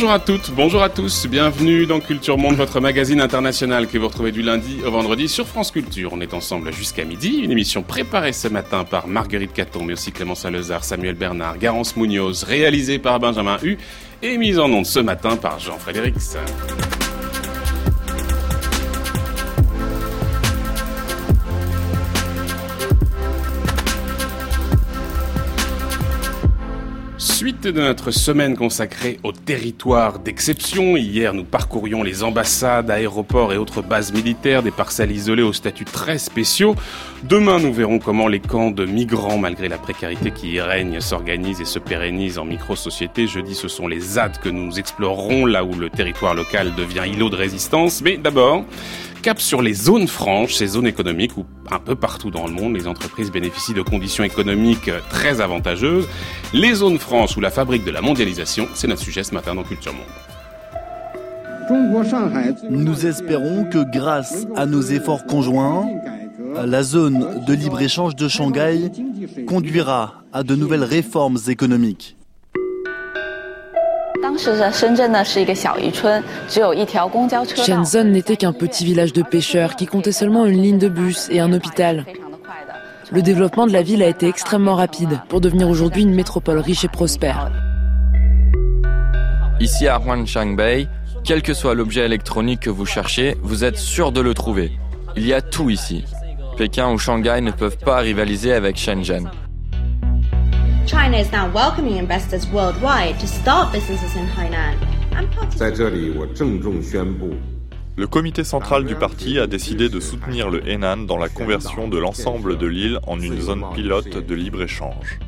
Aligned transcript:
Bonjour 0.00 0.14
à 0.14 0.18
toutes, 0.18 0.50
bonjour 0.52 0.82
à 0.82 0.88
tous, 0.88 1.26
bienvenue 1.26 1.84
dans 1.84 2.00
Culture 2.00 2.38
Monde, 2.38 2.54
votre 2.54 2.80
magazine 2.80 3.20
international 3.20 3.86
que 3.86 3.98
vous 3.98 4.08
retrouvez 4.08 4.32
du 4.32 4.40
lundi 4.40 4.78
au 4.82 4.90
vendredi 4.90 5.28
sur 5.28 5.46
France 5.46 5.70
Culture. 5.70 6.14
On 6.14 6.22
est 6.22 6.32
ensemble 6.32 6.72
jusqu'à 6.72 7.04
midi, 7.04 7.40
une 7.42 7.50
émission 7.50 7.82
préparée 7.82 8.32
ce 8.32 8.48
matin 8.48 8.84
par 8.84 9.08
Marguerite 9.08 9.52
Caton, 9.52 9.84
mais 9.84 9.92
aussi 9.92 10.10
Clément 10.10 10.34
Salezard, 10.34 10.84
Samuel 10.84 11.16
Bernard, 11.16 11.58
Garance 11.58 11.98
Munoz, 11.98 12.44
réalisée 12.44 12.98
par 12.98 13.20
Benjamin 13.20 13.58
Hu 13.62 13.76
et 14.22 14.38
mise 14.38 14.58
en 14.58 14.70
onde 14.70 14.86
ce 14.86 15.00
matin 15.00 15.36
par 15.36 15.58
Jean-Frédéric. 15.58 16.14
Suite 27.40 27.62
de 27.62 27.80
notre 27.80 28.10
semaine 28.10 28.54
consacrée 28.54 29.18
au 29.24 29.32
territoire 29.32 30.18
d'exception, 30.18 30.98
hier 30.98 31.32
nous 31.32 31.44
parcourions 31.44 32.02
les 32.02 32.22
ambassades, 32.22 32.90
aéroports 32.90 33.54
et 33.54 33.56
autres 33.56 33.80
bases 33.80 34.12
militaires, 34.12 34.62
des 34.62 34.70
parcelles 34.70 35.10
isolées 35.10 35.42
aux 35.42 35.54
statuts 35.54 35.86
très 35.86 36.18
spéciaux. 36.18 36.74
Demain 37.22 37.58
nous 37.58 37.72
verrons 37.72 37.98
comment 37.98 38.28
les 38.28 38.40
camps 38.40 38.70
de 38.70 38.84
migrants, 38.84 39.38
malgré 39.38 39.70
la 39.70 39.78
précarité 39.78 40.32
qui 40.32 40.50
y 40.50 40.60
règne, 40.60 41.00
s'organisent 41.00 41.62
et 41.62 41.64
se 41.64 41.78
pérennisent 41.78 42.36
en 42.36 42.44
micro-sociétés. 42.44 43.26
Jeudi 43.26 43.54
ce 43.54 43.68
sont 43.68 43.88
les 43.88 44.00
ZAD 44.00 44.38
que 44.40 44.50
nous 44.50 44.78
explorerons, 44.78 45.46
là 45.46 45.64
où 45.64 45.72
le 45.72 45.88
territoire 45.88 46.34
local 46.34 46.74
devient 46.76 47.10
îlot 47.10 47.30
de 47.30 47.36
résistance. 47.36 48.02
Mais 48.02 48.18
d'abord, 48.18 48.66
Cap 49.22 49.38
sur 49.38 49.60
les 49.60 49.74
zones 49.74 50.08
franches, 50.08 50.54
ces 50.54 50.66
zones 50.66 50.86
économiques 50.86 51.36
où 51.36 51.44
un 51.70 51.78
peu 51.78 51.94
partout 51.94 52.30
dans 52.30 52.46
le 52.46 52.52
monde, 52.54 52.74
les 52.74 52.86
entreprises 52.88 53.30
bénéficient 53.30 53.74
de 53.74 53.82
conditions 53.82 54.24
économiques 54.24 54.90
très 55.10 55.42
avantageuses. 55.42 56.08
Les 56.54 56.72
zones 56.74 56.98
franches 56.98 57.36
ou 57.36 57.40
la 57.40 57.50
fabrique 57.50 57.84
de 57.84 57.90
la 57.90 58.00
mondialisation, 58.00 58.66
c'est 58.74 58.88
notre 58.88 59.02
sujet 59.02 59.22
ce 59.22 59.34
matin 59.34 59.54
dans 59.54 59.62
Culture 59.62 59.92
Monde. 59.92 60.02
Nous 62.70 63.06
espérons 63.06 63.64
que 63.64 63.84
grâce 63.92 64.46
à 64.56 64.64
nos 64.64 64.80
efforts 64.80 65.26
conjoints, 65.26 65.86
la 66.64 66.82
zone 66.82 67.44
de 67.46 67.52
libre-échange 67.52 68.16
de 68.16 68.26
Shanghai 68.26 68.90
conduira 69.46 70.14
à 70.32 70.42
de 70.42 70.56
nouvelles 70.56 70.84
réformes 70.84 71.38
économiques. 71.46 72.16
Shenzhen 77.56 78.10
n'était 78.10 78.36
qu'un 78.36 78.52
petit 78.52 78.84
village 78.84 79.12
de 79.12 79.22
pêcheurs 79.22 79.76
qui 79.76 79.86
comptait 79.86 80.12
seulement 80.12 80.46
une 80.46 80.62
ligne 80.62 80.78
de 80.78 80.88
bus 80.88 81.28
et 81.30 81.40
un 81.40 81.52
hôpital. 81.52 82.06
Le 83.10 83.22
développement 83.22 83.66
de 83.66 83.72
la 83.72 83.82
ville 83.82 84.02
a 84.02 84.08
été 84.08 84.28
extrêmement 84.28 84.76
rapide 84.76 85.20
pour 85.28 85.40
devenir 85.40 85.68
aujourd'hui 85.68 86.02
une 86.02 86.14
métropole 86.14 86.58
riche 86.58 86.84
et 86.84 86.88
prospère. 86.88 87.50
Ici 89.60 89.88
à 89.88 89.98
Huangshangbei, 89.98 90.88
quel 91.22 91.42
que 91.42 91.52
soit 91.52 91.74
l'objet 91.74 92.06
électronique 92.06 92.60
que 92.60 92.70
vous 92.70 92.86
cherchez, 92.86 93.36
vous 93.42 93.64
êtes 93.64 93.76
sûr 93.76 94.10
de 94.10 94.22
le 94.22 94.32
trouver. 94.32 94.72
Il 95.16 95.26
y 95.26 95.34
a 95.34 95.42
tout 95.42 95.68
ici. 95.68 96.04
Pékin 96.56 96.90
ou 96.90 96.98
Shanghai 96.98 97.40
ne 97.40 97.50
peuvent 97.50 97.78
pas 97.78 97.98
rivaliser 97.98 98.52
avec 98.52 98.76
Shenzhen. 98.76 99.28
China 100.90 101.18
is 101.18 101.30
now 101.30 101.48
welcoming 101.54 101.98
investors 101.98 102.50
worldwide 102.50 103.16
to 103.20 103.26
start 103.28 103.72
businesses 103.72 104.16
in 104.16 104.26
Hainan. 104.26 104.74
Le 107.96 108.06
comité 108.08 108.42
central 108.42 108.84
du 108.84 108.96
parti 108.96 109.38
a 109.38 109.46
décidé 109.46 109.88
de 109.88 110.00
soutenir 110.00 110.50
le 110.50 110.68
Henan 110.68 111.06
dans 111.06 111.16
la 111.16 111.28
conversion 111.28 111.86
de 111.86 111.96
l'ensemble 111.96 112.58
de 112.58 112.66
l'île 112.66 112.98
en 113.06 113.20
une 113.20 113.40
zone 113.40 113.62
pilote 113.72 114.26
de 114.26 114.34
libre-échange. 114.34 115.20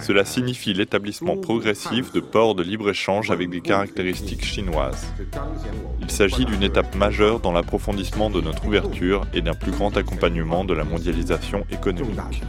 Cela 0.00 0.26
signifie 0.26 0.74
l'établissement 0.74 1.38
progressif 1.38 2.12
de 2.12 2.20
ports 2.20 2.54
de 2.54 2.62
libre-échange 2.62 3.30
avec 3.30 3.48
des 3.48 3.62
caractéristiques 3.62 4.44
chinoises. 4.44 5.14
Il 6.00 6.10
s'agit 6.10 6.44
d'une 6.44 6.62
étape 6.62 6.94
majeure 6.94 7.40
dans 7.40 7.52
l'approfondissement 7.52 8.28
de 8.28 8.42
notre 8.42 8.66
ouverture 8.66 9.24
et 9.32 9.40
d'un 9.40 9.54
plus 9.54 9.72
grand 9.72 9.96
accompagnement 9.96 10.64
de 10.64 10.74
la 10.74 10.84
mondialisation 10.84 11.64
économique. 11.70 12.42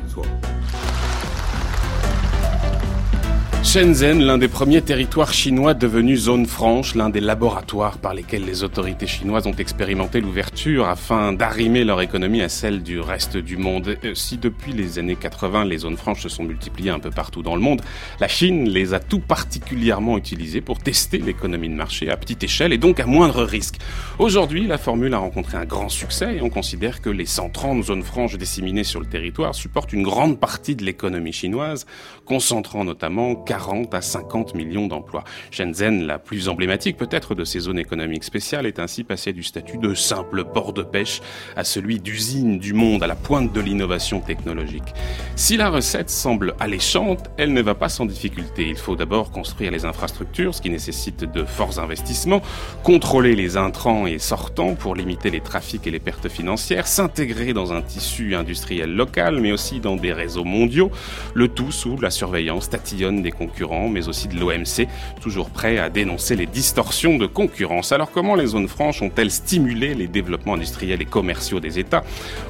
Shenzhen, 3.63 4.21
l'un 4.21 4.37
des 4.37 4.49
premiers 4.49 4.81
territoires 4.81 5.33
chinois 5.33 5.73
devenus 5.73 6.23
zone 6.23 6.45
franche, 6.45 6.95
l'un 6.95 7.09
des 7.09 7.21
laboratoires 7.21 7.97
par 7.97 8.13
lesquels 8.13 8.43
les 8.43 8.61
autorités 8.61 9.07
chinoises 9.07 9.47
ont 9.47 9.53
expérimenté 9.53 10.19
l'ouverture 10.19 10.85
afin 10.85 11.31
d'arrimer 11.31 11.85
leur 11.85 12.01
économie 12.01 12.41
à 12.41 12.49
celle 12.49 12.83
du 12.83 12.99
reste 12.99 13.37
du 13.37 13.55
monde. 13.55 13.97
Euh, 14.03 14.13
si 14.15 14.37
depuis 14.37 14.73
les 14.73 14.99
années 14.99 15.15
80, 15.15 15.63
les 15.63 15.79
zones 15.79 15.95
franches 15.95 16.21
se 16.21 16.29
sont 16.29 16.43
multipliées 16.43 16.89
un 16.89 16.99
peu 16.99 17.09
partout 17.09 17.41
dans 17.41 17.55
le 17.55 17.61
monde, 17.61 17.81
la 18.19 18.27
Chine 18.27 18.67
les 18.69 18.93
a 18.93 18.99
tout 18.99 19.21
particulièrement 19.21 20.17
utilisées 20.17 20.61
pour 20.61 20.79
tester 20.79 21.17
l'économie 21.17 21.69
de 21.69 21.75
marché 21.75 22.09
à 22.09 22.17
petite 22.17 22.43
échelle 22.43 22.73
et 22.73 22.77
donc 22.77 22.99
à 22.99 23.05
moindre 23.05 23.43
risque. 23.43 23.77
Aujourd'hui, 24.19 24.67
la 24.67 24.77
formule 24.77 25.13
a 25.13 25.19
rencontré 25.19 25.57
un 25.57 25.65
grand 25.65 25.89
succès 25.89 26.35
et 26.35 26.41
on 26.41 26.49
considère 26.49 27.01
que 27.01 27.09
les 27.09 27.25
130 27.25 27.85
zones 27.85 28.03
franches 28.03 28.37
disséminées 28.37 28.83
sur 28.83 28.99
le 28.99 29.07
territoire 29.07 29.55
supportent 29.55 29.93
une 29.93 30.03
grande 30.03 30.37
partie 30.37 30.75
de 30.75 30.83
l'économie 30.83 31.33
chinoise, 31.33 31.87
concentrant 32.25 32.83
notamment 32.83 33.35
40 33.35 33.93
à 33.93 34.01
50 34.01 34.55
millions 34.55 34.87
d'emplois. 34.87 35.23
Shenzhen, 35.51 36.05
la 36.05 36.19
plus 36.19 36.49
emblématique 36.49 36.97
peut-être 36.97 37.35
de 37.35 37.43
ces 37.43 37.59
zones 37.59 37.79
économiques 37.79 38.23
spéciales, 38.23 38.65
est 38.65 38.79
ainsi 38.79 39.03
passée 39.03 39.33
du 39.33 39.43
statut 39.43 39.77
de 39.77 39.93
simple 39.93 40.43
port 40.43 40.73
de 40.73 40.83
pêche 40.83 41.21
à 41.55 41.63
celui 41.63 41.99
d'usine 41.99 42.59
du 42.59 42.73
monde 42.73 43.03
à 43.03 43.07
la 43.07 43.15
pointe 43.15 43.51
de 43.51 43.61
l'innovation 43.61 44.21
technologique. 44.21 44.93
Si 45.35 45.57
la 45.57 45.69
recette 45.69 46.09
semble 46.09 46.55
alléchante, 46.59 47.29
elle 47.37 47.53
ne 47.53 47.61
va 47.61 47.75
pas 47.75 47.89
sans 47.89 48.05
difficulté. 48.05 48.67
Il 48.69 48.77
faut 48.77 48.95
d'abord 48.95 49.31
construire 49.31 49.71
les 49.71 49.85
infrastructures, 49.85 50.55
ce 50.55 50.61
qui 50.61 50.69
nécessite 50.69 51.23
de 51.23 51.43
forts 51.43 51.79
investissements, 51.79 52.41
contrôler 52.83 53.35
les 53.35 53.57
intrants 53.57 54.07
et 54.07 54.19
sortants 54.19 54.75
pour 54.75 54.95
limiter 54.95 55.29
les 55.29 55.41
trafics 55.41 55.85
et 55.87 55.91
les 55.91 55.99
pertes 55.99 56.29
financières, 56.29 56.87
s'intégrer 56.87 57.53
dans 57.53 57.73
un 57.73 57.81
tissu 57.81 58.35
industriel 58.35 58.95
local, 58.95 59.39
mais 59.39 59.51
aussi 59.51 59.79
dans 59.79 59.95
des 59.95 60.13
réseaux 60.13 60.43
mondiaux, 60.43 60.91
le 61.33 61.47
tout 61.47 61.71
sous 61.71 61.99
la 61.99 62.09
surveillance 62.13 62.69
tatillonne 62.69 63.21
des 63.21 63.31
concurrents, 63.31 63.89
mais 63.89 64.07
aussi 64.07 64.27
de 64.27 64.39
l'OMC, 64.39 64.87
toujours 65.21 65.49
prêt 65.49 65.77
à 65.77 65.89
dénoncer 65.89 66.35
les 66.35 66.45
distorsions 66.45 67.17
de 67.17 67.25
concurrence. 67.25 67.91
Alors 67.91 68.11
comment 68.11 68.35
les 68.35 68.47
zones 68.47 68.67
franches 68.67 69.01
ont-elles 69.01 69.31
stimulé 69.31 69.93
les 69.93 70.07
développements 70.07 70.53
industriels 70.53 71.01
et 71.01 71.05
commerciaux 71.05 71.59
des 71.59 71.79
États? 71.79 72.03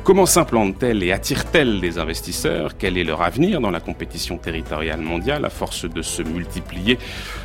Comment 0.04 0.26
s'implantent-elles 0.26 1.04
et 1.04 1.12
attirent-elles 1.12 1.82
des 1.82 1.98
investisseurs? 1.98 2.78
Quel 2.78 2.98
est 2.98 3.04
leur 3.04 3.22
avenir 3.22 3.62
dans 3.62 3.72
la 3.72 3.80
compétition 3.80 4.38
territoriale 4.38 5.02
mondiale? 5.02 5.46
À 5.46 5.50
force 5.50 5.86
de 5.86 6.02
se 6.02 6.22
multiplier 6.22 6.98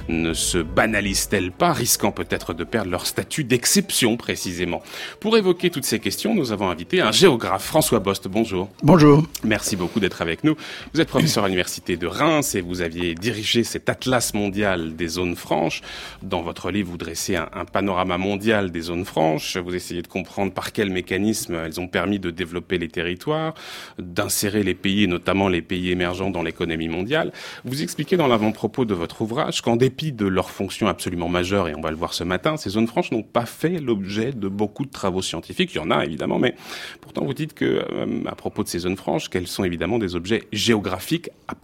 Ne 0.09 0.35
se 0.35 0.59
banalisent-elles 0.59 1.53
pas, 1.53 1.73
risquant 1.73 2.13
peut-être 2.13 2.55
de 2.55 2.65
perdre 2.65 2.91
leur 2.91 3.07
statut 3.07 3.45
d'exception 3.45 4.17
précisément? 4.17 4.83
Pour 5.21 5.37
évoquer 5.37 5.71
toutes 5.71 5.85
ces 5.85 6.01
questions, 6.01 6.35
nous 6.35 6.53
avons 6.53 6.69
invité 6.69 7.01
un 7.01 7.13
géographe, 7.13 7.65
François 7.65 8.01
Bost. 8.01 8.29
Bonjour. 8.29 8.69
Bonjour. 8.83 9.25
Merci 9.45 9.77
beaucoup 9.77 10.01
d'être 10.01 10.23
avec 10.23 10.45
nous. 10.45 10.57
Vous 10.93 11.01
êtes 11.01 11.09
professeur 11.09 11.45
à 11.45 11.49
l'université 11.49 11.97
de 11.97 12.07
Reims 12.09 12.55
et 12.55 12.61
vous 12.61 12.81
aviez 12.81 13.15
dirigé 13.15 13.65
cet 13.65 13.89
atlas 13.89 14.35
mondial 14.35 14.97
des 14.97 15.09
zones 15.09 15.37
franches. 15.37 15.83
Dans 16.23 16.43
votre 16.43 16.71
livre, 16.71 16.91
vous 16.91 16.97
dressez 16.97 17.37
un, 17.37 17.65
panorama 17.73 18.19
mondial 18.19 18.71
des 18.71 18.81
zones 18.83 19.05
franches. 19.05 19.57
Vous 19.57 19.75
essayez 19.75 20.03
de 20.03 20.09
comprendre 20.09 20.53
par 20.53 20.73
quels 20.73 20.91
mécanismes 20.91 21.55
elles 21.55 21.81
ont 21.81 21.89
permis 21.89 22.19
de 22.19 22.31
développer 22.31 22.79
les 22.79 22.89
territoires, 22.89 23.55
d'insérer 23.99 24.63
les 24.63 24.75
pays, 24.75 25.05
et 25.05 25.07
notamment 25.07 25.49
les 25.49 25.63
pays 25.63 25.91
émergents, 25.91 26.31
dans 26.31 26.43
l'économie 26.43 26.89
mondiale. 26.89 27.33
Vous 27.65 27.83
expliquez 27.83 28.17
dans 28.17 28.27
l'avant-propos 28.27 28.85
de 28.85 28.95
votre 28.95 29.23
ouvrage 29.23 29.61
qu'en 29.63 29.77
dépit 29.77 30.13
de 30.13 30.27
leur 30.27 30.51
fonction 30.51 30.89
absolument 30.89 31.29
majeure, 31.29 31.69
et 31.69 31.75
on 31.77 31.81
va 31.81 31.91
le 31.91 31.97
voir 31.97 32.15
ce 32.15 32.25
matin, 32.25 32.57
ces 32.57 32.71
zones 32.71 32.87
franches 32.87 33.13
n'ont 33.13 33.23
pas 33.23 33.47
fait 33.47 33.79
l'objet 33.81 34.33
de 34.33 34.49
beaucoup 34.49 34.85
de 34.85 34.91
travaux 34.91 35.23
scientifiques. 35.23 35.75
Il 35.75 35.79
y 35.79 35.81
en 35.81 35.91
a 35.91 36.05
évidemment, 36.05 36.39
mais 36.39 36.55
pourtant 37.01 37.25
vous 37.25 37.35
dites 37.35 37.55
que, 37.55 37.65
euh, 37.65 38.25
à 38.27 38.35
propos 38.35 38.63
de 38.63 38.69
ces 38.69 38.81
zones 38.81 38.97
franches, 38.97 39.29
qu'elles 39.29 39.47
sont 39.47 39.65
évidemment 39.65 39.99
des 39.99 40.15
objets 40.15 40.45
géographiques 40.53 41.31
à 41.47 41.55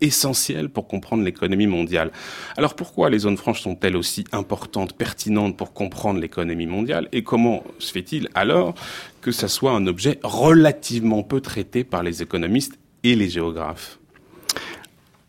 essentiels 0.00 0.68
pour 0.68 0.86
comprendre 0.86 1.22
l'économie 1.22 1.66
mondiale. 1.66 2.10
Alors 2.56 2.74
pourquoi 2.74 3.10
les 3.10 3.20
zones 3.20 3.36
franches 3.36 3.62
sont-elles 3.62 3.96
aussi 3.96 4.24
importantes, 4.32 4.94
pertinentes 4.94 5.56
pour 5.56 5.72
comprendre 5.72 6.20
l'économie 6.20 6.66
mondiale 6.66 7.08
Et 7.12 7.22
comment 7.22 7.64
se 7.78 7.92
fait-il 7.92 8.28
alors 8.34 8.74
que 9.20 9.32
ça 9.32 9.48
soit 9.48 9.72
un 9.72 9.86
objet 9.86 10.18
relativement 10.22 11.22
peu 11.22 11.40
traité 11.40 11.84
par 11.84 12.02
les 12.02 12.22
économistes 12.22 12.78
et 13.02 13.14
les 13.14 13.28
géographes? 13.28 13.98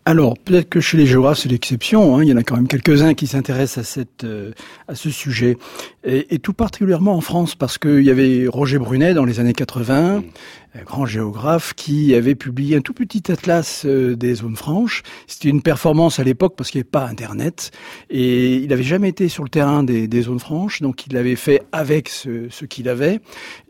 Alors, 0.08 0.38
peut-être 0.38 0.70
que 0.70 0.80
chez 0.80 0.96
les 0.96 1.06
géographes, 1.06 1.40
c'est 1.40 1.50
l'exception. 1.50 2.16
Hein. 2.16 2.24
Il 2.24 2.30
y 2.30 2.34
en 2.34 2.38
a 2.38 2.44
quand 2.44 2.56
même 2.56 2.70
quelques-uns 2.70 3.14
qui 3.14 3.28
s'intéressent 3.28 3.80
à, 3.80 3.84
cette, 3.84 4.24
euh, 4.24 4.54
à 4.88 4.96
ce 4.96 5.10
sujet. 5.10 5.58
Et, 6.06 6.34
et, 6.34 6.40
tout 6.40 6.54
particulièrement 6.54 7.14
en 7.14 7.20
France, 7.20 7.56
parce 7.56 7.78
qu'il 7.78 8.04
y 8.04 8.10
avait 8.10 8.48
Roger 8.48 8.78
Brunet 8.78 9.14
dans 9.14 9.26
les 9.26 9.42
années 9.42 9.52
80, 9.52 10.20
un 10.20 10.24
grand 10.86 11.06
géographe, 11.06 11.74
qui 11.74 12.14
avait 12.14 12.36
publié 12.36 12.78
un 12.78 12.82
tout 12.82 12.94
petit 12.94 13.32
atlas 13.32 13.84
euh, 13.86 14.16
des 14.16 14.36
zones 14.36 14.56
franches. 14.56 15.04
C'était 15.28 15.50
une 15.50 15.62
performance 15.62 16.20
à 16.20 16.24
l'époque 16.24 16.56
parce 16.56 16.72
qu'il 16.72 16.80
n'y 16.80 16.84
avait 16.84 16.92
pas 16.92 17.08
Internet. 17.08 17.72
Et 18.10 18.56
il 18.56 18.70
n'avait 18.70 18.84
jamais 18.84 19.10
été 19.10 19.28
sur 19.30 19.44
le 19.44 19.50
terrain 19.50 19.84
des, 19.84 20.22
zones 20.22 20.40
franches, 20.40 20.82
donc 20.82 21.06
il 21.06 21.14
l'avait 21.14 21.36
fait 21.36 21.62
avec 21.72 22.10
ce, 22.10 22.66
qu'il 22.66 22.90
avait. 22.90 23.20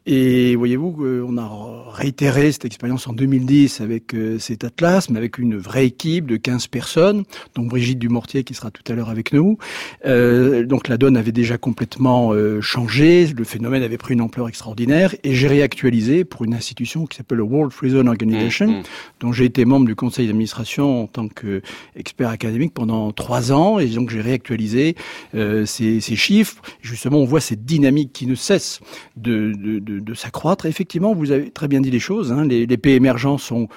Et 0.06 0.56
voyez-vous, 0.56 1.06
on 1.28 1.38
a 1.38 1.92
réitéré 1.92 2.54
cette 2.54 2.64
expérience 2.64 3.08
en 3.08 3.14
2010 3.14 3.82
avec 3.82 4.16
cet 4.40 4.64
atlas, 4.64 5.10
mais 5.10 5.18
avec 5.18 5.38
une 5.38 5.58
vraie 5.58 5.86
équipe 5.86 6.26
de 6.28 6.38
15 6.38 6.68
personnes, 6.68 7.26
dont 7.56 7.64
Brigitte 7.64 8.00
Dumortier 8.00 8.46
qui 8.46 8.54
sera 8.54 8.72
tout 8.72 8.90
à 8.90 8.96
l'heure 8.96 9.10
avec 9.10 9.34
nous. 9.34 9.58
donc 10.06 10.88
la 10.88 10.98
donne 10.98 11.18
avait 11.18 11.34
déjà 11.34 11.58
complètement 11.58 12.32
changé, 12.62 13.28
le 13.28 13.44
phénomène 13.44 13.84
avait 13.84 13.98
pris 13.98 14.14
une 14.14 14.22
ampleur 14.22 14.48
extraordinaire, 14.48 15.14
et 15.26 15.36
j'ai 15.36 15.48
réactualisé 15.50 16.24
pour 16.24 16.46
une 16.46 16.54
institution 16.54 16.87
qui 16.88 17.18
s'appelle 17.18 17.40
le 17.40 17.44
World 17.44 17.72
Free 17.72 17.90
Zone 17.90 18.08
Organization, 18.08 18.68
mmh, 18.68 18.80
mmh. 18.80 18.84
dont 19.20 19.32
j'ai 19.32 19.46
été 19.46 19.66
membre 19.66 19.86
du 19.86 19.96
conseil 19.96 20.28
d'administration 20.28 21.04
en 21.04 21.08
tant 21.08 21.28
qu'expert 21.28 22.30
académique 22.30 22.74
pendant 22.74 23.12
trois 23.12 23.52
ans, 23.52 23.80
et 23.80 23.88
donc 23.88 24.10
j'ai 24.10 24.22
réactualisé 24.22 24.96
euh, 25.36 25.66
ces, 25.66 26.02
ces, 26.02 26.16
chiffres. 26.16 26.62
Justement, 26.82 27.18
on 27.18 27.26
voit 27.26 27.42
cette 27.42 27.66
dynamique 27.66 28.14
qui 28.14 28.28
ne 28.28 28.36
cesse 28.36 28.80
de, 29.16 29.54
de, 29.58 29.80
de, 29.80 30.00
de 30.00 30.14
s'accroître. 30.14 30.66
Effectivement, 30.66 31.14
vous 31.14 31.32
avez 31.32 31.52
très 31.52 31.68
bien 31.68 31.82
dit 31.82 31.92
les 31.92 32.00
choses. 32.00 32.32
Hein, 32.32 32.46
les, 32.46 32.66
les 32.66 32.78
pays 32.78 32.94
émergents 32.94 33.38
sont 33.38 33.68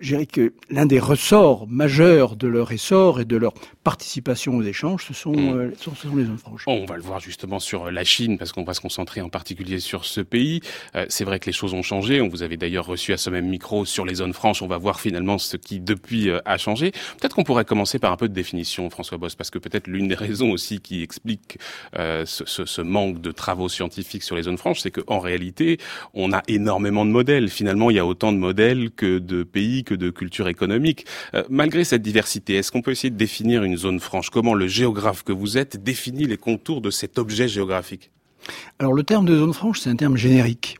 je 0.00 0.14
dirais 0.14 0.26
que 0.26 0.54
l'un 0.70 0.86
des 0.86 0.98
ressorts 0.98 1.66
majeurs 1.68 2.36
de 2.36 2.48
leur 2.48 2.72
essor 2.72 3.20
et 3.20 3.24
de 3.24 3.36
leur 3.36 3.52
participation 3.84 4.56
aux 4.56 4.62
échanges, 4.62 5.04
ce 5.06 5.14
sont, 5.14 5.32
mm. 5.32 5.58
euh, 5.58 5.70
ce 5.78 5.90
sont 5.94 6.16
les 6.16 6.24
zones 6.24 6.38
franches. 6.38 6.64
on 6.66 6.86
va 6.86 6.96
le 6.96 7.02
voir 7.02 7.20
justement 7.20 7.58
sur 7.58 7.90
la 7.90 8.04
Chine, 8.04 8.38
parce 8.38 8.52
qu'on 8.52 8.64
va 8.64 8.74
se 8.74 8.80
concentrer 8.80 9.20
en 9.20 9.28
particulier 9.28 9.78
sur 9.78 10.04
ce 10.04 10.20
pays. 10.20 10.60
Euh, 10.96 11.06
c'est 11.08 11.24
vrai 11.24 11.38
que 11.38 11.46
les 11.46 11.52
choses 11.52 11.74
ont 11.74 11.82
changé. 11.82 12.20
On 12.20 12.28
vous 12.28 12.42
avait 12.42 12.56
d'ailleurs 12.56 12.86
reçu 12.86 13.12
à 13.12 13.16
ce 13.16 13.30
même 13.30 13.46
micro 13.46 13.84
sur 13.84 14.04
les 14.04 14.16
zones 14.16 14.32
franches. 14.32 14.62
On 14.62 14.66
va 14.66 14.78
voir 14.78 15.00
finalement 15.00 15.38
ce 15.38 15.56
qui 15.56 15.80
depuis 15.80 16.30
euh, 16.30 16.40
a 16.44 16.56
changé. 16.56 16.92
Peut-être 17.20 17.34
qu'on 17.34 17.44
pourrait 17.44 17.64
commencer 17.64 17.98
par 17.98 18.12
un 18.12 18.16
peu 18.16 18.28
de 18.28 18.34
définition, 18.34 18.88
François 18.90 19.18
Boss, 19.18 19.34
parce 19.34 19.50
que 19.50 19.58
peut-être 19.58 19.86
l'une 19.86 20.08
des 20.08 20.14
raisons 20.14 20.50
aussi 20.50 20.80
qui 20.80 21.02
explique 21.02 21.58
ce, 21.94 22.24
ce, 22.24 22.64
ce, 22.64 22.80
manque 22.80 23.20
de 23.20 23.30
travaux 23.30 23.68
scientifiques 23.68 24.22
sur 24.22 24.36
les 24.36 24.44
zones 24.44 24.58
franches, 24.58 24.80
c'est 24.80 24.90
qu'en 24.90 25.18
réalité, 25.18 25.78
on 26.14 26.32
a 26.32 26.42
énormément 26.48 27.04
de 27.04 27.10
modèles. 27.10 27.48
Finalement, 27.48 27.90
il 27.90 27.96
y 27.96 27.98
a 27.98 28.06
autant 28.06 28.32
de 28.32 28.38
modèles 28.38 28.90
que 28.90 29.18
de 29.18 29.42
pays 29.42 29.84
de 29.94 30.10
culture 30.10 30.48
économique. 30.48 31.06
Euh, 31.34 31.42
malgré 31.48 31.84
cette 31.84 32.02
diversité, 32.02 32.56
est-ce 32.56 32.72
qu'on 32.72 32.82
peut 32.82 32.90
essayer 32.90 33.10
de 33.10 33.16
définir 33.16 33.62
une 33.62 33.76
zone 33.76 34.00
franche? 34.00 34.30
Comment 34.30 34.54
le 34.54 34.66
géographe 34.66 35.22
que 35.22 35.32
vous 35.32 35.58
êtes 35.58 35.82
définit 35.82 36.24
les 36.24 36.36
contours 36.36 36.80
de 36.80 36.90
cet 36.90 37.18
objet 37.18 37.48
géographique? 37.48 38.10
Alors 38.78 38.94
le 38.94 39.02
terme 39.02 39.26
de 39.26 39.36
zone 39.36 39.52
franche, 39.52 39.80
c'est 39.80 39.90
un 39.90 39.96
terme 39.96 40.16
générique. 40.16 40.78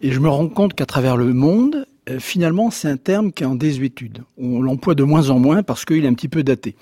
Et 0.00 0.10
je 0.10 0.20
me 0.20 0.28
rends 0.28 0.48
compte 0.48 0.74
qu'à 0.74 0.86
travers 0.86 1.16
le 1.16 1.32
monde, 1.32 1.86
finalement, 2.18 2.70
c'est 2.70 2.88
un 2.88 2.96
terme 2.96 3.32
qui 3.32 3.42
est 3.42 3.46
en 3.46 3.54
désuétude. 3.54 4.22
On 4.38 4.62
l'emploie 4.62 4.94
de 4.94 5.02
moins 5.02 5.30
en 5.30 5.38
moins 5.38 5.62
parce 5.62 5.84
qu'il 5.84 6.04
est 6.04 6.08
un 6.08 6.14
petit 6.14 6.28
peu 6.28 6.42
daté. 6.42 6.76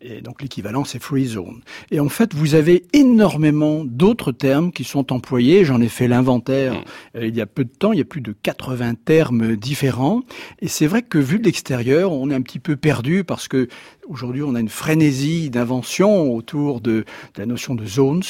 Et 0.00 0.20
donc 0.20 0.42
l'équivalent, 0.42 0.84
c'est 0.84 1.02
free 1.02 1.26
zone. 1.26 1.60
Et 1.90 2.00
en 2.00 2.08
fait, 2.08 2.34
vous 2.34 2.54
avez 2.54 2.84
énormément 2.92 3.84
d'autres 3.84 4.32
termes 4.32 4.72
qui 4.72 4.84
sont 4.84 5.12
employés. 5.12 5.64
J'en 5.64 5.80
ai 5.80 5.88
fait 5.88 6.08
l'inventaire 6.08 6.74
mm. 6.74 7.18
euh, 7.18 7.26
il 7.26 7.36
y 7.36 7.40
a 7.40 7.46
peu 7.46 7.64
de 7.64 7.70
temps. 7.70 7.92
Il 7.92 7.98
y 7.98 8.02
a 8.02 8.06
plus 8.06 8.20
de 8.20 8.32
80 8.32 8.94
termes 9.04 9.56
différents. 9.56 10.22
Et 10.60 10.68
c'est 10.68 10.86
vrai 10.86 11.02
que 11.02 11.18
vu 11.18 11.38
de 11.38 11.44
l'extérieur, 11.44 12.12
on 12.12 12.30
est 12.30 12.34
un 12.34 12.42
petit 12.42 12.58
peu 12.58 12.76
perdu 12.76 13.24
parce 13.24 13.48
que 13.48 13.68
Aujourd'hui, 14.12 14.42
on 14.42 14.54
a 14.54 14.60
une 14.60 14.68
frénésie 14.68 15.48
d'invention 15.48 16.34
autour 16.34 16.82
de, 16.82 17.06
la 17.38 17.46
notion 17.46 17.74
de 17.74 17.86
zones. 17.86 18.22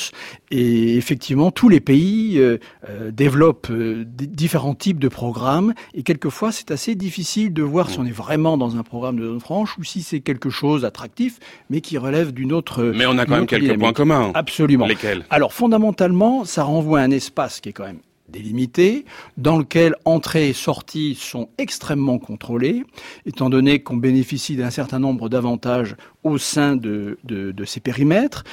Et 0.53 0.97
effectivement, 0.97 1.51
tous 1.51 1.69
les 1.69 1.81
pays 1.81 2.39
euh, 2.39 2.59
euh, 2.89 3.11
développent 3.11 3.67
euh, 3.69 4.05
différents 4.07 4.77
types 4.77 5.01
de 5.01 5.09
programmes. 5.09 5.75
Et 5.95 6.05
quelquefois, 6.05 6.53
c'est 6.53 6.71
assez 6.71 6.95
difficile 6.95 7.53
de 7.53 7.65
voir 7.65 7.91
si 7.91 7.99
on 7.99 8.05
est 8.05 8.13
vraiment 8.13 8.57
dans 8.57 8.77
un 8.77 8.85
programme 8.85 9.17
de 9.17 9.27
zone 9.27 9.41
franche 9.41 9.77
ou 9.77 9.83
si 9.83 10.03
c'est 10.03 10.21
quelque 10.21 10.51
chose 10.51 10.83
d'attractif, 10.83 11.41
mais 11.69 11.81
qui 11.81 11.99
relève 11.99 12.33
d'une 12.33 12.53
autre. 12.53 12.85
Mais 12.85 13.07
on 13.07 13.19
a 13.19 13.27
quand 13.27 13.35
même 13.35 13.47
quelques 13.47 13.77
points 13.77 13.93
communs. 13.93 14.31
Absolument. 14.35 14.87
Lesquels? 14.87 15.25
Alors, 15.31 15.53
fondamentalement, 15.53 16.45
ça 16.45 16.63
renvoie 16.63 17.01
à 17.01 17.03
un 17.03 17.11
espace 17.11 17.61
qui 17.61 17.71
est 17.71 17.73
quand 17.73 17.87
même 17.87 17.99
délimité, 18.33 19.05
dans 19.37 19.59
lequel 19.59 19.95
entrées 20.05 20.49
et 20.49 20.53
sorties 20.53 21.15
sont 21.15 21.49
extrêmement 21.59 22.19
contrôlées, 22.19 22.85
étant 23.27 23.51
donné 23.51 23.83
qu'on 23.83 23.97
bénéficie 23.97 24.57
d'un 24.57 24.71
certain 24.71 24.99
nombre 24.99 25.29
d'avantages 25.29 25.97
au 26.25 26.39
sein 26.39 26.77
de, 26.77 27.17
ces 27.65 27.81
périmètres. 27.81 28.45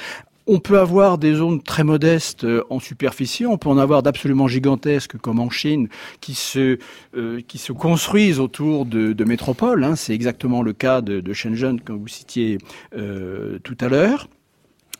On 0.46 0.58
peut 0.58 0.78
avoir 0.78 1.18
des 1.18 1.34
zones 1.34 1.62
très 1.62 1.84
modestes 1.84 2.44
euh, 2.44 2.64
en 2.70 2.80
superficie, 2.80 3.46
on 3.46 3.56
peut 3.56 3.68
en 3.68 3.78
avoir 3.78 4.02
d'absolument 4.02 4.48
gigantesques 4.48 5.16
comme 5.16 5.38
en 5.38 5.48
Chine 5.50 5.88
qui 6.20 6.34
se, 6.34 6.78
euh, 7.14 7.40
construisent 7.78 8.40
autour 8.40 8.84
de, 8.84 9.24
métropoles. 9.24 9.84
Hein. 9.84 9.94
C'est 9.94 10.14
exactement 10.14 10.62
le 10.62 10.72
cas 10.72 11.02
de, 11.02 11.20
de 11.20 11.32
Shenzhen 11.32 11.80
que 11.80 11.92
vous 11.92 12.08
citiez 12.08 12.58
euh, 12.96 13.58
tout 13.62 13.76
à 13.80 13.88
l'heure. 13.88 14.28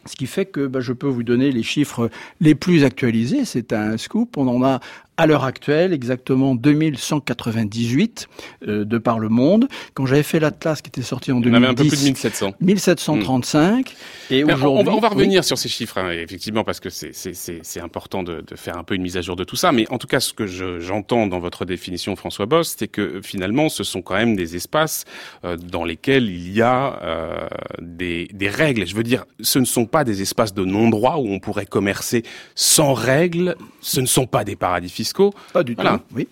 Ce 0.06 0.16
qui 0.16 0.26
fait 0.26 0.46
que 0.46 0.66
bah, 0.66 0.80
je 0.80 0.92
peux 0.92 1.08
vous 1.08 1.22
donner 1.22 1.52
les 1.52 1.62
chiffres 1.62 2.10
les 2.40 2.54
plus 2.54 2.84
actualisés. 2.84 3.44
C'est 3.44 3.72
un 3.72 3.96
scoop. 3.96 4.36
On 4.36 4.48
en 4.48 4.64
a 4.64 4.80
à 5.16 5.26
l'heure 5.26 5.44
actuelle, 5.44 5.92
exactement 5.92 6.54
2198 6.54 8.28
euh, 8.66 8.84
de 8.86 8.98
par 8.98 9.18
le 9.18 9.28
monde. 9.28 9.68
Quand 9.92 10.06
j'avais 10.06 10.22
fait 10.22 10.40
l'Atlas 10.40 10.80
qui 10.80 10.88
était 10.88 11.02
sorti 11.02 11.30
en 11.30 11.40
2010, 11.40 11.52
on 11.52 11.56
avait 11.56 11.66
un 11.66 11.74
peu 11.74 11.84
plus 11.86 12.00
de 12.00 12.04
1700. 12.04 12.54
1735. 12.60 13.94
Et 14.30 14.44
aujourd'hui, 14.44 14.94
on, 14.94 15.00
va 15.00 15.08
revenir 15.08 15.44
sur 15.44 15.58
ces 15.58 15.68
chiffres, 15.68 15.98
hein, 15.98 16.10
effectivement, 16.10 16.64
parce 16.64 16.80
que 16.80 16.88
c'est 16.88 17.80
important 17.80 18.22
de, 18.22 18.40
de, 18.40 18.56
faire 18.56 18.78
un 18.78 18.84
peu 18.84 18.94
une 18.94 19.02
mise 19.02 19.18
à 19.18 19.20
jour 19.20 19.36
de 19.36 19.44
tout 19.44 19.56
ça. 19.56 19.72
Mais 19.72 19.86
en 19.90 19.98
tout 19.98 20.06
cas, 20.06 20.20
ce 20.20 20.32
que 20.32 20.46
j'entends 20.46 21.26
dans 21.26 21.38
votre 21.38 21.66
définition, 21.66 22.16
François 22.16 22.46
Boss, 22.46 22.76
c'est 22.78 22.88
que 22.88 23.20
finalement, 23.22 23.68
ce 23.68 23.84
sont 23.84 24.00
quand 24.00 24.14
même 24.14 24.36
des 24.36 24.56
espaces 24.56 25.04
euh, 25.44 25.58
dans 25.58 25.84
lesquels 25.84 26.30
il 26.30 26.50
y 26.52 26.62
a 26.62 26.98
euh, 27.02 27.48
des, 27.82 28.28
des 28.32 28.48
règles. 28.48 28.86
Je 28.86 28.94
veux 28.94 29.02
dire, 29.02 29.26
ce 29.40 29.58
ne 29.58 29.66
sont 29.66 29.84
pas 29.84 30.04
des 30.04 30.22
espaces 30.22 30.54
de 30.54 30.64
non-droit 30.64 31.16
où 31.16 31.30
on 31.30 31.40
pourrait 31.40 31.66
commercer 31.66 32.22
sans 32.54 32.94
règles. 32.94 33.56
Ce 33.82 34.00
ne 34.00 34.06
sont 34.06 34.26
pas 34.26 34.44
des 34.44 34.56
paradis 34.56 34.88
fiscaux 34.88 35.09
pas 35.52 35.62
du 35.62 35.76
tout. 35.76 35.86
Oui. 36.14 36.28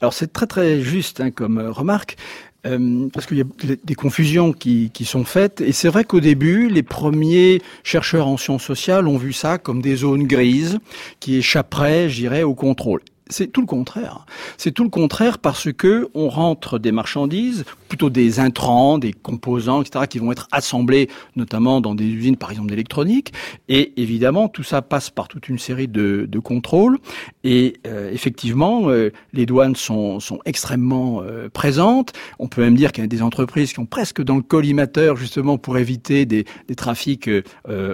Alors 0.00 0.12
c'est 0.12 0.32
très 0.32 0.46
très 0.46 0.80
juste 0.80 1.20
hein, 1.20 1.30
comme 1.30 1.58
euh, 1.58 1.70
remarque. 1.70 2.16
Euh, 2.64 3.08
parce 3.12 3.26
qu'il 3.26 3.38
y 3.38 3.40
a 3.40 3.76
des 3.82 3.94
confusions 3.96 4.52
qui, 4.52 4.90
qui 4.94 5.04
sont 5.04 5.24
faites. 5.24 5.60
Et 5.60 5.72
c'est 5.72 5.88
vrai 5.88 6.04
qu'au 6.04 6.20
début, 6.20 6.68
les 6.68 6.84
premiers 6.84 7.60
chercheurs 7.82 8.28
en 8.28 8.36
sciences 8.36 8.62
sociales 8.62 9.08
ont 9.08 9.16
vu 9.16 9.32
ça 9.32 9.58
comme 9.58 9.82
des 9.82 9.96
zones 9.96 10.28
grises 10.28 10.78
qui 11.18 11.36
échapperaient, 11.36 12.08
je 12.08 12.14
dirais, 12.14 12.44
au 12.44 12.54
contrôle. 12.54 13.00
C'est 13.28 13.50
tout 13.50 13.60
le 13.60 13.66
contraire. 13.66 14.26
C'est 14.58 14.72
tout 14.72 14.82
le 14.82 14.90
contraire 14.90 15.38
parce 15.38 15.72
que 15.72 16.10
on 16.14 16.28
rentre 16.28 16.78
des 16.78 16.92
marchandises, 16.92 17.64
plutôt 17.88 18.10
des 18.10 18.40
intrants, 18.40 18.98
des 18.98 19.12
composants, 19.12 19.82
etc., 19.82 20.06
qui 20.08 20.18
vont 20.18 20.32
être 20.32 20.48
assemblés, 20.50 21.08
notamment 21.36 21.80
dans 21.80 21.94
des 21.94 22.04
usines, 22.04 22.36
par 22.36 22.50
exemple, 22.50 22.70
d'électronique. 22.70 23.32
Et 23.68 24.00
évidemment, 24.00 24.48
tout 24.48 24.64
ça 24.64 24.82
passe 24.82 25.10
par 25.10 25.28
toute 25.28 25.48
une 25.48 25.58
série 25.58 25.88
de, 25.88 26.28
contrôles. 26.42 26.98
Et 27.44 27.74
euh, 27.86 28.10
effectivement, 28.12 28.88
euh, 28.88 29.12
les 29.32 29.46
douanes 29.46 29.76
sont, 29.76 30.18
extrêmement 30.44 31.22
euh, 31.22 31.48
présentes. 31.48 32.12
On 32.38 32.48
peut 32.48 32.62
même 32.62 32.74
dire 32.74 32.92
qu'il 32.92 33.02
y 33.02 33.06
a 33.06 33.08
des 33.08 33.22
entreprises 33.22 33.72
qui 33.72 33.78
ont 33.78 33.86
presque 33.86 34.22
dans 34.22 34.36
le 34.36 34.42
collimateur, 34.42 35.16
justement, 35.16 35.58
pour 35.58 35.78
éviter 35.78 36.26
des 36.26 36.44
trafics 36.76 37.30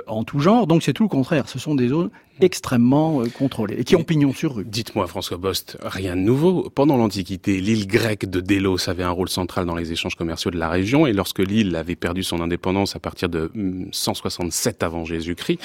en 0.07 0.25
tout 0.25 0.41
genre. 0.41 0.67
Donc 0.67 0.83
c'est 0.83 0.93
tout 0.93 1.03
le 1.03 1.09
contraire. 1.09 1.49
Ce 1.49 1.59
sont 1.59 1.75
des 1.75 1.89
zones 1.89 2.11
extrêmement 2.41 3.21
euh, 3.21 3.27
contrôlés 3.29 3.77
et 3.79 3.85
qui 3.85 3.97
ont 3.97 4.03
pignon 4.03 4.33
sur 4.33 4.57
rue. 4.57 4.65
Dites-moi, 4.65 5.07
François 5.07 5.37
Bost, 5.37 5.77
rien 5.83 6.17
de 6.17 6.21
nouveau. 6.21 6.71
Pendant 6.71 6.97
l'Antiquité, 6.97 7.61
l'île 7.61 7.87
grecque 7.87 8.27
de 8.27 8.41
Délos 8.41 8.89
avait 8.89 9.03
un 9.03 9.11
rôle 9.11 9.29
central 9.29 9.67
dans 9.67 9.77
les 9.77 9.93
échanges 9.93 10.15
commerciaux 10.15 10.51
de 10.51 10.59
la 10.59 10.69
région 10.69 11.07
et 11.07 11.13
lorsque 11.13 11.41
l'île 11.41 11.75
avait 11.77 11.97
perdu 11.97 12.23
son 12.23 12.41
indépendance 12.41 12.97
à 12.97 12.99
partir 12.99 13.29
de 13.29 13.51
167 13.93 14.83
avant 14.83 15.05
Jésus-Christ, 15.05 15.59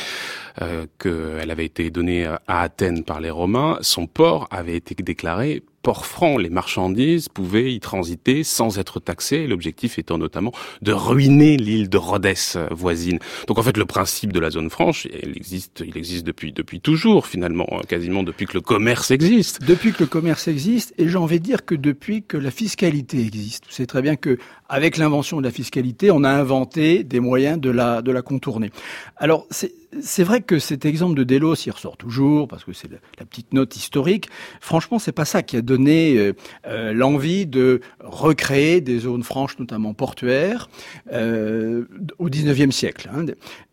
euh, 0.61 0.85
qu'elle 0.99 1.51
avait 1.51 1.65
été 1.65 1.89
donnée 1.89 2.25
à 2.25 2.61
Athènes 2.61 3.03
par 3.03 3.19
les 3.19 3.29
Romains, 3.29 3.77
son 3.81 4.07
port 4.07 4.47
avait 4.51 4.75
été 4.75 4.95
déclaré 4.95 5.63
port 5.83 6.05
franc. 6.05 6.37
Les 6.37 6.49
marchandises 6.49 7.29
pouvaient 7.29 7.71
y 7.71 7.79
transiter 7.79 8.43
sans 8.43 8.79
être 8.79 8.99
taxées, 8.99 9.45
l'objectif 9.45 9.99
étant 9.99 10.17
notamment 10.17 10.51
de 10.81 10.93
ruiner 10.93 11.57
l'île 11.57 11.89
de 11.89 11.97
Rhodes 11.97 12.23
euh, 12.55 12.67
voisine. 12.71 13.19
Donc 13.47 13.59
en 13.59 13.63
fait, 13.63 13.77
le 13.77 13.85
principe 13.85 14.31
de 14.31 14.39
la 14.39 14.49
zone 14.49 14.69
franche, 14.69 15.05
il 15.05 15.35
existe, 15.35 15.83
il 15.85 15.97
existe 15.97 16.25
depuis 16.25 16.53
depuis 16.53 16.79
toujours 16.79 17.27
finalement, 17.27 17.67
euh, 17.71 17.81
quasiment 17.87 18.23
depuis 18.23 18.45
que 18.45 18.53
le 18.53 18.61
commerce 18.61 19.11
existe. 19.11 19.61
Depuis 19.63 19.91
que 19.91 20.03
le 20.03 20.07
commerce 20.07 20.47
existe, 20.47 20.93
et 20.97 21.09
j'ai 21.09 21.17
envie 21.17 21.39
de 21.39 21.45
dire 21.45 21.65
que 21.65 21.75
depuis 21.75 22.23
que 22.23 22.37
la 22.37 22.51
fiscalité 22.51 23.19
existe. 23.19 23.65
Savez 23.69 23.87
très 23.87 24.01
bien 24.01 24.15
que 24.15 24.37
avec 24.69 24.97
l'invention 24.97 25.37
de 25.37 25.43
la 25.43 25.51
fiscalité, 25.51 26.11
on 26.11 26.23
a 26.23 26.29
inventé 26.29 27.03
des 27.03 27.19
moyens 27.19 27.59
de 27.59 27.69
la 27.69 28.01
de 28.01 28.11
la 28.11 28.21
contourner. 28.21 28.71
Alors 29.17 29.45
c'est 29.51 29.73
c'est 30.01 30.23
vrai 30.23 30.41
que 30.41 30.59
cet 30.59 30.85
exemple 30.85 31.15
de 31.15 31.23
Delos, 31.23 31.55
il 31.65 31.71
ressort 31.71 31.97
toujours 31.97 32.47
parce 32.47 32.63
que 32.63 32.73
c'est 32.73 32.89
la, 32.91 33.25
petite 33.25 33.53
note 33.53 33.75
historique. 33.75 34.29
Franchement, 34.61 34.99
c'est 34.99 35.11
pas 35.11 35.25
ça 35.25 35.43
qui 35.43 35.57
a 35.57 35.61
donné 35.61 36.17
euh, 36.17 36.33
euh, 36.67 36.93
l'envie 36.93 37.45
de 37.45 37.81
recréer 37.99 38.81
des 38.81 38.99
zones 38.99 39.23
franches, 39.23 39.57
notamment 39.59 39.93
portuaires, 39.93 40.69
euh, 41.11 41.85
au 42.19 42.29
XIXe 42.29 42.75
siècle. 42.75 43.09
Hein. 43.13 43.25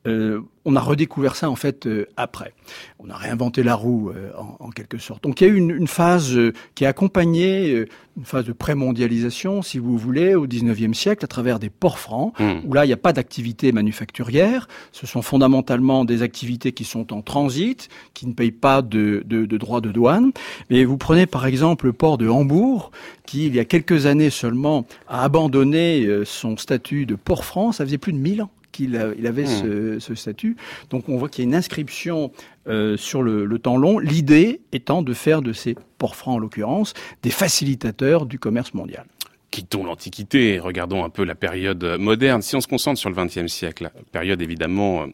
Euh, 0.07 0.40
on 0.64 0.76
a 0.76 0.80
redécouvert 0.80 1.37
ça 1.37 1.50
en 1.50 1.57
fait 1.57 1.87
euh, 1.87 2.07
après. 2.16 2.54
On 2.99 3.11
a 3.11 3.16
réinventé 3.16 3.62
la 3.62 3.75
roue 3.75 4.11
euh, 4.11 4.30
en, 4.59 4.71
quelque 4.71 4.97
sorte. 4.97 5.23
Donc 5.23 5.40
il 5.40 5.47
y 5.47 5.50
a 5.50 5.52
eu 5.52 5.57
une, 5.57 5.87
phase 5.87 6.38
qui 6.75 6.87
a 6.87 6.88
accompagné 6.88 7.87
une 8.16 8.25
phase 8.25 8.45
de 8.45 8.52
pré-mondialisation, 8.52 9.62
si 9.62 9.78
vous 9.78 9.99
voulez, 9.99 10.35
au 10.35 10.47
19e 10.47 10.95
siècle 10.95 11.25
à 11.25 11.28
travers 11.28 11.59
des 11.59 11.71
ports 11.71 11.99
francs, 11.99 12.33
hmm. 12.38 12.61
où 12.64 12.73
là 12.73 12.85
il 12.85 12.88
n'y 12.88 12.95
a 12.95 12.99
pas 12.99 13.12
d'activité 13.12 13.73
manufacturière. 13.73 14.69
Ce 14.92 15.07
sont 15.07 15.23
fondamentalement 15.23 16.04
des 16.04 16.23
activités 16.23 16.73
qui 16.73 16.85
sont 16.85 17.12
en 17.12 17.21
transit, 17.21 17.88
qui 18.14 18.26
ne 18.26 18.33
payent 18.33 18.52
pas 18.52 18.80
de, 18.80 19.23
de, 19.26 19.45
de 19.45 19.57
droits 19.59 19.80
de 19.80 19.90
douane. 19.90 20.33
Mais 20.71 20.85
vous 20.85 20.97
prenez 20.97 21.26
par 21.26 21.47
exemple 21.47 21.87
le 21.87 21.92
port 21.92 22.16
de 22.16 22.28
Hambourg, 22.28 22.90
qui 23.26 23.47
il 23.47 23.54
y 23.54 23.61
a 23.61 23.64
quelques 23.64 24.07
années 24.07 24.30
seulement 24.30 24.87
a 25.09 25.25
abandonné 25.25 26.07
son 26.25 26.57
statut 26.57 27.04
de 27.07 27.16
port 27.16 27.45
franc. 27.45 27.73
Ça 27.73 27.85
faisait 27.85 27.99
plus 27.99 28.12
de 28.12 28.19
1000 28.19 28.42
ans 28.42 28.50
qu'il 28.72 29.14
il 29.18 29.26
avait 29.26 29.44
hmm. 29.44 30.00
ce, 30.00 30.14
statut. 30.14 30.56
Donc 30.90 31.08
on 31.08 31.16
voit 31.16 31.28
qu'il 31.28 31.44
y 31.44 31.46
a 31.46 31.48
une 31.48 31.54
inscription 31.54 32.32
euh, 32.66 32.96
sur 32.96 33.22
le, 33.22 33.58
temps 33.58 33.76
long, 33.76 33.98
l'idée 33.98 34.60
étant 34.72 35.02
de 35.02 35.12
faire 35.12 35.42
de 35.42 35.52
ces 35.52 35.76
ports 35.98 36.16
francs 36.16 36.36
en 36.36 36.38
l'occurrence 36.38 36.94
des 37.22 37.30
facilitateurs 37.30 38.26
du 38.26 38.38
commerce 38.38 38.74
mondial. 38.74 39.06
Quittons 39.50 39.84
l'Antiquité 39.84 40.54
et 40.54 40.58
regardons 40.60 41.04
un 41.04 41.10
peu 41.10 41.24
la 41.24 41.34
période 41.34 41.82
moderne. 41.98 42.42
Si 42.42 42.54
on 42.54 42.60
se 42.60 42.68
concentre 42.68 43.00
sur 43.00 43.10
le 43.10 43.16
XXe 43.16 43.52
siècle, 43.52 43.90
période 44.12 44.40
évidemment 44.40 45.02
euh, 45.02 45.06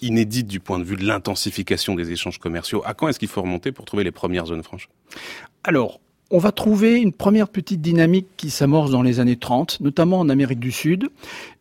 inédite 0.00 0.46
du 0.46 0.60
point 0.60 0.78
de 0.78 0.84
vue 0.84 0.96
de 0.96 1.04
l'intensification 1.04 1.94
des 1.94 2.10
échanges 2.12 2.38
commerciaux, 2.38 2.82
à 2.86 2.94
quand 2.94 3.08
est-ce 3.08 3.18
qu'il 3.18 3.28
faut 3.28 3.42
remonter 3.42 3.72
pour 3.72 3.84
trouver 3.84 4.04
les 4.04 4.12
premières 4.12 4.46
zones 4.46 4.62
franches? 4.62 4.88
Alors, 5.64 6.00
on 6.30 6.38
va 6.38 6.52
trouver 6.52 7.00
une 7.00 7.12
première 7.12 7.48
petite 7.48 7.80
dynamique 7.80 8.28
qui 8.36 8.50
s'amorce 8.50 8.92
dans 8.92 9.02
les 9.02 9.18
années 9.18 9.36
30, 9.36 9.80
notamment 9.80 10.20
en 10.20 10.28
Amérique 10.28 10.60
du 10.60 10.70
Sud. 10.70 11.08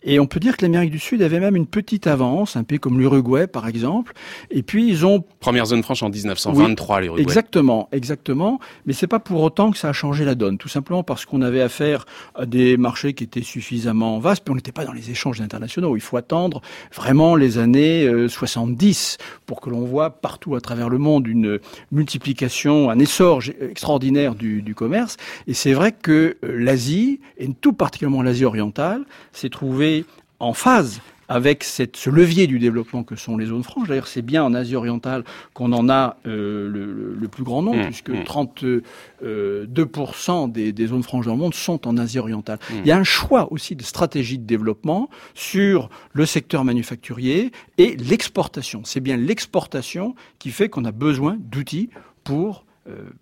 Et 0.03 0.19
on 0.19 0.27
peut 0.27 0.39
dire 0.39 0.55
que 0.55 0.63
l'Amérique 0.63 0.91
du 0.91 0.99
Sud 0.99 1.21
avait 1.21 1.39
même 1.39 1.55
une 1.55 1.65
petite 1.65 2.07
avance, 2.07 2.55
un 2.55 2.63
pays 2.63 2.79
comme 2.79 2.99
l'Uruguay 2.99 3.47
par 3.47 3.67
exemple. 3.67 4.13
Et 4.51 4.61
puis 4.61 4.88
ils 4.88 5.05
ont 5.05 5.23
première 5.39 5.65
zone 5.65 5.83
franche 5.83 6.03
en 6.03 6.09
1923 6.09 7.01
l'Uruguay. 7.01 7.21
Exactement, 7.21 7.89
exactement. 7.91 8.59
Mais 8.85 8.93
c'est 8.93 9.07
pas 9.07 9.19
pour 9.19 9.41
autant 9.41 9.71
que 9.71 9.77
ça 9.77 9.89
a 9.89 9.93
changé 9.93 10.23
la 10.23 10.35
donne. 10.35 10.57
Tout 10.57 10.69
simplement 10.69 11.03
parce 11.03 11.25
qu'on 11.25 11.41
avait 11.41 11.61
affaire 11.61 12.05
à 12.35 12.45
des 12.45 12.77
marchés 12.77 13.13
qui 13.13 13.23
étaient 13.23 13.41
suffisamment 13.41 14.19
vastes, 14.19 14.43
puis 14.45 14.51
on 14.51 14.55
n'était 14.55 14.71
pas 14.71 14.85
dans 14.85 14.93
les 14.93 15.09
échanges 15.09 15.41
internationaux. 15.41 15.97
Il 15.97 16.01
faut 16.01 16.15
attendre 16.15 16.61
vraiment 16.93 17.35
les 17.35 17.57
années 17.57 18.09
70 18.27 19.17
euh, 19.19 19.23
pour 19.47 19.59
que 19.59 19.69
l'on 19.69 19.83
voit 19.83 20.11
partout 20.11 20.55
à 20.55 20.61
travers 20.61 20.89
le 20.89 20.99
monde 20.99 21.27
une 21.27 21.59
multiplication, 21.91 22.89
un 22.89 22.99
essor 22.99 23.41
extraordinaire 23.59 24.35
du 24.35 24.58
du, 24.61 24.75
commerce. 24.75 25.17
Et 25.47 25.53
c'est 25.53 25.73
vrai 25.73 25.91
que 25.91 26.37
euh, 26.43 26.57
l'Asie, 26.57 27.19
et 27.37 27.49
tout 27.53 27.73
particulièrement 27.73 28.21
l'Asie 28.21 28.45
orientale, 28.45 29.03
s'est 29.31 29.49
trouvée 29.49 30.05
en 30.39 30.53
phase 30.53 31.01
avec 31.29 31.63
cette, 31.63 31.95
ce 31.95 32.09
levier 32.09 32.47
du 32.47 32.57
développement 32.57 33.03
que 33.03 33.15
sont 33.15 33.37
les 33.37 33.45
zones 33.45 33.63
franches. 33.63 33.87
D'ailleurs, 33.87 34.07
c'est 34.07 34.23
bien 34.23 34.43
en 34.43 34.55
Asie 34.55 34.75
orientale 34.75 35.23
qu'on 35.53 35.71
en 35.71 35.87
a 35.87 36.17
euh, 36.25 36.67
le, 36.67 37.27
plus 37.27 37.43
grand 37.43 37.61
nombre, 37.61 37.77
mmh, 37.77 37.85
puisque 37.85 38.09
32% 38.09 38.49
mmh. 38.57 38.81
euh, 39.23 40.47
des, 40.47 40.73
des, 40.73 40.87
zones 40.87 41.03
franches 41.03 41.27
dans 41.27 41.33
le 41.33 41.39
monde 41.39 41.53
sont 41.53 41.87
en 41.87 41.97
Asie 41.97 42.17
orientale. 42.17 42.57
Mmh. 42.57 42.73
Il 42.79 42.87
y 42.87 42.91
a 42.91 42.97
un 42.97 43.03
choix 43.03 43.53
aussi 43.53 43.75
de 43.75 43.83
stratégie 43.83 44.39
de 44.39 44.45
développement 44.45 45.09
sur 45.35 45.89
le 46.13 46.25
secteur 46.25 46.65
manufacturier 46.65 47.51
et 47.77 47.95
l'exportation. 47.97 48.81
C'est 48.83 48.99
bien 48.99 49.15
l'exportation 49.15 50.15
qui 50.39 50.49
fait 50.49 50.67
qu'on 50.67 50.85
a 50.85 50.91
besoin 50.91 51.37
d'outils 51.39 51.91
pour 52.23 52.65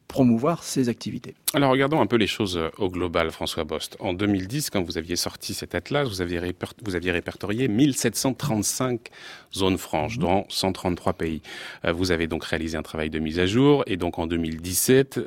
promouvoir 0.07 0.63
ces 0.63 0.89
activités. 0.89 1.35
Alors 1.53 1.71
regardons 1.71 2.01
un 2.01 2.07
peu 2.07 2.17
les 2.17 2.27
choses 2.27 2.57
euh, 2.57 2.69
au 2.77 2.89
global, 2.89 3.31
François 3.31 3.63
Bost. 3.63 3.95
En 3.99 4.13
2010, 4.13 4.69
quand 4.69 4.81
vous 4.81 4.97
aviez 4.97 5.15
sorti 5.15 5.53
cet 5.53 5.75
atlas, 5.75 6.07
vous 6.07 6.21
aviez, 6.21 6.39
vous 6.83 6.95
aviez 6.95 7.11
répertorié 7.11 7.67
1735 7.67 9.09
zones 9.55 9.77
franches 9.77 10.17
mhm. 10.17 10.23
dans 10.23 10.45
133 10.49 11.13
pays. 11.13 11.41
Euh, 11.85 11.93
vous 11.93 12.11
avez 12.11 12.27
donc 12.27 12.43
réalisé 12.43 12.77
un 12.77 12.81
travail 12.81 13.09
de 13.09 13.19
mise 13.19 13.39
à 13.39 13.45
jour 13.45 13.83
et 13.87 13.95
donc 13.95 14.19
en 14.19 14.27
2017, 14.27 15.19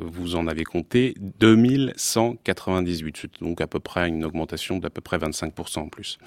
vous 0.00 0.34
en 0.34 0.48
avez 0.48 0.64
compté 0.64 1.14
2198, 1.38 3.26
donc 3.40 3.60
à 3.60 3.66
peu 3.66 3.78
près 3.78 4.08
une 4.08 4.24
augmentation 4.24 4.78
d'à 4.78 4.90
peu 4.90 5.00
près 5.00 5.18
25% 5.18 5.78
en 5.78 5.88
plus. 5.88 6.18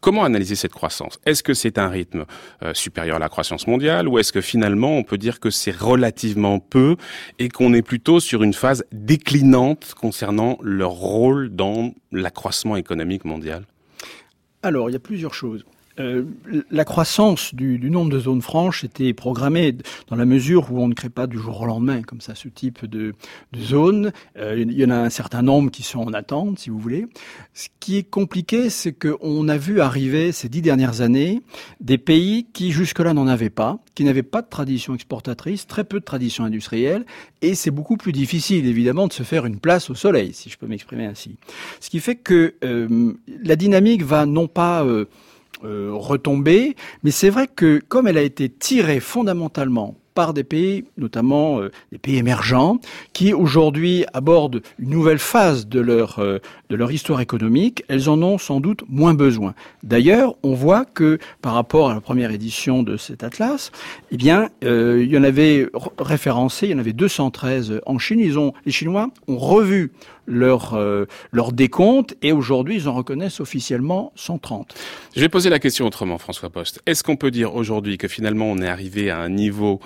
Comment 0.00 0.24
analyser 0.24 0.56
cette 0.56 0.72
croissance? 0.72 1.20
Est-ce 1.26 1.42
que 1.42 1.54
c'est 1.54 1.78
un 1.78 1.88
rythme 1.88 2.24
supérieur 2.72 3.16
à 3.16 3.20
la 3.20 3.28
croissance 3.28 3.66
mondiale 3.66 4.08
ou 4.08 4.18
est-ce 4.18 4.32
que 4.32 4.40
finalement 4.40 4.96
on 4.96 5.04
peut 5.04 5.18
dire 5.18 5.40
que 5.40 5.50
c'est 5.50 5.76
relativement 5.76 6.58
peu 6.58 6.96
et 7.38 7.48
qu'on 7.48 7.74
est 7.74 7.82
plutôt 7.82 8.20
sur 8.20 8.42
une 8.42 8.54
phase 8.54 8.84
déclinante 8.92 9.94
concernant 9.94 10.58
leur 10.62 10.90
rôle 10.90 11.50
dans 11.50 11.94
l'accroissement 12.12 12.76
économique 12.76 13.24
mondial 13.24 13.64
Alors, 14.62 14.88
il 14.90 14.94
y 14.94 14.96
a 14.96 15.00
plusieurs 15.00 15.34
choses. 15.34 15.64
Euh, 15.98 16.24
la 16.70 16.84
croissance 16.84 17.54
du, 17.54 17.78
nombre 17.90 18.10
de 18.10 18.18
zones 18.18 18.42
franches 18.42 18.84
était 18.84 19.14
programmée 19.14 19.76
dans 20.08 20.16
la 20.16 20.26
mesure 20.26 20.70
où 20.70 20.82
on 20.82 20.88
ne 20.88 20.94
crée 20.94 21.08
pas 21.08 21.26
du 21.26 21.38
jour 21.38 21.62
au 21.62 21.66
lendemain 21.66 22.02
comme 22.02 22.20
ça 22.20 22.34
ce 22.34 22.48
type 22.48 22.84
de, 22.84 23.14
de 23.52 23.60
zones. 23.60 24.12
Euh, 24.36 24.56
il 24.58 24.72
y 24.72 24.84
en 24.84 24.90
a 24.90 24.96
un 24.96 25.10
certain 25.10 25.42
nombre 25.42 25.70
qui 25.70 25.82
sont 25.82 26.00
en 26.00 26.12
attente, 26.12 26.58
si 26.58 26.70
vous 26.70 26.78
voulez. 26.78 27.06
Ce 27.54 27.68
qui 27.80 27.96
est 27.96 28.02
compliqué, 28.02 28.68
c'est 28.68 28.92
qu'on 28.92 29.48
a 29.48 29.56
vu 29.56 29.80
arriver 29.80 30.32
ces 30.32 30.48
dix 30.48 30.60
dernières 30.60 31.00
années 31.00 31.42
des 31.80 31.98
pays 31.98 32.46
qui 32.52 32.72
jusque-là 32.72 33.14
n'en 33.14 33.26
avaient 33.26 33.50
pas, 33.50 33.78
qui 33.94 34.04
n'avaient 34.04 34.22
pas 34.22 34.42
de 34.42 34.48
tradition 34.48 34.94
exportatrice, 34.94 35.66
très 35.66 35.84
peu 35.84 36.00
de 36.00 36.04
tradition 36.04 36.44
industrielle, 36.44 37.06
et 37.40 37.54
c'est 37.54 37.70
beaucoup 37.70 37.96
plus 37.96 38.12
difficile 38.12 38.66
évidemment 38.66 39.06
de 39.06 39.12
se 39.12 39.22
faire 39.22 39.46
une 39.46 39.58
place 39.58 39.88
au 39.88 39.94
soleil, 39.94 40.32
si 40.34 40.50
je 40.50 40.58
peux 40.58 40.66
m'exprimer 40.66 41.06
ainsi. 41.06 41.36
Ce 41.80 41.88
qui 41.88 42.00
fait 42.00 42.16
que 42.16 42.54
euh, 42.64 43.14
la 43.42 43.56
dynamique 43.56 44.02
va 44.02 44.26
non 44.26 44.48
pas 44.48 44.84
euh, 45.64 45.90
retomber. 45.92 46.76
Mais 47.02 47.10
c'est 47.10 47.30
vrai 47.30 47.48
que 47.48 47.80
comme 47.88 48.06
elle 48.06 48.18
a 48.18 48.22
été 48.22 48.48
tirée 48.48 49.00
fondamentalement 49.00 49.94
par 50.14 50.32
des 50.32 50.44
pays, 50.44 50.84
notamment 50.96 51.60
euh, 51.60 51.70
des 51.92 51.98
pays 51.98 52.16
émergents, 52.16 52.78
qui 53.12 53.34
aujourd'hui 53.34 54.06
abordent 54.14 54.62
une 54.78 54.90
nouvelle 54.90 55.18
phase 55.18 55.66
de 55.66 55.80
leur 55.80 56.18
euh, 56.18 56.38
de 56.70 56.76
leur 56.76 56.90
histoire 56.90 57.20
économique, 57.20 57.84
elles 57.88 58.08
en 58.08 58.22
ont 58.22 58.38
sans 58.38 58.60
doute 58.60 58.82
moins 58.88 59.14
besoin. 59.14 59.54
D'ailleurs, 59.82 60.36
on 60.42 60.54
voit 60.54 60.84
que 60.84 61.18
par 61.42 61.54
rapport 61.54 61.90
à 61.90 61.94
la 61.94 62.00
première 62.00 62.30
édition 62.32 62.82
de 62.82 62.96
cet 62.96 63.22
atlas, 63.22 63.70
eh 64.10 64.16
bien, 64.16 64.48
il 64.62 65.06
y 65.06 65.16
en 65.16 65.22
avait 65.22 65.68
référencé, 65.98 66.66
il 66.66 66.72
y 66.72 66.74
en 66.74 66.78
avait 66.78 66.92
213 66.92 67.80
en 67.86 67.98
Chine. 67.98 68.18
Ils 68.18 68.38
ont 68.38 68.52
les 68.64 68.72
Chinois 68.72 69.10
ont 69.28 69.38
revu 69.38 69.92
leur, 70.26 70.74
euh, 70.74 71.06
décompte 71.52 72.16
et 72.22 72.32
aujourd'hui 72.32 72.76
ils 72.76 72.88
en 72.88 72.94
reconnaissent 72.94 73.40
officiellement 73.40 74.12
130. 74.16 74.74
Je 75.14 75.20
vais 75.20 75.28
poser 75.28 75.50
la 75.50 75.58
question 75.58 75.86
autrement, 75.86 76.18
François 76.18 76.50
Post. 76.50 76.82
Est-ce 76.86 77.02
qu'on 77.02 77.16
peut 77.16 77.30
dire 77.30 77.54
aujourd'hui 77.54 77.98
que 77.98 78.08
finalement 78.08 78.46
on 78.46 78.58
est 78.58 78.68
arrivé 78.68 79.10
à 79.10 79.18
un 79.18 79.28
niveau 79.28 79.80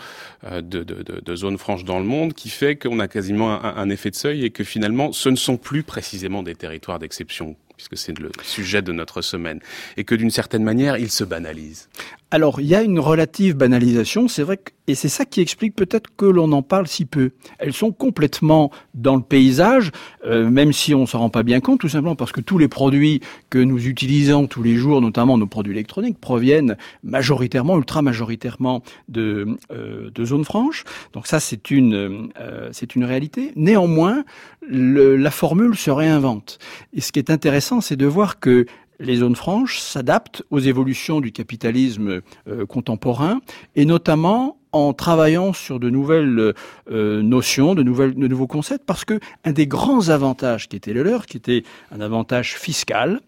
euh, 0.45 0.61
de, 0.61 1.37
zone 1.37 1.59
franche 1.59 1.85
dans 1.85 1.99
le 1.99 2.05
monde 2.05 2.35
qui 2.35 2.49
fait 2.49 2.77
qu'on 2.77 2.99
a 2.99 3.09
quasiment 3.09 3.53
un, 3.65 3.77
un 3.77 3.91
effet 3.91 4.11
de 4.11 4.17
seuil 4.17 4.45
et 4.45 4.51
que 4.51 4.65
finalement 4.65 5.13
ce 5.13 5.29
ne 5.29 5.37
sont 5.37 5.57
plus 5.57 5.83
précisément 5.83 6.43
des 6.43 6.55
territoires 6.55 6.99
d'exception 6.99 7.57
puisque 7.81 7.97
c'est 7.97 8.19
le 8.19 8.31
sujet 8.43 8.83
de 8.83 8.93
notre 8.93 9.23
semaine, 9.23 9.59
et 9.97 10.05
que 10.05 10.15
d'une 10.15 10.31
certaine 10.31 10.63
manière, 10.63 10.99
ils 10.99 11.11
se 11.11 11.25
banalisent? 11.25 11.89
Alors, 12.33 12.61
il 12.61 12.67
y 12.67 12.77
a 12.77 12.83
une 12.83 13.01
relative 13.01 13.57
banalisation, 13.57 14.29
c'est 14.29 14.45
vrai, 14.45 14.57
que, 14.57 14.71
et 14.87 14.95
c'est 14.95 15.09
ça 15.09 15.25
qui 15.25 15.41
explique 15.41 15.75
peut-être 15.75 16.11
que 16.17 16.27
l'on 16.27 16.53
en 16.53 16.63
parle 16.63 16.87
si 16.87 17.05
peu. 17.05 17.31
Elles 17.59 17.73
sont 17.73 17.91
complètement 17.91 18.71
dans 18.95 19.17
le 19.17 19.23
paysage, 19.23 19.91
euh, 20.25 20.49
même 20.49 20.73
si 20.73 20.95
on 20.95 21.07
s'en 21.07 21.21
rend 21.21 21.31
pas 21.31 21.43
bien 21.43 21.61
compte, 21.61 21.81
tout 21.81 21.89
simplement 21.89 22.15
parce 22.15 22.31
que 22.31 22.41
tous 22.41 22.59
les 22.59 22.69
produits 22.69 23.21
que 23.51 23.59
nous 23.59 23.87
utilisons 23.87 24.47
tous 24.47 24.63
les 24.63 24.77
jours, 24.77 25.01
notamment 25.01 25.39
nos 25.39 25.47
produits 25.47 25.73
électroniques, 25.73 26.19
proviennent 26.21 26.77
majoritairement, 27.03 27.77
ultra 27.77 28.03
majoritairement 28.03 28.83
de, 29.09 29.57
euh, 29.73 30.11
de 30.13 30.25
zones 30.25 30.45
franches. 30.45 30.85
Donc 31.13 31.27
ça, 31.27 31.41
c'est 31.41 31.71
une, 31.71 32.31
euh, 32.41 32.71
une 32.95 33.05
réalité. 33.05 33.53
Néanmoins, 33.57 34.25
le, 34.63 35.17
la 35.17 35.31
formule 35.31 35.77
se 35.77 35.91
réinvente. 35.91 36.59
Et 36.93 37.01
ce 37.01 37.11
qui 37.11 37.19
est 37.19 37.31
intéressant, 37.31 37.81
c'est 37.81 37.97
de 37.97 38.07
voir 38.07 38.39
que 38.39 38.67
les 39.01 39.17
zones 39.17 39.37
franches 39.37 39.81
s'adaptent 39.81 40.43
aux 40.51 40.61
évolutions 40.61 41.21
du 41.21 41.33
capitalisme 41.33 42.21
euh, 42.47 42.67
contemporain 42.67 43.41
et 43.75 43.85
notamment 43.85 44.59
en 44.73 44.93
travaillant 44.93 45.53
sur 45.53 45.81
de 45.81 45.91
nouvelles 45.91 46.55
euh, 46.91 47.23
notions, 47.23 47.75
de, 47.75 47.83
nouveaux 47.83 48.47
concepts, 48.47 48.85
parce 48.87 49.05
que 49.05 49.19
un 49.45 49.53
des 49.53 49.67
grands 49.67 50.11
avantages 50.11 50.69
qui 50.69 50.77
était 50.77 50.93
le 50.93 51.03
leur, 51.03 51.27
qui 51.27 51.37
était 51.37 51.65
un 51.91 52.01
avantage 52.01 52.55
fiscal, 52.55 53.21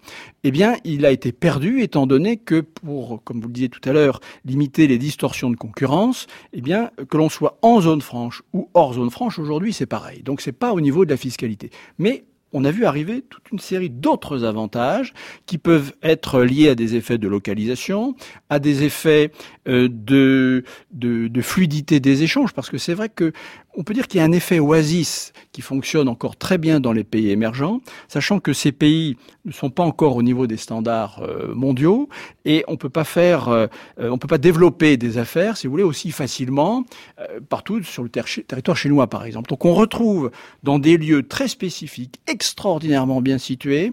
eh 0.44 0.50
bien, 0.50 0.76
il 0.84 1.04
a 1.04 1.10
été 1.10 1.32
perdu 1.32 1.82
étant 1.82 2.06
donné 2.06 2.36
que 2.36 2.60
pour, 2.60 3.22
comme 3.24 3.40
vous 3.40 3.48
le 3.48 3.54
disiez 3.54 3.68
tout 3.68 3.86
à 3.88 3.92
l'heure, 3.92 4.20
limiter 4.44 4.86
les 4.86 4.98
distorsions 4.98 5.50
de 5.50 5.56
concurrence, 5.56 6.26
eh 6.52 6.60
bien, 6.60 6.90
que 7.08 7.16
l'on 7.16 7.28
soit 7.28 7.58
en 7.62 7.80
zone 7.80 8.02
franche 8.02 8.42
ou 8.52 8.68
hors 8.74 8.94
zone 8.94 9.10
franche, 9.10 9.38
aujourd'hui, 9.38 9.72
c'est 9.72 9.86
pareil. 9.86 10.22
Donc, 10.22 10.40
c'est 10.40 10.52
pas 10.52 10.72
au 10.72 10.80
niveau 10.80 11.04
de 11.04 11.10
la 11.10 11.16
fiscalité. 11.16 11.70
Mais 11.98 12.24
on 12.52 12.64
a 12.64 12.70
vu 12.70 12.84
arriver 12.84 13.22
toute 13.22 13.50
une 13.50 13.58
série 13.58 13.90
d'autres 13.90 14.44
avantages 14.44 15.12
qui 15.46 15.58
peuvent 15.58 15.92
être 16.02 16.42
liés 16.42 16.68
à 16.68 16.74
des 16.74 16.94
effets 16.94 17.18
de 17.18 17.28
localisation, 17.28 18.14
à 18.50 18.58
des 18.58 18.84
effets 18.84 19.32
de, 19.66 19.88
de, 19.88 21.28
de 21.28 21.42
fluidité 21.42 22.00
des 22.00 22.22
échanges, 22.22 22.52
parce 22.52 22.70
que 22.70 22.78
c'est 22.78 22.94
vrai 22.94 23.08
que 23.08 23.32
on 23.74 23.84
peut 23.84 23.94
dire 23.94 24.06
qu'il 24.06 24.18
y 24.18 24.20
a 24.20 24.26
un 24.26 24.32
effet 24.32 24.58
oasis 24.58 25.32
qui 25.52 25.62
fonctionne 25.62 26.08
encore 26.08 26.36
très 26.36 26.58
bien 26.58 26.80
dans 26.80 26.92
les 26.92 27.04
pays 27.04 27.30
émergents, 27.30 27.80
sachant 28.08 28.40
que 28.40 28.52
ces 28.52 28.72
pays 28.72 29.16
ne 29.44 29.52
sont 29.52 29.70
pas 29.70 29.82
encore 29.82 30.16
au 30.16 30.22
niveau 30.22 30.46
des 30.46 30.56
standards 30.56 31.22
euh, 31.22 31.54
mondiaux 31.54 32.08
et 32.44 32.64
on 32.68 32.76
peut 32.76 32.90
pas 32.90 33.04
faire, 33.04 33.48
euh, 33.48 33.66
on 33.98 34.18
peut 34.18 34.28
pas 34.28 34.38
développer 34.38 34.96
des 34.96 35.18
affaires, 35.18 35.56
si 35.56 35.66
vous 35.66 35.72
voulez, 35.72 35.82
aussi 35.82 36.10
facilement 36.10 36.84
euh, 37.18 37.40
partout 37.48 37.82
sur 37.82 38.02
le 38.02 38.08
territoire 38.08 38.76
chinois, 38.76 39.06
par 39.06 39.24
exemple. 39.24 39.48
Donc 39.48 39.64
on 39.64 39.74
retrouve 39.74 40.30
dans 40.62 40.78
des 40.78 40.96
lieux 40.96 41.22
très 41.22 41.48
spécifiques, 41.48 42.20
extraordinairement 42.26 43.20
bien 43.20 43.38
situés, 43.38 43.92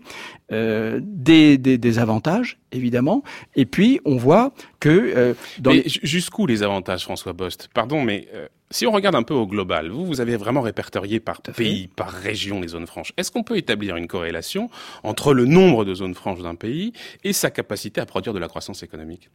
des, 0.52 1.58
des, 1.58 1.78
des, 1.78 2.00
avantages 2.00 2.58
évidemment, 2.72 3.24
et 3.56 3.66
puis 3.66 4.00
on 4.06 4.18
voit 4.18 4.54
que 4.80 5.36
dans 5.60 5.74
jusqu'où 5.86 6.46
les 6.46 6.64
avantages, 6.64 7.04
François 7.04 7.34
Bost? 7.34 7.70
Pardon, 7.74 8.04
mais 8.04 8.28
si 8.72 8.86
on 8.86 8.92
regarde 8.92 9.16
un 9.16 9.24
peu 9.24 9.34
au 9.34 9.48
global, 9.48 9.90
vous, 9.90 10.06
vous 10.06 10.22
avez 10.22 10.38
vraiment 10.38 10.62
répertorié 10.62 11.20
par 11.20 11.42
pays, 11.42 11.88
par 11.88 12.10
région 12.10 12.62
les 12.62 12.70
zones 12.70 12.88
franches. 12.88 13.14
Est-ce 13.18 13.32
qu'on 13.32 13.44
peut 13.44 13.58
établir 13.58 13.96
une 13.96 14.08
corrélation 14.08 14.70
entre 15.04 15.34
le 15.34 15.46
nombre 15.46 15.86
de 15.86 15.94
zones 15.94 16.16
franches 16.16 16.42
d'un 16.42 16.56
pays 16.56 16.94
et 17.24 17.34
sa 17.34 17.50
capacité 17.50 18.02
à 18.02 18.06
produire 18.06 18.34
de 18.34 18.40
la 18.40 18.48
croissance 18.48 18.84
économique? 18.84 19.30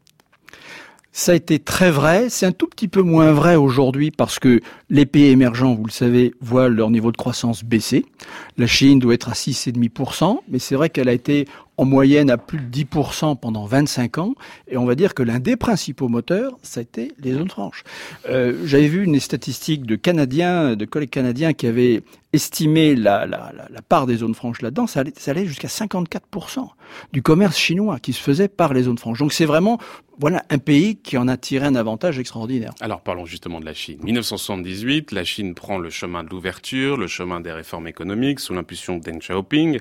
Ça 1.16 1.30
a 1.30 1.36
été 1.36 1.60
très 1.60 1.92
vrai. 1.92 2.28
C'est 2.28 2.44
un 2.44 2.52
tout 2.52 2.66
petit 2.66 2.88
peu 2.88 3.00
moins 3.00 3.32
vrai 3.32 3.54
aujourd'hui 3.54 4.10
parce 4.10 4.40
que 4.40 4.60
les 4.90 5.06
pays 5.06 5.26
émergents, 5.26 5.72
vous 5.72 5.84
le 5.84 5.92
savez, 5.92 6.34
voient 6.40 6.68
leur 6.68 6.90
niveau 6.90 7.12
de 7.12 7.16
croissance 7.16 7.62
baisser. 7.62 8.04
La 8.58 8.66
Chine 8.66 8.98
doit 8.98 9.14
être 9.14 9.28
à 9.28 9.32
6,5%, 9.32 10.40
mais 10.48 10.58
c'est 10.58 10.74
vrai 10.74 10.90
qu'elle 10.90 11.08
a 11.08 11.12
été 11.12 11.46
en 11.76 11.84
moyenne 11.84 12.30
à 12.30 12.36
plus 12.36 12.58
de 12.58 12.84
10% 12.84 13.38
pendant 13.38 13.66
25 13.66 14.18
ans. 14.18 14.34
Et 14.68 14.76
on 14.76 14.84
va 14.84 14.94
dire 14.94 15.14
que 15.14 15.22
l'un 15.22 15.40
des 15.40 15.56
principaux 15.56 16.08
moteurs, 16.08 16.56
ça 16.62 16.80
a 16.80 16.82
été 16.82 17.12
les 17.20 17.32
zones 17.32 17.48
franches. 17.50 17.84
Euh, 18.28 18.54
J'avais 18.64 18.88
vu 18.88 19.04
une 19.04 19.18
statistique 19.20 19.86
de 19.86 19.96
Canadiens, 19.96 20.76
de 20.76 20.84
collègues 20.84 21.10
canadiens 21.10 21.52
qui 21.52 21.66
avaient 21.66 22.02
estimé 22.34 22.96
la, 22.96 23.26
part 23.88 24.06
des 24.06 24.16
zones 24.16 24.34
franches 24.34 24.60
là-dedans. 24.60 24.86
Ça 24.86 25.00
allait, 25.26 25.46
jusqu'à 25.46 25.68
54% 25.68 26.68
du 27.12 27.22
commerce 27.22 27.56
chinois 27.56 27.98
qui 28.00 28.12
se 28.12 28.20
faisait 28.20 28.48
par 28.48 28.74
les 28.74 28.82
zones 28.82 28.98
franches. 28.98 29.18
Donc 29.18 29.32
c'est 29.32 29.44
vraiment 29.44 29.78
voilà 30.18 30.44
un 30.50 30.58
pays 30.58 30.96
qui 30.96 31.16
en 31.16 31.26
a 31.26 31.36
tiré 31.36 31.66
un 31.66 31.74
avantage 31.74 32.18
extraordinaire. 32.18 32.72
Alors 32.80 33.00
parlons 33.00 33.26
justement 33.26 33.60
de 33.60 33.64
la 33.64 33.74
Chine. 33.74 33.98
1978, 34.02 35.12
la 35.12 35.24
Chine 35.24 35.54
prend 35.54 35.78
le 35.78 35.90
chemin 35.90 36.22
de 36.22 36.28
l'ouverture, 36.28 36.96
le 36.96 37.08
chemin 37.08 37.40
des 37.40 37.50
réformes 37.50 37.88
économiques 37.88 38.40
sous 38.40 38.54
l'impulsion 38.54 38.96
de 38.96 39.02
Deng 39.02 39.18
Xiaoping. 39.18 39.80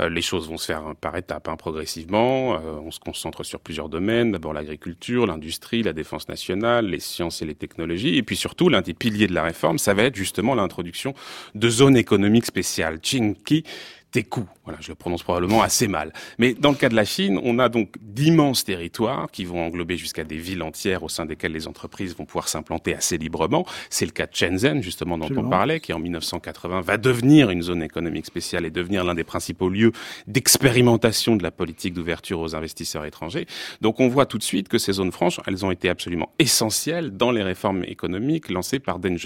Euh, 0.00 0.08
les 0.08 0.22
choses 0.22 0.48
vont 0.48 0.58
se 0.58 0.66
faire 0.66 0.94
par 1.00 1.16
hein, 1.30 1.56
progressivement. 1.56 2.54
Euh, 2.54 2.78
on 2.84 2.90
se 2.90 3.00
concentre 3.00 3.44
sur 3.44 3.60
plusieurs 3.60 3.88
domaines. 3.88 4.32
D'abord 4.32 4.52
l'agriculture, 4.52 5.26
l'industrie, 5.26 5.82
la 5.82 5.92
défense 5.92 6.28
nationale, 6.28 6.86
les 6.86 7.00
sciences 7.00 7.42
et 7.42 7.46
les 7.46 7.54
technologies. 7.54 8.16
Et 8.16 8.22
puis 8.22 8.36
surtout, 8.36 8.68
l'un 8.68 8.82
des 8.82 8.94
piliers 8.94 9.26
de 9.26 9.34
la 9.34 9.42
réforme, 9.42 9.78
ça 9.78 9.94
va 9.94 10.04
être 10.04 10.16
justement 10.16 10.54
l'introduction 10.54 11.14
de 11.54 11.68
zones 11.68 11.96
économiques 11.96 12.46
spéciales, 12.46 13.00
Qingqi, 13.00 13.64
Teku. 14.10 14.44
Voilà, 14.64 14.80
je 14.80 14.88
le 14.88 14.94
prononce 14.94 15.22
probablement 15.22 15.62
assez 15.62 15.88
mal. 15.88 16.12
Mais 16.38 16.54
dans 16.54 16.70
le 16.70 16.76
cas 16.76 16.88
de 16.88 16.94
la 16.94 17.04
Chine, 17.04 17.38
on 17.42 17.58
a 17.58 17.68
donc 17.68 17.96
d'immenses 18.00 18.64
territoires 18.64 19.30
qui 19.30 19.44
vont 19.44 19.62
englober 19.62 19.98
jusqu'à 19.98 20.24
des 20.24 20.38
villes 20.38 20.62
entières 20.62 21.02
au 21.02 21.10
sein 21.10 21.26
desquelles 21.26 21.52
les 21.52 21.68
entreprises 21.68 22.16
vont 22.16 22.24
pouvoir 22.24 22.48
s'implanter 22.48 22.94
assez 22.94 23.18
librement. 23.18 23.66
C'est 23.90 24.06
le 24.06 24.12
cas 24.12 24.26
de 24.26 24.34
Shenzhen, 24.34 24.82
justement, 24.82 25.18
dont 25.18 25.28
on 25.36 25.48
parlait, 25.48 25.80
qui 25.80 25.92
en 25.92 25.98
1980 25.98 26.80
va 26.80 26.96
devenir 26.96 27.50
une 27.50 27.62
zone 27.62 27.82
économique 27.82 28.24
spéciale 28.24 28.64
et 28.64 28.70
devenir 28.70 29.04
l'un 29.04 29.14
des 29.14 29.24
principaux 29.24 29.68
lieux 29.68 29.92
d'expérimentation 30.26 31.36
de 31.36 31.42
la 31.42 31.50
politique 31.50 31.92
d'ouverture 31.92 32.40
aux 32.40 32.54
investisseurs 32.54 33.04
étrangers. 33.04 33.46
Donc 33.82 34.00
on 34.00 34.08
voit 34.08 34.24
tout 34.24 34.38
de 34.38 34.42
suite 34.42 34.68
que 34.68 34.78
ces 34.78 34.92
zones 34.92 35.12
franches, 35.12 35.40
elles 35.46 35.64
ont 35.66 35.70
été 35.70 35.90
absolument 35.90 36.32
essentielles 36.38 37.10
dans 37.10 37.30
les 37.30 37.42
réformes 37.42 37.84
économiques 37.84 38.48
lancées 38.48 38.78
par 38.78 38.98
Deng, 38.98 39.18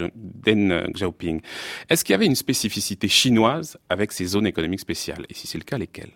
Xiaoping. 0.92 1.40
Est-ce 1.88 2.04
qu'il 2.04 2.12
y 2.12 2.16
avait 2.16 2.26
une 2.26 2.34
spécificité 2.34 3.06
chinoise 3.06 3.78
avec 3.88 4.10
ces 4.10 4.26
zones 4.26 4.46
économiques 4.46 4.80
spéciales? 4.80 5.26
Et 5.28 5.34
si 5.34 5.46
c'est 5.46 5.58
le 5.58 5.64
cas, 5.64 5.78
lesquels? 5.78 6.12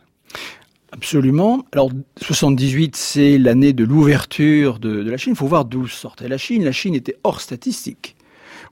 Absolument. 0.92 1.64
Alors, 1.72 1.90
78, 2.20 2.96
c'est 2.96 3.38
l'année 3.38 3.72
de 3.72 3.84
l'ouverture 3.84 4.78
de, 4.78 5.02
la 5.02 5.16
Chine. 5.16 5.32
Il 5.32 5.36
faut 5.36 5.46
voir 5.46 5.64
d'où 5.64 5.86
sortait 5.88 6.28
la 6.28 6.36
Chine. 6.36 6.64
La 6.64 6.72
Chine 6.72 6.94
était 6.94 7.16
hors 7.24 7.40
statistique. 7.40 8.14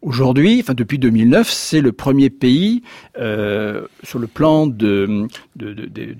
Aujourd'hui, 0.02 0.60
enfin 0.62 0.72
depuis 0.72 0.98
2009, 0.98 1.50
c'est 1.50 1.82
le 1.82 1.92
premier 1.92 2.30
pays 2.30 2.82
euh, 3.18 3.86
sur 4.02 4.18
le 4.18 4.26
plan 4.26 4.66
du 4.66 5.28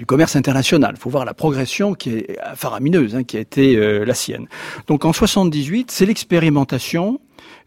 commerce 0.07 0.37
international. 0.37 0.95
Il 0.97 1.01
faut 1.01 1.09
voir 1.09 1.25
la 1.25 1.33
progression 1.33 1.95
qui 1.95 2.11
est 2.11 2.39
faramineuse, 2.57 3.17
hein, 3.17 3.25
qui 3.25 3.39
a 3.39 3.41
été 3.41 3.77
euh, 3.77 4.05
la 4.05 4.13
sienne. 4.13 4.49
Donc 4.87 5.07
en 5.07 5.15
78, 5.15 5.91
c'est 5.91 6.05
l'expérimentation 6.05 7.21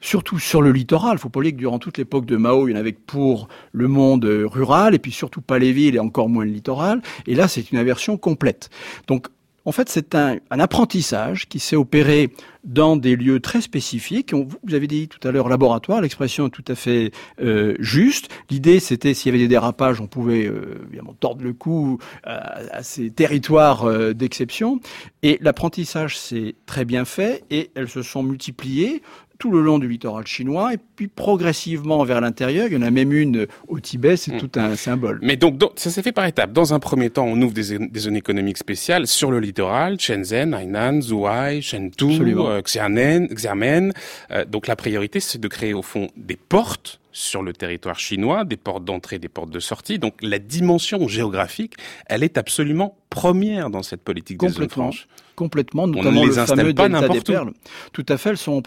surtout 0.04 0.38
sur 0.38 0.62
le 0.62 0.72
littoral. 0.72 1.13
Il 1.13 1.20
faut 1.20 1.30
pas 1.30 1.39
oublier 1.39 1.54
que 1.54 1.58
durant 1.58 1.80
toute 1.80 1.98
l'époque 1.98 2.26
de 2.26 2.38
Mao, 2.38 2.68
il 2.68 2.72
y 2.72 2.74
en 2.76 2.80
avait 2.80 2.92
pour 2.92 3.48
le 3.72 3.88
monde 3.88 4.26
rural, 4.26 4.94
et 4.94 5.00
puis 5.00 5.12
surtout 5.12 5.42
pas 5.42 5.58
les 5.58 5.72
villes 5.72 5.96
et 5.96 6.00
encore 6.00 6.30
moins 6.30 6.46
le 6.46 6.52
littoral. 6.52 7.02
Et 7.26 7.36
là, 7.36 7.48
c'est 7.48 7.72
une 7.72 7.78
inversion 7.78 8.18
complète. 8.18 8.70
Donc, 9.08 9.28
en 9.66 9.72
fait, 9.72 9.89
c'est 9.89 10.13
un, 10.13 10.39
apprentissage 10.50 11.48
qui 11.48 11.60
s'est 11.60 11.78
opéré 11.78 12.32
dans 12.63 12.95
des 12.95 13.15
lieux 13.15 13.39
très 13.39 13.62
spécifiques. 13.62 14.34
vous 14.34 14.73
avez 14.73 14.88
dit 14.88 15.08
tout 15.08 15.26
à 15.28 15.32
l'heure 15.32 15.49
laboratoire, 15.49 16.02
l'expression 16.02 16.47
est 16.47 16.49
tout 16.49 16.63
à 16.67 16.76
fait 16.76 17.12
euh, 17.41 17.76
juste. 17.80 18.30
L'idée, 18.49 18.80
c'était 18.80 19.13
s'il 19.13 19.32
y 19.32 19.36
avait 19.36 19.43
des 19.43 19.49
dérapages, 19.49 19.99
on 19.99 20.08
pouvait 20.08 20.45
euh, 20.45 20.82
évidemment 20.88 21.15
tordre 21.19 21.43
le 21.43 21.54
cou 21.54 21.99
à, 22.23 22.82
ces 22.84 23.12
territoires 23.12 23.86
euh, 23.86 24.13
d'exception. 24.13 24.80
Et 25.23 25.38
l'apprentissage 25.41 26.17
s'est 26.17 26.56
très 26.65 26.86
bien 26.86 27.06
fait 27.06 27.43
et 27.49 27.71
elles 27.76 27.89
se 27.89 28.02
sont 28.02 28.23
multipliées 28.23 29.02
tout 29.43 29.52
le 29.52 29.62
long 29.62 29.78
du 29.78 29.89
littoral 29.89 30.26
chinois 30.26 30.73
et 30.73 30.78
puis 30.95 31.10
progressivement 31.10 32.04
vers 32.06 32.21
l'intérieur. 32.21 32.67
Il 32.67 32.73
y 32.73 32.78
en 32.78 32.82
a 32.82 32.91
même 32.91 33.12
une 33.12 33.47
au 33.67 33.82
Tibet, 33.82 34.15
c'est 34.15 34.36
mm. 34.36 34.38
tout 34.38 34.52
un 34.56 34.78
symbole. 34.78 35.19
Mais 35.21 35.36
donc, 35.36 35.62
ça 35.76 35.89
s'est 35.89 36.02
fait 36.02 36.13
par 36.13 36.26
étapes. 36.26 36.54
Dans 36.54 36.73
un 36.73 36.80
premier 36.80 37.10
temps, 37.10 37.26
on 37.26 37.41
ouvre 37.41 37.54
des, 37.54 37.63
zones 37.63 38.15
économiques 38.15 38.58
spéciales 38.58 39.06
sur 39.06 39.32
le 39.32 39.41
littoral, 39.41 39.99
Shenzhen, 39.99 40.54
Hainan, 40.54 41.02
Zhuhai, 41.02 41.62
Chengdu, 41.62 42.17
euh, 42.54 42.62
Xiamen. 42.62 43.92
Euh, 44.32 44.46
donc 44.46 44.68
la 44.68 44.76
priorité, 44.76 45.20
c'est 45.20 45.39
de 45.39 45.48
créer 45.48 45.74
au 45.74 45.82
fond 45.82 46.10
des 46.16 46.36
portes 46.36 47.00
sur 47.13 47.43
le 47.43 47.54
territoire 47.54 47.99
chinois, 47.99 48.43
des 48.43 48.58
portes 48.58 48.84
d'entrée, 48.84 49.19
des 49.19 49.30
portes 49.30 49.52
de 49.52 49.60
sortie. 49.60 49.99
Donc 49.99 50.15
la 50.21 50.39
dimension 50.39 51.08
géographique, 51.08 51.76
elle 52.08 52.23
est 52.23 52.38
absolument 52.38 52.97
première 53.10 53.69
dans 53.69 53.84
cette 53.84 54.02
politique 54.02 54.39
des 54.39 54.49
zones 54.49 54.69
franches. 54.69 55.08
Complètement, 55.36 55.88
notamment 55.88 56.21
On 56.21 56.26
ne 56.26 56.30
les 56.30 56.36
le 56.36 56.45
fameux 56.45 56.73
pas 56.73 56.89
delta 56.89 57.10
des 57.10 57.21
perles. 57.21 57.54
Tout 57.91 58.06
à 58.08 58.17
fait, 58.17 58.32
elles 58.32 58.38
sont 58.38 58.62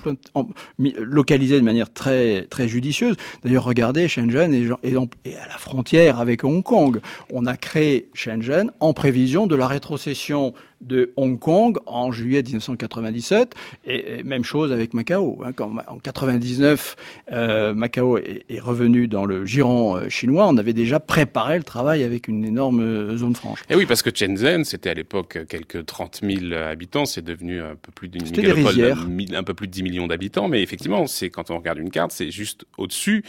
localisées 0.78 1.60
de 1.60 1.64
manière 1.64 1.92
très 1.92 2.42
très 2.46 2.66
judicieuse. 2.66 3.16
D'ailleurs, 3.44 3.64
regardez 3.64 4.08
Shenzhen 4.08 4.52
est, 4.52 4.66
est, 4.82 5.36
à 5.36 5.46
la 5.46 5.58
frontière 5.58 6.18
avec 6.18 6.42
Hong 6.42 6.64
Kong. 6.64 7.00
On 7.32 7.46
a 7.46 7.56
créé 7.56 8.08
Shenzhen 8.14 8.72
en 8.80 8.94
prévision 8.94 9.46
de 9.46 9.54
la 9.54 9.68
rétrocession 9.68 10.54
de 10.80 11.12
Hong 11.16 11.38
Kong 11.38 11.78
en 11.86 12.12
juillet 12.12 12.42
1997 12.42 13.54
et, 13.86 14.22
même 14.24 14.44
chose 14.44 14.72
avec 14.72 14.92
Macao. 14.92 15.40
Hein, 15.44 15.52
quand 15.52 15.72
en 15.86 15.98
99 15.98 16.96
euh, 17.32 17.74
Macao 17.74 18.18
est, 18.18 18.35
revenu 18.60 19.08
dans 19.08 19.24
le 19.24 19.44
giron 19.44 19.96
euh, 19.96 20.08
chinois, 20.08 20.46
on 20.48 20.56
avait 20.56 20.72
déjà 20.72 21.00
préparé 21.00 21.58
le 21.58 21.64
travail 21.64 22.02
avec 22.02 22.28
une 22.28 22.44
énorme 22.44 22.80
euh, 22.80 23.16
zone 23.16 23.34
franche. 23.34 23.60
Et 23.70 23.74
oui, 23.74 23.86
parce 23.86 24.02
que 24.02 24.10
Shenzhen, 24.14 24.64
c'était 24.64 24.90
à 24.90 24.94
l'époque 24.94 25.38
quelques 25.48 25.84
30 25.84 26.20
000 26.22 26.52
habitants, 26.54 27.04
c'est 27.04 27.24
devenu 27.24 27.60
un 27.60 27.76
peu 27.76 27.92
plus 27.92 28.08
d'une 28.08 28.22
un 29.34 29.42
peu 29.42 29.54
plus 29.54 29.66
de 29.66 29.72
10 29.72 29.82
millions 29.82 30.06
d'habitants, 30.06 30.48
mais 30.48 30.62
effectivement, 30.62 31.06
c'est 31.06 31.30
quand 31.30 31.50
on 31.50 31.58
regarde 31.58 31.78
une 31.78 31.90
carte, 31.90 32.12
c'est 32.12 32.30
juste 32.30 32.64
au-dessus 32.78 33.24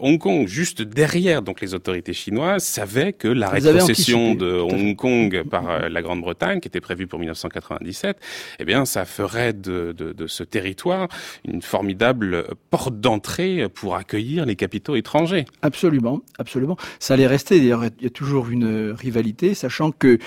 Hong 0.00 0.18
Kong, 0.18 0.46
juste 0.46 0.82
derrière. 0.82 1.42
Donc 1.42 1.60
les 1.60 1.74
autorités 1.74 2.12
chinoises 2.12 2.64
savaient 2.64 3.12
que 3.12 3.28
la 3.28 3.48
rétrocession 3.48 4.34
de 4.34 4.52
Hong 4.52 4.96
Kong 4.96 5.42
par 5.44 5.88
la 5.88 6.02
Grande-Bretagne 6.02 6.60
qui 6.60 6.68
était 6.68 6.80
prévu 6.80 7.06
pour 7.06 7.18
1997, 7.18 8.18
eh 8.58 8.64
bien, 8.64 8.84
ça 8.84 9.04
ferait 9.04 9.52
de, 9.52 9.94
de, 9.96 10.12
de 10.12 10.26
ce 10.26 10.42
territoire 10.42 11.08
une 11.46 11.62
formidable 11.62 12.44
porte 12.70 13.00
d'entrée 13.00 13.68
pour 13.68 13.96
accueillir 13.96 14.17
les 14.18 14.56
capitaux 14.56 14.96
étrangers. 14.96 15.44
Absolument, 15.62 16.20
absolument. 16.38 16.76
Ça 16.98 17.14
allait 17.14 17.26
rester. 17.26 17.58
D'ailleurs, 17.58 17.84
il 17.84 18.04
y 18.04 18.06
a 18.06 18.10
toujours 18.10 18.48
une 18.48 18.90
rivalité, 18.92 19.54
sachant 19.54 19.90
que 19.90 20.18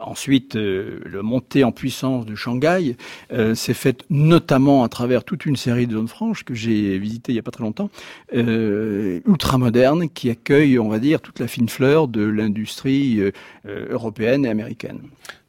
ensuite, 0.00 0.56
euh, 0.56 1.00
le 1.04 1.22
montée 1.22 1.64
en 1.64 1.72
puissance 1.72 2.24
de 2.24 2.34
Shanghai 2.34 2.96
euh, 3.32 3.54
s'est 3.54 3.74
faite 3.74 4.04
notamment 4.08 4.82
à 4.82 4.88
travers 4.88 5.24
toute 5.24 5.44
une 5.46 5.56
série 5.56 5.86
de 5.86 5.92
zones 5.92 6.08
franches 6.08 6.44
que 6.44 6.54
j'ai 6.54 6.98
visitées 6.98 7.32
il 7.32 7.36
y 7.36 7.38
a 7.38 7.42
pas 7.42 7.50
très 7.50 7.64
longtemps, 7.64 7.90
ultra 8.32 9.58
modernes, 9.58 10.08
qui 10.08 10.30
accueillent, 10.30 10.78
on 10.78 10.88
va 10.88 10.98
dire, 10.98 11.20
toute 11.20 11.38
la 11.38 11.48
fine 11.48 11.68
fleur 11.68 12.08
de 12.08 12.22
l'industrie 12.22 13.20
européenne 13.64 14.44
et 14.46 14.48
américaine. 14.48 15.00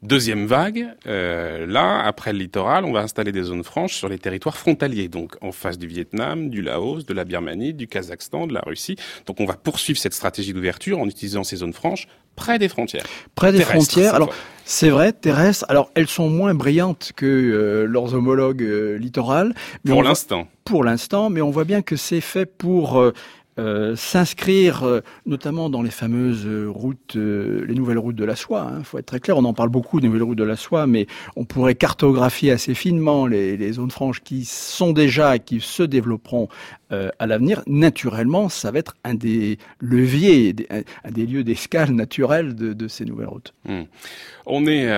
Deuxième 0.02 0.46
vague, 0.46 0.86
là, 1.04 2.02
après 2.04 2.32
le 2.32 2.38
littoral, 2.38 2.84
on 2.84 2.92
va 2.92 3.00
installer 3.00 3.32
des 3.32 3.42
zones 3.42 3.64
franches 3.64 3.94
sur 3.94 4.08
les 4.08 4.18
territoires 4.18 4.56
frontaliers, 4.56 5.08
donc 5.08 5.36
en 5.40 5.52
face 5.52 5.78
du 5.78 5.86
Vietnam, 5.86 6.50
du 6.50 6.62
Laos, 6.62 7.04
de 7.06 7.14
la 7.14 7.24
Birmanie, 7.24 7.74
du 7.74 7.86
Kazakhstan, 7.86 8.46
de 8.46 8.54
la 8.54 8.60
Russie. 8.60 8.96
Donc 9.26 9.40
on 9.40 9.46
va 9.46 9.54
poursuivre 9.54 9.98
cette 9.98 10.14
stratégie 10.14 10.52
d'ouverture 10.52 10.98
en 10.98 11.06
utilisant 11.06 11.44
ces 11.44 11.56
zones 11.56 11.72
franches 11.72 12.08
près 12.36 12.58
des 12.58 12.68
frontières. 12.68 13.04
Près 13.34 13.52
des 13.52 13.62
frontières. 13.62 14.14
Alors, 14.14 14.32
C'est 14.64 14.90
vrai, 14.90 15.12
terrestres. 15.12 15.64
Alors, 15.68 15.90
elles 15.94 16.08
sont 16.08 16.28
moins 16.28 16.54
brillantes 16.54 17.12
que 17.16 17.26
euh, 17.26 17.86
leurs 17.86 18.14
homologues 18.14 18.62
euh, 18.62 18.98
littorales. 18.98 19.54
Pour 19.84 20.02
l'instant. 20.02 20.46
Pour 20.64 20.84
l'instant, 20.84 21.30
mais 21.30 21.40
on 21.40 21.50
voit 21.50 21.64
bien 21.64 21.82
que 21.82 21.96
c'est 21.96 22.20
fait 22.20 22.46
pour 22.46 22.98
euh, 22.98 23.12
euh, 23.58 23.96
s'inscrire 23.96 24.84
euh, 24.84 25.00
notamment 25.24 25.70
dans 25.70 25.80
les 25.80 25.90
fameuses 25.90 26.44
euh, 26.46 26.66
routes, 26.68 27.14
les 27.14 27.74
nouvelles 27.74 27.98
routes 27.98 28.14
de 28.16 28.24
la 28.24 28.36
soie. 28.36 28.68
Il 28.70 28.80
hein. 28.80 28.82
faut 28.84 28.98
être 28.98 29.06
très 29.06 29.18
clair, 29.18 29.38
on 29.38 29.44
en 29.44 29.54
parle 29.54 29.70
beaucoup 29.70 29.98
des 29.98 30.08
nouvelles 30.08 30.24
routes 30.24 30.36
de 30.36 30.44
la 30.44 30.56
soie, 30.56 30.86
mais 30.86 31.06
on 31.36 31.46
pourrait 31.46 31.74
cartographier 31.74 32.50
assez 32.50 32.74
finement 32.74 33.26
les, 33.26 33.56
les 33.56 33.72
zones 33.72 33.90
franches 33.90 34.20
qui 34.20 34.44
sont 34.44 34.92
déjà 34.92 35.36
et 35.36 35.40
qui 35.40 35.60
se 35.60 35.82
développeront 35.82 36.48
à 36.90 37.26
l'avenir. 37.26 37.62
Naturellement, 37.66 38.48
ça 38.48 38.70
va 38.70 38.78
être 38.78 38.94
un 39.04 39.14
des 39.14 39.58
leviers, 39.80 40.54
un, 40.70 41.10
des 41.10 41.26
lieux 41.26 41.44
d'escale 41.44 41.90
naturels 41.90 42.54
de, 42.54 42.88
ces 42.88 43.04
nouvelles 43.04 43.28
routes. 43.28 43.54
Hmm. 43.64 43.82
On 44.46 44.66
est, 44.66 44.88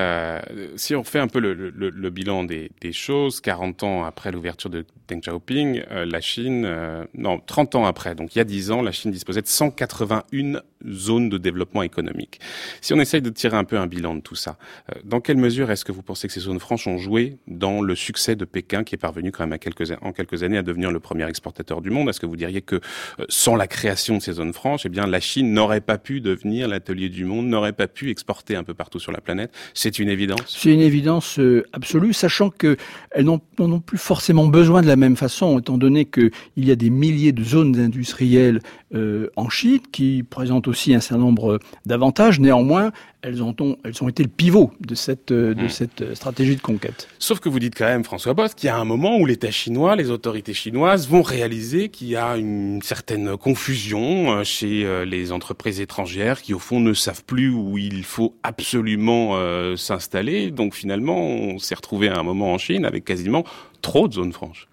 si 0.77 0.95
on 0.95 1.05
fait 1.05 1.19
un 1.19 1.29
peu 1.29 1.41
le, 1.41 2.11
bilan 2.11 2.45
des, 2.45 2.71
choses, 2.93 3.41
40 3.41 3.83
ans 3.83 4.05
après 4.05 4.31
l'ouverture 4.31 4.69
de 4.69 4.85
Deng 5.09 5.21
Xiaoping, 5.21 5.83
la 5.91 6.21
Chine, 6.21 6.69
non, 7.15 7.41
30 7.41 7.75
ans 7.77 7.87
après, 7.87 8.15
donc 8.15 8.35
il 8.35 8.39
y 8.39 8.41
a 8.41 8.45
10 8.45 8.71
ans, 8.71 8.83
la 8.83 8.93
Chine 8.93 9.11
disposait 9.11 9.43
de 9.43 9.47
181 9.47 10.61
zones 10.87 11.29
de 11.29 11.39
développement 11.39 11.83
économique. 11.83 12.41
Si 12.81 12.93
on 12.95 13.01
essaye 13.01 13.23
de 13.23 13.31
tirer 13.31 13.57
un 13.57 13.65
peu 13.65 13.79
un 13.79 13.87
bilan 13.87 14.17
de 14.17 14.21
tout 14.21 14.35
ça, 14.35 14.59
euh, 14.91 14.99
dans 15.05 15.21
quelle 15.21 15.37
mesure 15.37 15.71
est-ce 15.71 15.85
que 15.85 15.93
vous 15.93 16.03
pensez 16.03 16.29
que 16.29 16.33
ces 16.33 16.41
zones 16.41 16.61
franches 16.61 16.87
ont 16.87 16.99
joué 16.99 17.39
dans 17.47 17.83
le 17.83 17.95
succès 17.95 18.37
de 18.37 18.45
Pékin, 18.45 18.85
qui 18.85 18.95
est 18.95 18.99
parvenu 18.99 19.33
quand 19.33 19.47
même 19.47 19.59
en 20.03 20.13
quelques 20.13 20.43
années 20.43 20.59
à 20.59 20.63
devenir 20.63 20.91
le 20.91 21.01
premier 21.01 21.29
exportateur 21.29 21.78
du 21.81 21.91
monde. 21.91 22.09
Est-ce 22.09 22.21
que 22.21 22.27
vous 22.27 22.37
diriez 22.37 22.63
que 22.63 22.77
euh, 22.77 23.25
sans 23.29 23.57
la 23.57 23.67
création 23.67 24.19
de 24.19 24.23
ces 24.23 24.35
zones 24.35 24.53
franches, 24.53 24.87
eh 24.87 24.89
la 24.89 25.21
Chine 25.21 25.53
n'aurait 25.53 25.81
pas 25.81 25.99
pu 25.99 26.21
devenir 26.21 26.69
l'atelier 26.69 27.09
du 27.09 27.25
monde, 27.25 27.47
n'aurait 27.47 27.73
pas 27.73 27.87
pu 27.87 28.11
exporter 28.11 28.57
un 28.57 28.65
peu 28.65 28.75
partout 28.75 28.99
sur 28.99 29.13
la 29.13 29.21
planète? 29.21 29.53
C'est 29.75 29.99
une 29.99 30.09
évidence? 30.09 30.57
C'est 30.59 30.73
une 30.73 30.81
évidence 30.81 31.39
euh, 31.39 31.65
absolue, 31.73 32.13
sachant 32.13 32.51
qu'elles 32.51 32.77
n'ont 33.25 33.81
plus 33.81 33.99
forcément 33.99 34.47
besoin 34.47 34.83
de 34.83 34.87
la 34.87 34.97
même 34.97 35.17
façon, 35.17 35.59
étant 35.59 35.79
donné 35.79 36.05
qu'il 36.05 36.31
y 36.57 36.71
a 36.71 36.77
des 36.77 36.91
milliers 36.91 37.33
de 37.33 37.45
zones 37.45 37.79
industrielles 37.79 38.61
en 38.95 39.49
Chine 39.51 39.81
qui 39.93 40.23
présentent 40.23 40.69
aussi 40.69 40.95
un 40.95 41.01
certain 41.01 41.23
nombre 41.23 41.59
d'avantages. 41.85 42.41
Néanmoins, 42.41 42.93
elles 43.23 43.43
ont, 43.43 43.55
elles 43.85 44.03
ont 44.03 44.09
été 44.09 44.23
le 44.23 44.29
pivot 44.29 44.73
de 44.81 44.95
cette, 44.95 45.33
de 45.33 45.55
hmm. 45.55 45.69
cette 45.69 46.15
stratégie 46.15 46.57
de 46.57 46.61
conquête. 46.61 47.09
Sauf 47.19 47.41
que 47.41 47.49
vous 47.49 47.59
dites 47.59 47.75
quand 47.77 47.87
même, 47.87 48.05
François 48.05 48.35
Boss, 48.35 48.55
qu'il 48.55 48.69
y 48.69 48.71
a 48.71 48.77
un 48.77 48.85
moment 48.85 49.19
où 49.19 49.27
l'État 49.27 49.51
chinois, 49.51 49.97
les 49.97 50.11
autorités 50.11 50.55
chinoises 50.55 51.09
vont 51.09 51.23
réaliser 51.23 51.89
qu'il 51.89 52.09
y 52.09 52.17
a 52.17 52.37
une 52.37 52.81
certaine 52.83 53.37
confusion 53.37 54.33
euh, 54.33 54.45
chez 54.45 54.85
euh, 54.85 55.05
les 55.05 55.33
entreprises 55.33 55.81
étrangères 55.81 56.43
qui, 56.43 56.55
au 56.55 56.59
fond, 56.59 56.81
ne 56.81 56.95
savent 56.95 57.25
plus 57.25 57.51
où 57.51 57.79
il 57.79 58.05
faut 58.05 58.37
absolument 58.43 59.31
euh, 59.33 59.77
s'installer. 59.77 60.51
Donc 60.51 60.75
finalement, 60.75 61.19
on 61.19 61.59
s'est 61.59 61.75
retrouvé 61.75 62.09
à 62.09 62.19
un 62.19 62.23
moment 62.23 62.53
en 62.53 62.59
Chine 62.59 62.85
avec 62.85 63.05
quasiment 63.05 63.45
trop 63.83 64.09
de 64.09 64.15
zones 64.15 64.33
franches. 64.33 64.69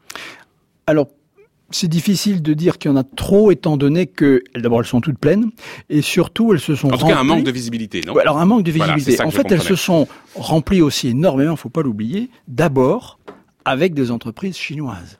Alors, 0.87 1.07
c'est 1.71 1.87
difficile 1.87 2.41
de 2.41 2.53
dire 2.53 2.77
qu'il 2.77 2.91
y 2.91 2.93
en 2.93 2.97
a 2.97 3.03
trop, 3.03 3.51
étant 3.51 3.77
donné 3.77 4.05
que 4.05 4.43
d'abord 4.55 4.81
elles 4.81 4.85
sont 4.85 5.01
toutes 5.01 5.17
pleines, 5.17 5.49
et 5.89 6.01
surtout 6.01 6.53
elles 6.53 6.59
se 6.59 6.75
sont. 6.75 6.89
En 6.89 6.97
tout 6.97 7.07
cas, 7.07 7.17
un 7.17 7.23
manque 7.23 7.43
de 7.43 7.51
visibilité, 7.51 8.01
non? 8.05 8.17
Alors 8.17 8.37
un 8.37 8.45
manque 8.45 8.63
de 8.63 8.71
visibilité. 8.71 9.21
en 9.23 9.31
fait, 9.31 9.51
elles 9.51 9.61
se 9.61 9.75
sont 9.75 10.07
remplies 10.35 10.81
aussi 10.81 11.09
énormément, 11.09 11.55
faut 11.55 11.69
pas 11.69 11.81
l'oublier. 11.81 12.29
D'abord 12.47 13.19
avec 13.65 13.93
des 13.93 14.11
entreprises 14.11 14.57
chinoises. 14.57 15.19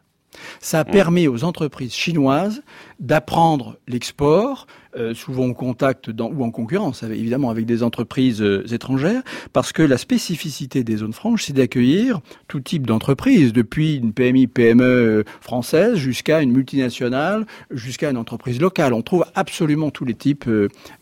Ça 0.60 0.82
a 0.82 0.84
mmh. 0.84 0.92
permis 0.92 1.28
aux 1.28 1.44
entreprises 1.44 1.94
chinoises 1.94 2.62
d'apprendre 3.00 3.78
l'export, 3.88 4.68
souvent 5.14 5.48
en 5.48 5.54
contact 5.54 6.10
dans, 6.10 6.30
ou 6.30 6.44
en 6.44 6.52
concurrence, 6.52 7.04
évidemment, 7.04 7.50
avec 7.50 7.66
des 7.66 7.84
entreprises 7.84 8.42
euh, 8.42 8.66
étrangères, 8.72 9.22
parce 9.54 9.72
que 9.72 9.82
la 9.82 9.98
spécificité 9.98 10.84
des 10.84 10.98
zones 10.98 11.14
franches, 11.14 11.46
c'est 11.46 11.54
d'accueillir 11.54 12.22
tout 12.48 12.60
type 12.60 12.88
d'entreprise, 12.88 13.54
depuis 13.54 13.96
une 13.96 14.14
PMI, 14.14 14.48
PME 14.48 14.84
euh, 14.84 15.24
française 15.42 15.96
jusqu'à 15.96 16.42
une 16.42 16.52
multinationale, 16.52 17.46
jusqu'à 17.72 18.10
une 18.10 18.18
entreprise 18.18 18.60
locale. 18.60 18.94
On 18.94 19.02
trouve 19.02 19.26
absolument 19.36 19.92
tous 19.92 20.06
les 20.06 20.16
types 20.16 20.50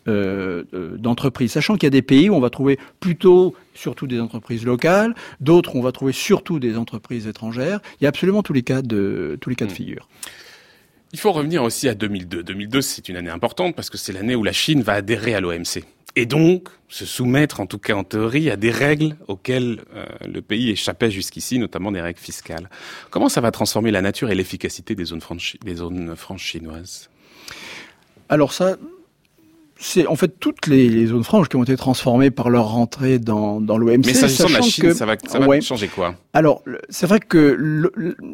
d'entreprises, 0.05 1.51
sachant 1.51 1.75
qu'il 1.75 1.83
y 1.83 1.87
a 1.87 1.91
des 1.91 2.01
pays 2.01 2.29
où 2.29 2.35
on 2.35 2.39
va 2.39 2.49
trouver 2.49 2.77
plutôt 2.99 3.55
surtout 3.73 4.07
des 4.07 4.19
entreprises 4.19 4.65
locales, 4.65 5.15
d'autres 5.39 5.75
on 5.75 5.81
va 5.81 5.91
trouver 5.91 6.13
surtout 6.13 6.59
des 6.59 6.77
entreprises 6.77 7.27
étrangères. 7.27 7.79
Il 7.99 8.03
y 8.03 8.07
a 8.07 8.09
absolument 8.09 8.43
tous 8.43 8.53
les 8.53 8.63
cas 8.63 8.81
de 8.81 9.37
tous 9.41 9.49
les 9.49 9.55
cas 9.55 9.65
de 9.65 9.71
mmh. 9.71 9.75
Il 11.13 11.19
faut 11.19 11.31
revenir 11.31 11.63
aussi 11.63 11.87
à 11.87 11.93
2002. 11.93 12.43
2002, 12.43 12.81
c'est 12.81 13.07
une 13.07 13.15
année 13.15 13.29
importante 13.29 13.75
parce 13.75 13.91
que 13.91 13.97
c'est 13.97 14.11
l'année 14.11 14.35
où 14.35 14.43
la 14.43 14.51
Chine 14.51 14.81
va 14.81 14.93
adhérer 14.93 15.35
à 15.35 15.41
l'OMC. 15.41 15.83
Et 16.15 16.25
donc, 16.25 16.69
se 16.89 17.05
soumettre, 17.05 17.59
en 17.59 17.67
tout 17.67 17.77
cas 17.77 17.93
en 17.93 18.03
théorie, 18.03 18.49
à 18.49 18.55
des 18.55 18.71
règles 18.71 19.15
auxquelles 19.27 19.83
euh, 19.95 20.05
le 20.27 20.41
pays 20.41 20.71
échappait 20.71 21.11
jusqu'ici, 21.11 21.59
notamment 21.59 21.91
des 21.91 22.01
règles 22.01 22.19
fiscales. 22.19 22.69
Comment 23.09 23.29
ça 23.29 23.41
va 23.41 23.51
transformer 23.51 23.91
la 23.91 24.01
nature 24.01 24.29
et 24.31 24.35
l'efficacité 24.35 24.95
des 24.95 25.05
zones 25.05 25.21
zones 25.75 26.15
franches 26.15 26.43
chinoises? 26.43 27.09
Alors 28.29 28.53
ça, 28.53 28.77
c'est 29.83 30.07
en 30.07 30.15
fait 30.15 30.39
toutes 30.39 30.67
les, 30.67 31.07
zones 31.07 31.25
franches 31.25 31.49
qui 31.49 31.57
ont 31.57 31.63
été 31.63 31.75
transformées 31.75 32.31
par 32.31 32.49
leur 32.49 32.69
rentrée 32.69 33.19
dans, 33.19 33.59
dans 33.59 33.77
l'OMC. 33.77 34.05
Mais 34.05 34.13
s'agissant 34.13 34.47
de 34.47 34.53
la 34.53 34.61
Chine, 34.61 34.93
ça 34.93 35.05
va, 35.05 35.15
ça 35.27 35.39
va 35.39 35.61
changer 35.61 35.89
quoi? 35.89 36.15
Alors, 36.31 36.63
c'est 36.89 37.05
vrai 37.05 37.19
que 37.19 37.91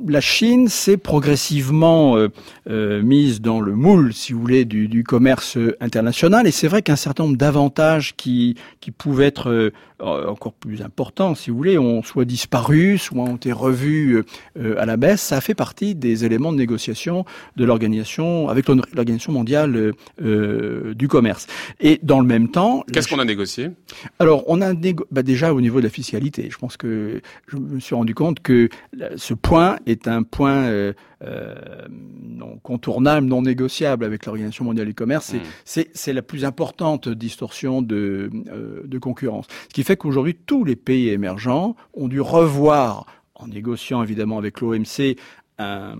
la 0.08 0.22
Chine 0.22 0.68
s'est 0.68 0.98
progressivement 0.98 2.18
euh, 2.18 2.30
euh, 2.70 3.02
mise 3.02 3.42
dans 3.42 3.62
le 3.62 3.74
moule, 3.74 4.14
si 4.14 4.32
vous 4.32 4.40
voulez, 4.40 4.64
du, 4.64 4.88
du 4.88 5.04
commerce 5.04 5.58
international. 5.82 6.46
Et 6.46 6.52
c'est 6.52 6.68
vrai 6.68 6.84
qu'un 6.84 6.96
certain 6.96 7.24
nombre 7.24 7.38
d'avantages 7.38 8.16
qui, 8.16 8.56
qui 8.80 8.92
pouvaient 8.92 9.26
être 9.26 9.50
euh, 9.50 9.74
encore 10.02 10.54
plus 10.54 10.82
importants, 10.82 11.36
si 11.36 11.50
vous 11.50 11.58
voulez, 11.58 11.78
ont 11.78 12.04
soit 12.04 12.26
disparu, 12.26 12.98
soit 12.98 13.18
ont 13.20 13.36
été 13.36 13.52
revus 13.52 14.24
à 14.58 14.86
la 14.86 14.98
baisse. 14.98 15.22
Ça 15.22 15.42
fait 15.42 15.56
partie 15.56 15.96
des 15.96 16.26
éléments 16.26 16.52
de 16.52 16.58
négociation 16.58 17.26
de 17.56 17.66
l'organisation, 17.66 18.50
avec 18.50 18.68
l'organisation 18.68 19.34
mondiale 19.34 19.94
du 20.20 21.08
commerce. 21.08 21.48
Et 21.80 22.00
dans 22.04 22.20
le 22.20 22.26
même 22.26 22.50
temps... 22.50 22.84
Qu'est-ce 22.92 23.08
qu'on 23.08 23.20
a 23.20 23.26
négocié? 23.26 23.72
Alors, 24.20 24.44
on 24.48 24.62
a 24.62 24.74
bah 25.12 25.24
déjà 25.24 25.54
au 25.54 25.62
niveau 25.62 25.80
de 25.80 25.86
la 25.86 25.90
fiscalité. 25.90 26.48
Je 26.50 26.58
pense 26.58 26.78
que 26.78 27.22
je 27.48 27.58
me 27.58 27.80
suis 27.80 27.96
rendu 27.96 28.16
compte 28.16 28.40
que 28.40 28.70
ce 29.16 29.34
point 29.34 29.78
est 29.86 30.08
un 30.08 30.24
point 30.24 30.64
euh, 30.64 30.80
euh, 30.80 30.94
non 31.22 32.58
contournable, 32.64 33.28
non 33.28 33.42
négociable 33.42 34.06
avec 34.06 34.26
l'Organisation 34.26 34.66
mondiale 34.66 34.88
du 34.88 34.94
commerce. 34.94 35.34
C'est 35.66 36.14
la 36.14 36.22
plus 36.22 36.46
importante 36.46 37.10
distorsion 37.10 37.82
de, 37.82 38.30
euh, 38.48 38.84
de 38.86 38.98
concurrence. 39.00 39.46
Ce 39.68 39.74
qui 39.74 39.84
fait 39.84 39.98
qu'aujourd'hui, 39.98 40.36
tous 40.36 40.64
les 40.64 40.76
pays 40.76 41.10
émergents 41.10 41.76
ont 41.94 42.08
dû 42.08 42.22
revoir, 42.22 43.06
en 43.36 43.48
négociant 43.48 44.02
évidemment 44.04 44.38
avec 44.38 44.62
l'OMC, 44.62 45.18
un 45.58 45.96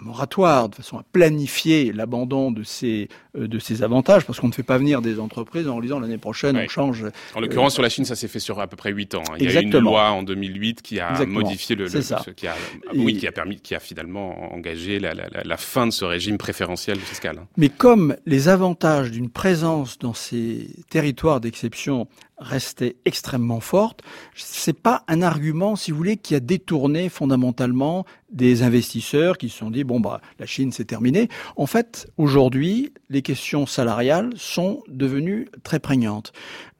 un 0.00 0.04
moratoire, 0.04 0.68
de 0.68 0.74
façon 0.74 0.98
à 0.98 1.04
planifier 1.12 1.92
l'abandon 1.92 2.50
de 2.50 2.62
ces 2.62 3.08
euh, 3.08 3.14
de 3.34 3.58
ces 3.58 3.82
avantages, 3.82 4.24
parce 4.24 4.40
qu'on 4.40 4.48
ne 4.48 4.52
fait 4.52 4.62
pas 4.62 4.78
venir 4.78 5.02
des 5.02 5.18
entreprises 5.18 5.68
en 5.68 5.80
disant 5.80 5.98
l'année 5.98 6.18
prochaine 6.18 6.56
on 6.56 6.68
change. 6.68 7.04
En 7.34 7.40
l'occurrence, 7.40 7.72
euh, 7.72 7.74
sur 7.74 7.82
la 7.82 7.88
Chine, 7.88 8.04
ça 8.04 8.14
s'est 8.14 8.28
fait 8.28 8.38
sur 8.38 8.60
à 8.60 8.66
peu 8.66 8.76
près 8.76 8.92
8 8.92 9.14
ans. 9.16 9.22
Hein. 9.30 9.36
Il 9.40 9.50
y 9.50 9.56
a 9.56 9.60
une 9.60 9.76
loi 9.78 10.10
en 10.10 10.22
2008 10.22 10.82
qui 10.82 11.00
a 11.00 11.24
modifié 11.26 11.76
le, 11.76 11.84
le 11.84 12.02
ce, 12.02 12.30
qui 12.30 12.46
a 12.46 12.54
oui 12.94 13.16
qui 13.16 13.26
a 13.26 13.32
permis 13.32 13.56
qui 13.56 13.74
a 13.74 13.80
finalement 13.80 14.52
engagé 14.52 14.98
la, 14.98 15.14
la, 15.14 15.26
la, 15.44 15.56
fin 15.56 15.86
de 15.86 15.92
ce 15.92 16.04
régime 16.04 16.38
préférentiel 16.38 16.98
fiscal. 16.98 17.38
Hein. 17.38 17.46
Mais 17.56 17.68
comme 17.68 18.16
les 18.26 18.48
avantages 18.48 19.10
d'une 19.10 19.30
présence 19.30 19.98
dans 19.98 20.14
ces 20.14 20.68
territoires 20.90 21.40
d'exception 21.40 22.08
restait 22.38 22.96
extrêmement 23.04 23.60
forte. 23.60 24.02
C'est 24.34 24.78
pas 24.78 25.04
un 25.08 25.22
argument, 25.22 25.76
si 25.76 25.90
vous 25.90 25.96
voulez, 25.96 26.16
qui 26.16 26.34
a 26.34 26.40
détourné 26.40 27.08
fondamentalement 27.08 28.04
des 28.32 28.62
investisseurs 28.62 29.38
qui 29.38 29.48
se 29.48 29.58
sont 29.58 29.70
dit 29.70 29.84
bon 29.84 30.00
bah 30.00 30.20
la 30.40 30.46
Chine 30.46 30.72
c'est 30.72 30.84
terminé. 30.84 31.28
En 31.56 31.66
fait, 31.66 32.08
aujourd'hui, 32.16 32.92
les 33.08 33.22
questions 33.24 33.66
salariales 33.66 34.30
sont 34.36 34.84
devenues 34.86 35.48
très 35.64 35.80
prégnantes. 35.80 36.32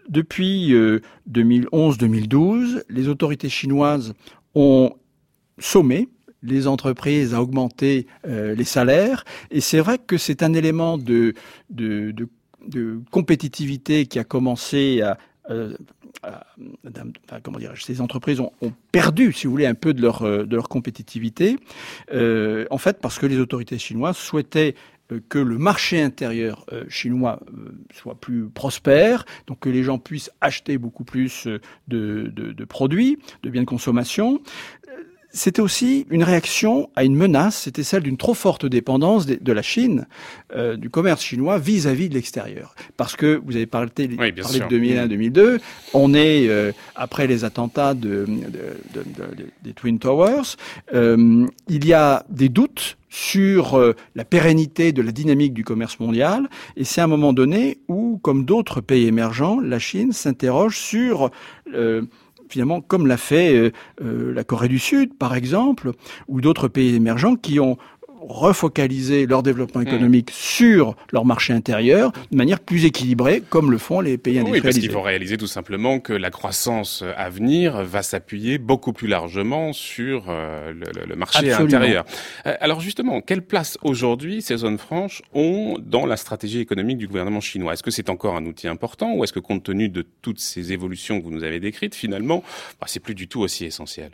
Depuis 0.09 0.75
2011-2012, 1.31 2.77
euh, 2.77 2.83
les 2.89 3.09
autorités 3.09 3.49
chinoises 3.49 4.15
ont 4.55 4.93
sommé 5.59 6.09
les 6.43 6.67
entreprises 6.67 7.33
à 7.33 7.41
augmenter 7.43 8.07
euh, 8.27 8.55
les 8.55 8.65
salaires. 8.65 9.25
Et 9.51 9.61
c'est 9.61 9.81
vrai 9.81 9.99
que 9.99 10.19
c'est 10.19 10.43
un 10.43 10.53
élément 10.53 10.99
de, 10.99 11.35
compétitivité 13.11 14.07
qui 14.07 14.19
a 14.19 14.25
commencé 14.25 15.01
à, 15.01 15.17
euh, 15.51 15.75
comment 17.43 17.59
dirais-je, 17.59 17.83
ces 17.83 18.03
entreprises 18.03 18.41
ont, 18.41 18.53
perdu, 18.93 19.33
si 19.33 19.47
vous 19.47 19.53
voulez, 19.53 19.67
un 19.67 19.75
peu 19.75 19.95
de 19.95 20.03
leur 20.03 20.69
compétitivité, 20.69 21.57
en 22.13 22.79
fait, 22.79 23.01
parce 23.01 23.19
que 23.19 23.27
les 23.27 23.39
autorités 23.39 23.79
chinoises 23.79 24.19
souhaitaient 24.19 24.75
que 25.29 25.39
le 25.39 25.59
marché 25.59 26.01
intérieur 26.01 26.67
chinois 26.89 27.41
soit 27.93 28.15
plus 28.15 28.49
prospère, 28.49 29.25
donc 29.47 29.61
que 29.61 29.69
les 29.69 29.83
gens 29.83 29.99
puissent 29.99 30.31
acheter 30.41 30.79
beaucoup 30.79 31.05
plus 31.05 31.49
de 31.89 32.65
produits, 32.69 33.19
de 33.43 33.51
biens 33.51 33.63
de 33.63 33.67
consommation 33.67 34.41
c'était 35.35 35.61
aussi 35.61 36.07
une 36.11 36.23
réaction 36.23 36.89
à 36.95 37.05
une 37.05 37.17
menace, 37.17 37.63
c'était 37.63 37.83
celle 37.83 38.05
d'une 38.05 38.17
trop 38.17 38.35
forte 38.35 38.65
dépendance 38.65 39.27
de, 39.27 39.53
la 39.53 39.63
Chine, 39.63 40.07
euh, 40.55 40.77
du 40.77 40.91
commerce 40.91 41.23
chinois 41.23 41.59
vis-à-vis 41.59 42.09
de 42.09 42.15
l'extérieur. 42.15 42.75
Parce 42.97 43.17
que 43.17 43.43
vous 43.45 43.57
avez 43.57 43.67
parlé, 43.67 43.89
de 43.89 44.15
2001-2002, 44.15 45.61
on 45.93 46.15
est 46.15 46.49
euh, 46.49 46.71
après 46.95 47.27
les 47.27 47.45
attentats 47.45 47.95
de, 47.95 48.27
des 49.63 49.73
Twin 49.73 49.99
Towers, 49.99 50.57
euh, 50.95 51.47
il 51.69 51.85
y 51.85 51.93
a 51.93 52.25
des 52.31 52.49
doutes 52.49 52.97
sur 53.11 53.95
la 54.17 54.25
pérennité 54.25 54.91
de 54.91 55.01
la 55.01 55.13
dynamique 55.13 55.55
du 55.55 55.63
commerce 55.63 56.01
mondial, 56.01 56.49
et 56.77 56.83
c'est 56.83 57.01
un 57.01 57.07
moment 57.07 57.33
donné 57.33 57.79
où, 57.87 58.19
comme 58.23 58.45
d'autres 58.45 58.81
pays 58.81 59.07
émergents, 59.07 59.61
la 59.61 59.79
Chine 59.79 60.13
s'interroge 60.13 60.77
sur 60.79 61.31
finalement, 62.55 62.81
comme 62.81 63.09
l'a 63.09 63.17
fait 63.17 63.53
euh, 63.57 63.73
euh, 64.01 64.33
la 64.33 64.45
Corée 64.45 64.69
du 64.69 64.79
Sud, 64.79 65.19
par 65.19 65.35
exemple, 65.35 65.91
ou 66.29 66.41
d'autres 66.41 66.69
pays 66.69 66.95
émergents 66.95 67.35
qui 67.35 67.59
ont 67.59 67.79
refocaliser 68.29 69.27
leur 69.27 69.43
développement 69.43 69.81
hmm. 69.81 69.89
économique 69.89 70.31
sur 70.33 70.97
leur 71.13 71.25
marché 71.25 71.53
intérieur 71.53 72.13
de 72.31 72.37
manière 72.37 72.61
plus 72.61 72.85
équilibrée, 72.85 73.43
comme 73.49 73.71
le 73.71 73.79
font 73.79 74.01
les 74.01 74.19
pays 74.19 74.39
industrialisés. 74.39 74.59
Oui, 74.59 74.63
parce 74.63 74.79
qu'il 74.79 74.91
faut 74.91 75.03
réaliser 75.03 75.37
tout 75.37 75.47
simplement 75.47 76.01
que 76.01 76.13
la 76.13 76.31
croissance 76.31 77.05
à 77.17 77.29
venir 77.31 77.83
va 77.85 78.03
s'appuyer 78.03 78.59
beaucoup 78.59 78.93
plus 78.93 79.09
largement 79.09 79.73
sur 79.73 80.27
euh, 80.29 80.73
le, 80.73 81.17
marché 81.17 81.53
intérieur. 81.53 82.05
Euh, 82.47 82.55
alors 82.61 82.81
justement, 82.81 83.21
quelle 83.21 83.43
place 83.43 83.79
aujourd'hui 83.83 84.43
ces 84.43 84.59
zones 84.59 84.79
franches 84.79 85.23
ont 85.33 85.79
dans 85.81 86.07
la 86.07 86.17
stratégie 86.17 86.61
économique 86.61 86.99
du 86.99 87.07
gouvernement 87.07 87.41
chinois? 87.41 87.73
Est-ce 87.73 87.83
que 87.83 87.91
c'est 87.91 88.11
encore 88.11 88.37
un 88.37 88.47
outil 88.47 88.69
important 88.69 89.15
ou 89.15 89.25
est-ce 89.25 89.33
que 89.33 89.41
compte 89.41 89.63
tenu 89.65 89.89
de 89.89 90.07
toutes 90.23 90.41
ces 90.41 90.73
évolutions 90.73 91.21
que 91.21 91.25
vous 91.25 91.31
nous 91.31 91.45
avez 91.45 91.61
décrites, 91.61 91.95
finalement, 91.95 92.43
bah, 92.81 92.87
c'est 92.89 93.01
plus 93.01 93.15
du 93.15 93.29
tout 93.29 93.41
aussi 93.41 93.65
essentiel? 93.65 94.11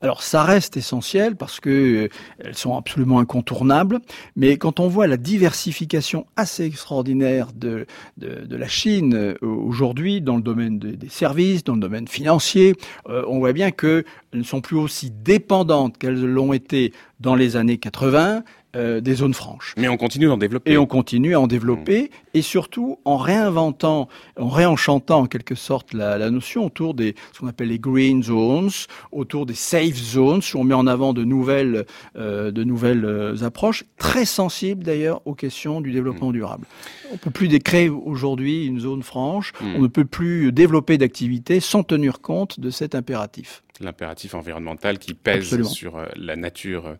Alors 0.00 0.22
ça 0.22 0.42
reste 0.42 0.76
essentiel 0.76 1.36
parce 1.36 1.60
que 1.60 1.70
euh, 1.70 2.08
elles 2.38 2.56
sont 2.56 2.76
absolument 2.76 3.18
incontournables, 3.18 4.00
mais 4.36 4.56
quand 4.56 4.80
on 4.80 4.88
voit 4.88 5.06
la 5.06 5.16
diversification 5.16 6.26
assez 6.36 6.64
extraordinaire 6.64 7.48
de, 7.54 7.86
la 8.18 8.68
Chine 8.68 9.14
euh, 9.14 9.34
aujourd'hui 9.42 10.20
dans 10.20 10.36
le 10.36 10.42
domaine 10.42 10.78
des 10.78 11.08
services, 11.08 11.64
dans 11.64 11.74
le 11.74 11.80
domaine 11.80 12.08
financier, 12.08 12.74
euh, 13.08 13.24
on 13.28 13.38
voit 13.38 13.52
bien 13.52 13.70
qu'elles 13.70 14.04
ne 14.32 14.42
sont 14.42 14.60
plus 14.60 14.76
aussi 14.76 15.10
dépendantes 15.10 15.98
qu'elles 15.98 16.24
l'ont 16.24 16.52
été 16.52 16.92
dans 17.20 17.34
les 17.34 17.56
années 17.56 17.78
80 17.78 18.42
euh, 18.76 19.00
des 19.00 19.14
zones 19.14 19.34
franches. 19.34 19.74
Mais 19.76 19.88
on 19.88 19.96
continue 19.96 20.26
d'en 20.26 20.36
développer. 20.36 20.72
Et 20.72 20.78
on 20.78 20.86
continue 20.86 21.34
à 21.34 21.40
en 21.40 21.46
développer, 21.46 22.10
et 22.34 22.42
surtout 22.42 22.98
en 23.04 23.16
réinventant, 23.16 24.08
en 24.38 24.48
réenchantant 24.48 25.20
en 25.20 25.26
quelque 25.26 25.54
sorte 25.54 25.92
la, 25.92 26.18
la 26.18 26.30
notion 26.30 26.66
autour 26.66 26.94
des 26.94 27.14
ce 27.32 27.40
qu'on 27.40 27.48
appelle 27.48 27.68
les 27.68 27.78
green 27.78 28.22
zones, 28.22 28.70
autour 29.12 29.46
des 29.46 29.54
safe 29.54 29.94
zones, 29.94 30.40
où 30.54 30.58
on 30.58 30.64
met 30.64 30.74
en 30.74 30.86
avant 30.86 31.12
de 31.12 31.24
nouvelles, 31.24 31.86
euh, 32.16 32.50
de 32.50 32.64
nouvelles 32.64 33.04
euh, 33.04 33.42
approches, 33.42 33.84
très 33.98 34.24
sensibles 34.24 34.82
d'ailleurs 34.82 35.22
aux 35.24 35.34
questions 35.34 35.80
du 35.80 35.92
développement 35.92 36.30
mm. 36.30 36.34
durable. 36.34 36.66
On 37.12 37.16
peut 37.16 37.30
plus 37.30 37.48
décréer 37.48 37.88
aujourd'hui 37.88 38.66
une 38.66 38.80
zone 38.80 39.02
franche, 39.02 39.52
mm. 39.60 39.74
on 39.76 39.82
ne 39.82 39.88
peut 39.88 40.04
plus 40.04 40.52
développer 40.52 40.98
d'activités 40.98 41.60
sans 41.60 41.82
tenir 41.82 42.20
compte 42.20 42.60
de 42.60 42.70
cet 42.70 42.94
impératif 42.94 43.62
l'impératif 43.80 44.34
environnemental 44.34 44.98
qui 44.98 45.14
pèse 45.14 45.62
sur 45.68 45.96
euh, 45.96 46.06
la 46.16 46.36
nature 46.36 46.86
euh, 46.86 46.94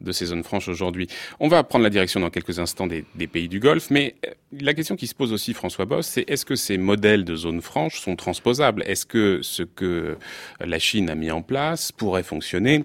de 0.00 0.12
ces 0.12 0.26
zones 0.26 0.44
franches 0.44 0.68
aujourd'hui. 0.68 1.08
On 1.40 1.48
va 1.48 1.62
prendre 1.64 1.82
la 1.82 1.90
direction 1.90 2.20
dans 2.20 2.30
quelques 2.30 2.58
instants 2.58 2.86
des, 2.86 3.04
pays 3.26 3.48
du 3.48 3.60
Golfe, 3.60 3.90
mais 3.90 4.14
euh, 4.26 4.30
la 4.60 4.74
question 4.74 4.96
qui 4.96 5.06
se 5.06 5.14
pose 5.14 5.32
aussi, 5.32 5.54
François 5.54 5.86
Boss, 5.86 6.06
c'est 6.06 6.28
est-ce 6.28 6.44
que 6.44 6.56
ces 6.56 6.78
modèles 6.78 7.24
de 7.24 7.34
zones 7.34 7.62
franches 7.62 8.00
sont 8.00 8.16
transposables? 8.16 8.82
Est-ce 8.86 9.06
que 9.06 9.40
ce 9.42 9.62
que 9.62 10.16
la 10.60 10.78
Chine 10.78 11.10
a 11.10 11.14
mis 11.14 11.30
en 11.30 11.42
place 11.42 11.92
pourrait 11.92 12.22
fonctionner 12.22 12.84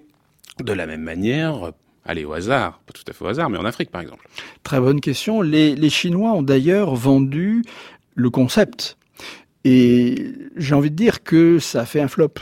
de 0.60 0.74
la 0.74 0.86
même 0.86 1.02
manière 1.02 1.72
Allez, 2.08 2.24
au 2.24 2.34
hasard, 2.34 2.82
pas 2.86 2.94
tout 2.94 3.02
à 3.08 3.14
fait 3.14 3.26
au 3.26 3.28
hasard, 3.28 3.50
mais 3.50 3.58
en 3.58 3.66
Afrique 3.66 3.90
par 3.90 4.02
exemple? 4.02 4.28
Très 4.62 4.80
bonne 4.80 5.02
question. 5.02 5.42
Les, 5.42 5.76
les 5.76 5.90
Chinois 5.90 6.34
ont 6.34 6.44
d'ailleurs 6.44 6.94
vendu 6.96 7.64
le 8.14 8.30
concept. 8.30 8.98
Et 9.64 10.34
j'ai 10.56 10.76
envie 10.76 10.92
de 10.92 10.96
dire 10.96 11.24
que 11.24 11.58
ça 11.58 11.82
a 11.82 11.86
fait 11.86 12.00
un 12.00 12.08
flop 12.08 12.36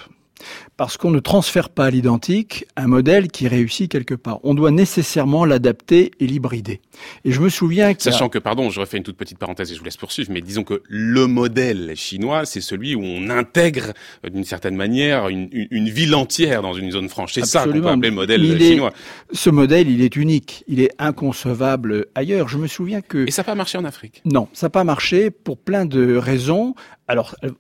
parce 0.77 0.97
qu'on 0.97 1.11
ne 1.11 1.19
transfère 1.19 1.69
pas 1.69 1.85
à 1.85 1.89
l'identique 1.89 2.65
un 2.75 2.87
modèle 2.87 3.27
qui 3.29 3.47
réussit 3.47 3.91
quelque 3.91 4.15
part. 4.15 4.39
On 4.43 4.53
doit 4.53 4.71
nécessairement 4.71 5.45
l'adapter 5.45 6.11
et 6.19 6.27
l'hybrider. 6.27 6.81
Et 7.25 7.31
je 7.31 7.41
me 7.41 7.49
souviens 7.49 7.93
que... 7.93 8.01
Sachant 8.01 8.29
que, 8.29 8.39
pardon, 8.39 8.69
je 8.69 8.79
refais 8.79 8.97
une 8.97 9.03
toute 9.03 9.17
petite 9.17 9.37
parenthèse 9.37 9.71
et 9.71 9.75
je 9.75 9.79
vous 9.79 9.85
laisse 9.85 9.97
poursuivre, 9.97 10.31
mais 10.31 10.41
disons 10.41 10.63
que 10.63 10.81
le 10.87 11.27
modèle 11.27 11.93
chinois, 11.95 12.45
c'est 12.45 12.61
celui 12.61 12.95
où 12.95 13.01
on 13.03 13.29
intègre 13.29 13.93
euh, 14.25 14.29
d'une 14.29 14.43
certaine 14.43 14.75
manière 14.75 15.27
une, 15.29 15.49
une, 15.51 15.89
ville 15.89 16.15
entière 16.15 16.61
dans 16.61 16.73
une 16.73 16.91
zone 16.91 17.09
franche. 17.09 17.33
C'est 17.33 17.45
ça 17.45 17.65
qu'on 17.65 17.71
peut 17.71 17.87
appeler 17.87 18.09
le 18.09 18.15
modèle 18.15 18.59
chinois. 18.59 18.93
ce 19.31 19.49
modèle, 19.49 19.89
il 19.89 20.01
est 20.01 20.15
unique. 20.15 20.63
Il 20.67 20.79
est 20.79 20.91
inconcevable 20.99 22.07
ailleurs. 22.15 22.47
Je 22.47 22.57
me 22.57 22.67
souviens 22.67 23.01
que... 23.01 23.27
Et 23.27 23.31
ça 23.31 23.41
n'a 23.41 23.45
pas 23.45 23.55
marché 23.55 23.77
en 23.77 23.85
Afrique? 23.85 24.21
Non, 24.25 24.47
ça 24.53 24.67
n'a 24.67 24.71
pas 24.71 24.83
marché 24.83 25.29
pour 25.29 25.57
plein 25.57 25.85
de 25.85 26.15
raisons. 26.15 26.75
Alors, 27.07 27.35
euh, 27.43 27.51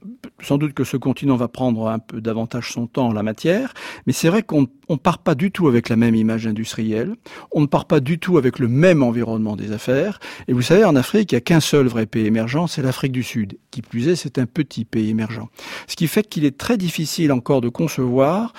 sans 0.41 0.57
doute 0.57 0.73
que 0.73 0.83
ce 0.83 0.95
continent 0.95 1.35
va 1.35 1.47
prendre 1.47 1.87
un 1.87 1.99
peu 1.99 2.21
davantage 2.21 2.71
son 2.71 2.87
temps 2.87 3.07
en 3.07 3.13
la 3.13 3.23
matière, 3.23 3.73
mais 4.07 4.13
c'est 4.13 4.29
vrai 4.29 4.41
qu'on 4.41 4.67
ne 4.89 4.95
part 4.95 5.17
pas 5.17 5.35
du 5.35 5.51
tout 5.51 5.67
avec 5.67 5.89
la 5.89 5.97
même 5.97 6.15
image 6.15 6.47
industrielle, 6.47 7.15
on 7.51 7.61
ne 7.61 7.65
part 7.65 7.85
pas 7.85 7.99
du 7.99 8.19
tout 8.19 8.37
avec 8.37 8.59
le 8.59 8.69
même 8.69 9.03
environnement 9.03 9.55
des 9.55 9.73
affaires, 9.73 10.19
et 10.47 10.53
vous 10.53 10.61
savez, 10.61 10.85
en 10.85 10.95
Afrique, 10.95 11.31
il 11.31 11.35
n'y 11.35 11.39
a 11.39 11.41
qu'un 11.41 11.59
seul 11.59 11.87
vrai 11.87 12.05
pays 12.05 12.25
émergent, 12.25 12.67
c'est 12.67 12.81
l'Afrique 12.81 13.11
du 13.11 13.23
Sud. 13.23 13.57
Qui 13.71 13.81
plus 13.81 14.07
est, 14.07 14.15
c'est 14.15 14.37
un 14.37 14.45
petit 14.45 14.85
pays 14.85 15.09
émergent. 15.09 15.49
Ce 15.87 15.95
qui 15.95 16.07
fait 16.07 16.27
qu'il 16.27 16.45
est 16.45 16.57
très 16.57 16.77
difficile 16.77 17.31
encore 17.31 17.59
de 17.59 17.69
concevoir 17.69 18.53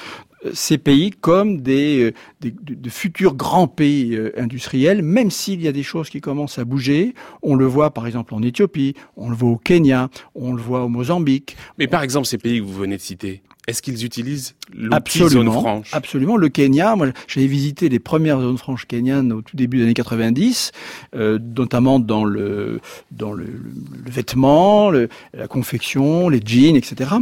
ces 0.53 0.79
pays 0.79 1.11
comme 1.11 1.63
des, 1.63 2.13
euh, 2.45 2.51
de, 2.61 2.91
futurs 2.91 3.35
grands 3.35 3.69
pays 3.69 4.15
euh, 4.15 4.33
industriels, 4.39 5.03
même 5.03 5.31
s'il 5.31 5.63
y 5.63 5.69
a 5.69 5.73
des 5.73 5.83
choses 5.83 6.11
qui 6.11 6.21
commencent 6.21 6.59
à 6.59 6.65
bouger. 6.65 7.15
On 7.43 7.55
le 7.55 7.67
voit 7.67 7.93
par 7.93 8.07
exemple 8.07 8.35
en 8.35 8.43
Éthiopie, 8.43 8.95
on 9.17 9.31
le 9.31 9.37
voit 9.37 9.51
au 9.51 9.57
Kenya, 9.57 10.11
on 10.35 10.53
le 10.53 10.61
voit 10.61 10.85
au 10.85 10.89
Mozambique. 10.89 11.57
Mais 11.79 11.87
par 11.87 12.03
exemple 12.03 12.27
ces 12.27 12.39
pays 12.39 12.61
que 12.61 12.65
vous 12.65 12.75
venez 12.75 12.97
de 12.97 13.03
citer, 13.03 13.43
est-ce 13.67 13.81
qu'ils 13.81 14.05
utilisent 14.05 14.55
l'outil 14.75 15.27
zone 15.27 15.51
franche 15.51 15.89
Absolument. 15.93 16.37
Le 16.37 16.49
Kenya, 16.51 16.97
moi, 16.97 17.09
j'avais 17.27 17.47
visité 17.47 17.89
les 17.89 17.99
premières 17.99 18.41
zones 18.41 18.59
franches 18.59 18.87
kenyanes 18.87 19.33
au 19.33 19.41
tout 19.41 19.57
début 19.57 19.79
des 19.79 19.85
années 19.85 19.95
90, 19.95 20.73
euh, 21.17 21.39
notamment 21.57 21.99
dans 21.99 22.25
le 22.25 22.81
dans 23.11 23.33
le, 23.33 23.45
le, 23.45 24.11
vêtement, 24.11 24.91
le, 24.91 25.09
la 25.33 25.49
confection, 25.49 26.29
les 26.29 26.43
jeans, 26.45 26.77
etc. 26.77 27.13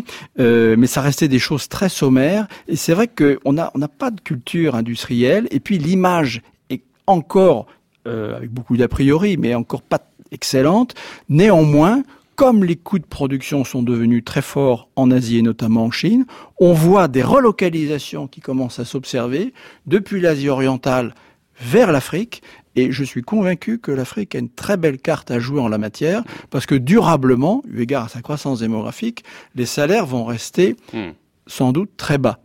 Euh, 0.40 0.74
mais 0.76 0.88
ça 0.88 1.00
restait 1.00 1.28
des 1.28 1.38
choses 1.38 1.68
très 1.68 1.88
sommaires. 1.88 2.48
Et 2.66 2.74
c'est 2.74 2.94
vrai 2.94 3.09
qu'on 3.09 3.59
a 3.59 3.70
on 3.74 3.78
n'a 3.78 3.88
pas 3.88 4.11
de 4.11 4.20
culture 4.20 4.74
industrielle. 4.74 5.46
Et 5.52 5.61
puis 5.61 5.78
l'image 5.78 6.42
est 6.70 6.83
encore 7.07 7.66
euh, 8.09 8.37
avec 8.37 8.50
beaucoup 8.50 8.76
d'a 8.76 8.88
priori, 8.88 9.37
mais 9.37 9.55
encore 9.55 9.83
pas 9.83 10.00
excellente. 10.33 10.94
Néanmoins, 11.28 12.02
comme 12.37 12.64
les 12.64 12.77
coûts 12.77 12.99
de 12.99 13.07
production 13.07 13.64
sont 13.64 13.83
devenus 13.83 14.25
très 14.25 14.42
forts 14.42 14.88
en 14.97 15.11
Asie 15.11 15.38
et 15.38 15.42
notamment 15.42 15.85
en 15.85 15.90
Chine, 15.90 16.25
on 16.59 16.73
voit 16.73 17.09
des 17.09 17.23
relocalisations 17.23 18.27
qui 18.27 18.40
commencent 18.40 18.79
à 18.79 18.85
s'observer 18.85 19.53
depuis 19.87 20.21
l'Asie 20.21 20.49
orientale 20.49 21.14
vers 21.61 21.92
l'Afrique. 21.92 22.42
Et 22.75 22.90
je 22.90 23.05
suis 23.05 23.23
convaincu 23.23 23.79
que 23.79 23.92
l'Afrique 23.92 24.35
a 24.35 24.38
une 24.38 24.49
très 24.49 24.77
belle 24.77 24.99
carte 24.99 25.31
à 25.31 25.38
jouer 25.38 25.61
en 25.61 25.68
la 25.68 25.77
matière, 25.77 26.23
parce 26.49 26.64
que 26.64 26.75
durablement, 26.75 27.62
eu 27.68 27.83
égard 27.83 28.05
à 28.05 28.09
sa 28.09 28.23
croissance 28.23 28.61
démographique, 28.61 29.25
les 29.55 29.66
salaires 29.66 30.07
vont 30.07 30.25
rester 30.25 30.77
hmm. 30.95 31.11
sans 31.47 31.73
doute 31.73 31.90
très 31.97 32.16
bas. 32.16 32.38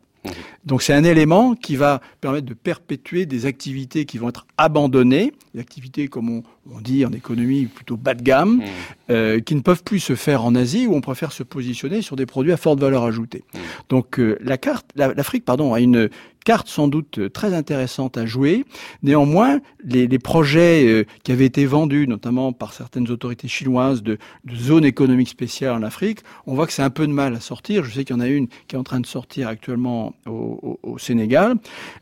Donc 0.68 0.82
c'est 0.82 0.94
un 0.94 1.06
élément 1.06 1.56
qui 1.56 1.78
va 1.78 2.02
permettre 2.20 2.46
de 2.46 2.54
perpétuer 2.54 3.26
des 3.26 3.46
activités 3.46 4.04
qui 4.04 4.18
vont 4.18 4.28
être 4.28 4.46
abandonnées, 4.58 5.32
des 5.54 5.62
activités 5.62 6.10
comme 6.10 6.30
on, 6.30 6.44
dit 6.82 7.06
en 7.06 7.14
économie 7.14 7.66
plutôt 7.68 7.96
bas 7.96 8.14
de 8.14 8.22
gamme, 8.22 8.58
mmh. 8.58 8.64
euh, 9.10 9.40
qui 9.40 9.56
ne 9.56 9.62
peuvent 9.62 9.84
plus 9.84 10.02
se 10.02 10.16
faire 10.16 10.44
en 10.44 10.54
Asie 10.54 10.86
où 10.86 10.94
on 10.94 11.00
préfère 11.00 11.32
se 11.32 11.44
positionner 11.44 12.02
sur 12.02 12.18
des 12.18 12.26
produits 12.26 12.52
à 12.52 12.58
forte 12.58 12.82
valeur 12.82 13.06
ajoutée. 13.06 13.46
Mmh. 13.54 13.60
Donc 13.88 14.20
euh, 14.20 14.38
la 14.42 14.58
carte, 14.58 14.86
l'Afrique 14.96 15.46
pardon 15.46 15.74
a 15.74 15.80
une 15.80 16.10
carte 16.48 16.70
sans 16.70 16.88
doute 16.88 17.32
très 17.34 17.54
intéressante 17.54 18.18
à 18.18 18.26
jouer. 18.26 18.64
Néanmoins, 19.04 19.60
les, 19.84 20.08
les 20.08 20.20
projets 20.20 20.88
euh, 20.88 21.04
qui 21.24 21.34
avaient 21.34 21.46
été 21.46 21.66
vendus, 21.66 22.08
notamment 22.08 22.54
par 22.54 22.72
certaines 22.72 23.12
autorités 23.12 23.50
chinoises, 23.50 24.02
de, 24.02 24.18
de 24.46 24.56
zones 24.56 24.86
économiques 24.86 25.28
spéciales 25.28 25.74
en 25.74 25.84
Afrique, 25.84 26.20
on 26.46 26.56
voit 26.56 26.66
que 26.66 26.72
c'est 26.72 26.84
un 26.84 26.90
peu 26.90 27.06
de 27.06 27.12
mal 27.12 27.36
à 27.36 27.42
sortir. 27.42 27.84
Je 27.84 27.92
sais 27.92 28.06
qu'il 28.06 28.16
y 28.16 28.20
en 28.20 28.22
a 28.22 28.28
une 28.28 28.48
qui 28.68 28.76
est 28.76 28.80
en 28.80 28.84
train 28.84 29.02
de 29.02 29.06
sortir 29.06 29.50
actuellement 29.50 30.14
au, 30.26 30.57
au, 30.62 30.98
Sénégal. 30.98 31.56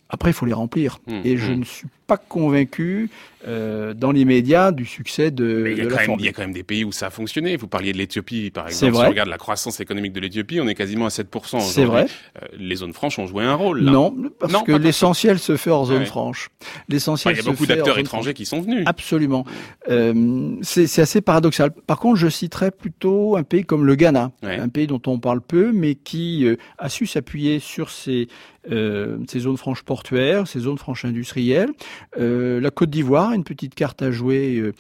Après, 0.10 0.30
il 0.30 0.34
faut 0.34 0.46
les 0.46 0.54
remplir. 0.54 1.00
Mmh, 1.08 1.22
et 1.24 1.38
je 1.38 1.52
mmh. 1.52 1.56
ne 1.56 1.63
suis 1.63 1.88
pas 2.08 2.18
convaincu 2.18 3.10
euh, 3.48 3.94
dans 3.94 4.12
l'immédiat 4.12 4.72
du 4.72 4.86
succès 4.86 5.30
de, 5.30 5.65
il 5.68 5.78
y, 5.78 5.82
a 5.82 5.84
la 5.84 6.04
il 6.18 6.26
y 6.26 6.28
a 6.28 6.32
quand 6.32 6.41
même 6.41 6.54
des 6.54 6.63
pays 6.63 6.84
où 6.84 6.91
ça 6.91 7.08
a 7.08 7.10
fonctionné. 7.10 7.58
Vous 7.58 7.68
parliez 7.68 7.94
de 7.94 7.98
l'Éthiopie, 7.98 8.50
par 8.50 8.68
exemple. 8.68 8.96
Si 8.96 9.02
on 9.02 9.08
regarde 9.08 9.30
la 9.30 9.38
croissance 9.38 9.80
économique 9.80 10.13
de 10.13 10.20
l'Éthiopie, 10.20 10.60
on 10.60 10.68
est 10.68 10.74
quasiment 10.74 11.06
à 11.06 11.10
7%. 11.10 11.60
C'est 11.62 11.86
vrai. 11.86 12.08
Euh, 12.41 12.48
les 12.58 12.78
zones 12.78 12.94
franches 12.94 13.20
ont 13.20 13.28
joué 13.28 13.44
un 13.44 13.54
rôle. 13.54 13.82
Non, 13.82 14.15
parce 14.39 14.63
que 14.63 14.72
l'essentiel 14.72 15.38
se 15.39 15.58
fait 15.58 15.70
hors 15.70 15.86
zone 15.86 16.06
franche. 16.06 16.50
L'essentiel. 16.89 17.36
il 17.36 17.38
y 17.38 17.48
a 17.48 17.52
beaucoup 17.52 17.65
d'acteurs 17.65 18.00
étrangers 18.00 18.34
qui 18.34 18.46
sont 18.46 18.62
venus. 18.62 18.84
Absolument. 18.88 19.46
Euh, 19.89 20.56
c'est 20.62 21.02
assez 21.02 21.22
paradoxal. 21.22 21.72
Par 21.72 22.00
contre, 22.00 22.18
je 22.18 22.28
citerais 22.28 22.72
plutôt 22.72 23.36
un 23.36 23.44
pays 23.44 23.63
comme 23.63 23.86
le 23.86 23.96
Ghana, 23.96 24.32
un 24.44 24.70
pays 24.70 24.88
dont 24.88 25.02
on 25.08 25.20
parle 25.20 25.41
peu, 25.41 25.72
mais 25.72 25.96
qui 25.96 26.46
euh, 26.46 26.56
a 26.78 26.89
su 26.89 27.06
s'appuyer 27.06 27.60
sur 27.60 27.89
ses 27.89 28.28
ces 28.69 29.39
zones 29.39 29.58
franches 29.58 29.84
portuaires, 29.84 30.47
ces 30.47 30.60
zones 30.62 30.78
franches 30.78 31.06
industrielles. 31.06 31.69
la 32.17 32.71
Côte 32.71 32.89
d'Ivoire, 32.89 33.34
une 33.34 33.43
petite 33.43 33.75
carte 33.75 34.01
à 34.01 34.12
jouer 34.12 34.71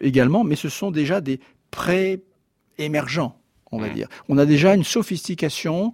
également, 0.00 0.44
mais 0.44 0.56
ce 0.56 0.68
sont 0.68 0.90
déjà 0.90 1.20
des 1.20 1.40
pré 1.70 2.22
émergents 2.78 3.36
on 3.72 3.78
va 3.78 3.88
mmh. 3.88 3.94
dire. 3.94 4.08
On 4.28 4.38
a 4.38 4.46
déjà 4.46 4.74
une 4.74 4.82
sophistication 4.84 5.92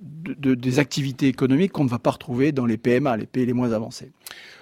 de, 0.00 0.54
des 0.54 0.78
activités 0.78 1.26
économiques 1.26 1.72
qu'on 1.72 1.84
ne 1.84 1.88
va 1.88 1.98
pas 1.98 2.10
retrouver 2.10 2.52
dans 2.52 2.66
les 2.66 2.76
PMA, 2.76 3.16
les 3.16 3.26
pays 3.26 3.46
les 3.46 3.52
moins 3.52 3.72
avancés. 3.72 4.12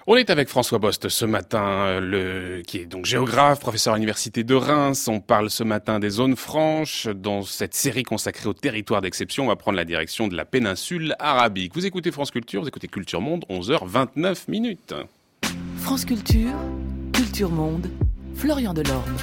On 0.07 0.17
est 0.17 0.31
avec 0.31 0.49
François 0.49 0.79
Bost 0.79 1.09
ce 1.09 1.25
matin, 1.25 1.99
le, 2.01 2.63
qui 2.65 2.79
est 2.79 2.87
donc 2.87 3.07
géographe, 3.07 3.59
professeur 3.59 3.95
à 3.95 3.97
l'université 3.97 4.45
de 4.45 4.55
Reims. 4.55 5.09
On 5.09 5.21
parle 5.21 5.51
ce 5.51 5.65
matin 5.65 5.99
des 5.99 6.11
zones 6.11 6.37
franches. 6.37 7.09
Dans 7.09 7.43
cette 7.43 7.75
série 7.75 8.05
consacrée 8.05 8.49
au 8.49 8.55
territoire 8.55 9.03
d'exception, 9.03 9.45
on 9.45 9.49
va 9.49 9.57
prendre 9.57 9.77
la 9.77 9.85
direction 9.85 10.29
de 10.29 10.37
la 10.37 10.45
péninsule 10.45 11.17
arabique. 11.19 11.73
Vous 11.75 11.87
écoutez 11.87 12.13
France 12.13 12.31
Culture, 12.31 12.63
vous 12.63 12.69
écoutez 12.69 12.87
Culture 12.87 13.21
Monde, 13.21 13.45
11h29 13.51 14.49
minutes. 14.49 14.95
France 15.79 16.05
Culture, 16.05 16.55
Culture 17.13 17.51
Monde, 17.51 17.89
Florian 18.37 18.75
Delorme. 18.75 19.17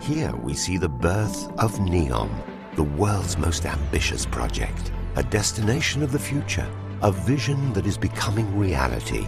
Here 0.00 0.32
we 0.44 0.54
see 0.54 0.78
the 0.78 0.88
birth 0.88 1.48
of 1.58 1.78
NEOM, 1.78 2.28
the 2.76 2.84
world's 2.98 3.38
most 3.38 3.66
ambitious 3.66 4.26
project. 4.26 4.92
A 5.16 5.22
destination 5.22 6.02
of 6.02 6.12
the 6.12 6.18
future, 6.18 6.68
a 7.00 7.10
vision 7.10 7.72
that 7.72 7.86
is 7.86 7.96
becoming 7.96 8.54
reality, 8.54 9.26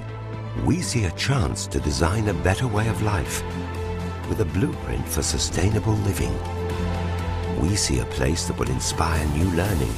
we 0.67 0.83
see 0.83 1.05
a 1.05 1.11
chance 1.13 1.67
to 1.67 1.81
design 1.81 2.29
a 2.29 2.35
better 2.35 2.67
way 2.67 2.87
of 2.89 3.03
life 3.03 3.43
with 4.29 4.43
a 4.43 4.45
blueprint 4.45 5.09
for 5.09 5.23
sustainable 5.23 5.95
living. 6.05 6.35
We 7.59 7.75
see 7.75 8.01
a 8.01 8.05
place 8.05 8.47
that 8.47 8.59
will 8.59 8.69
inspire 8.69 9.25
new 9.29 9.49
learning, 9.57 9.93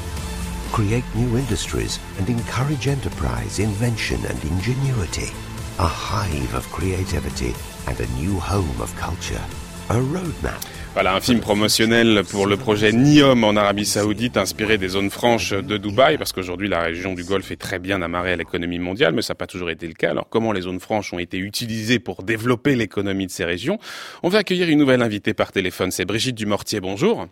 create 0.70 1.04
new 1.16 1.36
industries, 1.36 1.98
and 2.18 2.28
encourage 2.28 2.86
enterprise, 2.86 3.58
invention, 3.58 4.24
and 4.26 4.44
ingenuity. 4.44 5.32
A 5.80 5.86
hive 5.88 6.54
of 6.54 6.70
creativity 6.70 7.52
and 7.88 7.98
a 7.98 8.06
new 8.12 8.38
home 8.38 8.80
of 8.80 8.94
culture. 8.94 9.42
A 9.88 9.94
roadmap 9.94 10.64
Voilà, 10.92 11.14
un 11.14 11.20
film 11.20 11.38
promotionnel 11.38 12.24
pour 12.28 12.46
le 12.46 12.56
projet 12.56 12.92
NIOM 12.92 13.44
en 13.44 13.54
Arabie 13.54 13.86
Saoudite, 13.86 14.36
inspiré 14.36 14.76
des 14.76 14.88
zones 14.88 15.08
franches 15.08 15.54
de 15.54 15.76
Dubaï, 15.76 16.18
parce 16.18 16.32
qu'aujourd'hui 16.32 16.68
la 16.68 16.82
région 16.82 17.14
du 17.14 17.22
Golfe 17.22 17.52
est 17.52 17.56
très 17.56 17.78
bien 17.78 18.02
amarrée 18.02 18.32
à 18.32 18.36
l'économie 18.36 18.80
mondiale, 18.80 19.14
mais 19.14 19.22
ça 19.22 19.32
n'a 19.32 19.36
pas 19.36 19.46
toujours 19.46 19.70
été 19.70 19.86
le 19.86 19.94
cas. 19.94 20.10
Alors 20.10 20.28
comment 20.28 20.50
les 20.50 20.62
zones 20.62 20.80
franches 20.80 21.12
ont 21.14 21.20
été 21.20 21.38
utilisées 21.38 22.00
pour 22.00 22.24
développer 22.24 22.74
l'économie 22.74 23.26
de 23.26 23.30
ces 23.30 23.44
régions? 23.44 23.78
On 24.24 24.28
va 24.28 24.38
accueillir 24.38 24.68
une 24.68 24.80
nouvelle 24.80 25.00
invitée 25.00 25.32
par 25.32 25.52
téléphone, 25.52 25.92
c'est 25.92 26.04
Brigitte 26.04 26.36
Dumortier, 26.36 26.80
bonjour. 26.80 27.28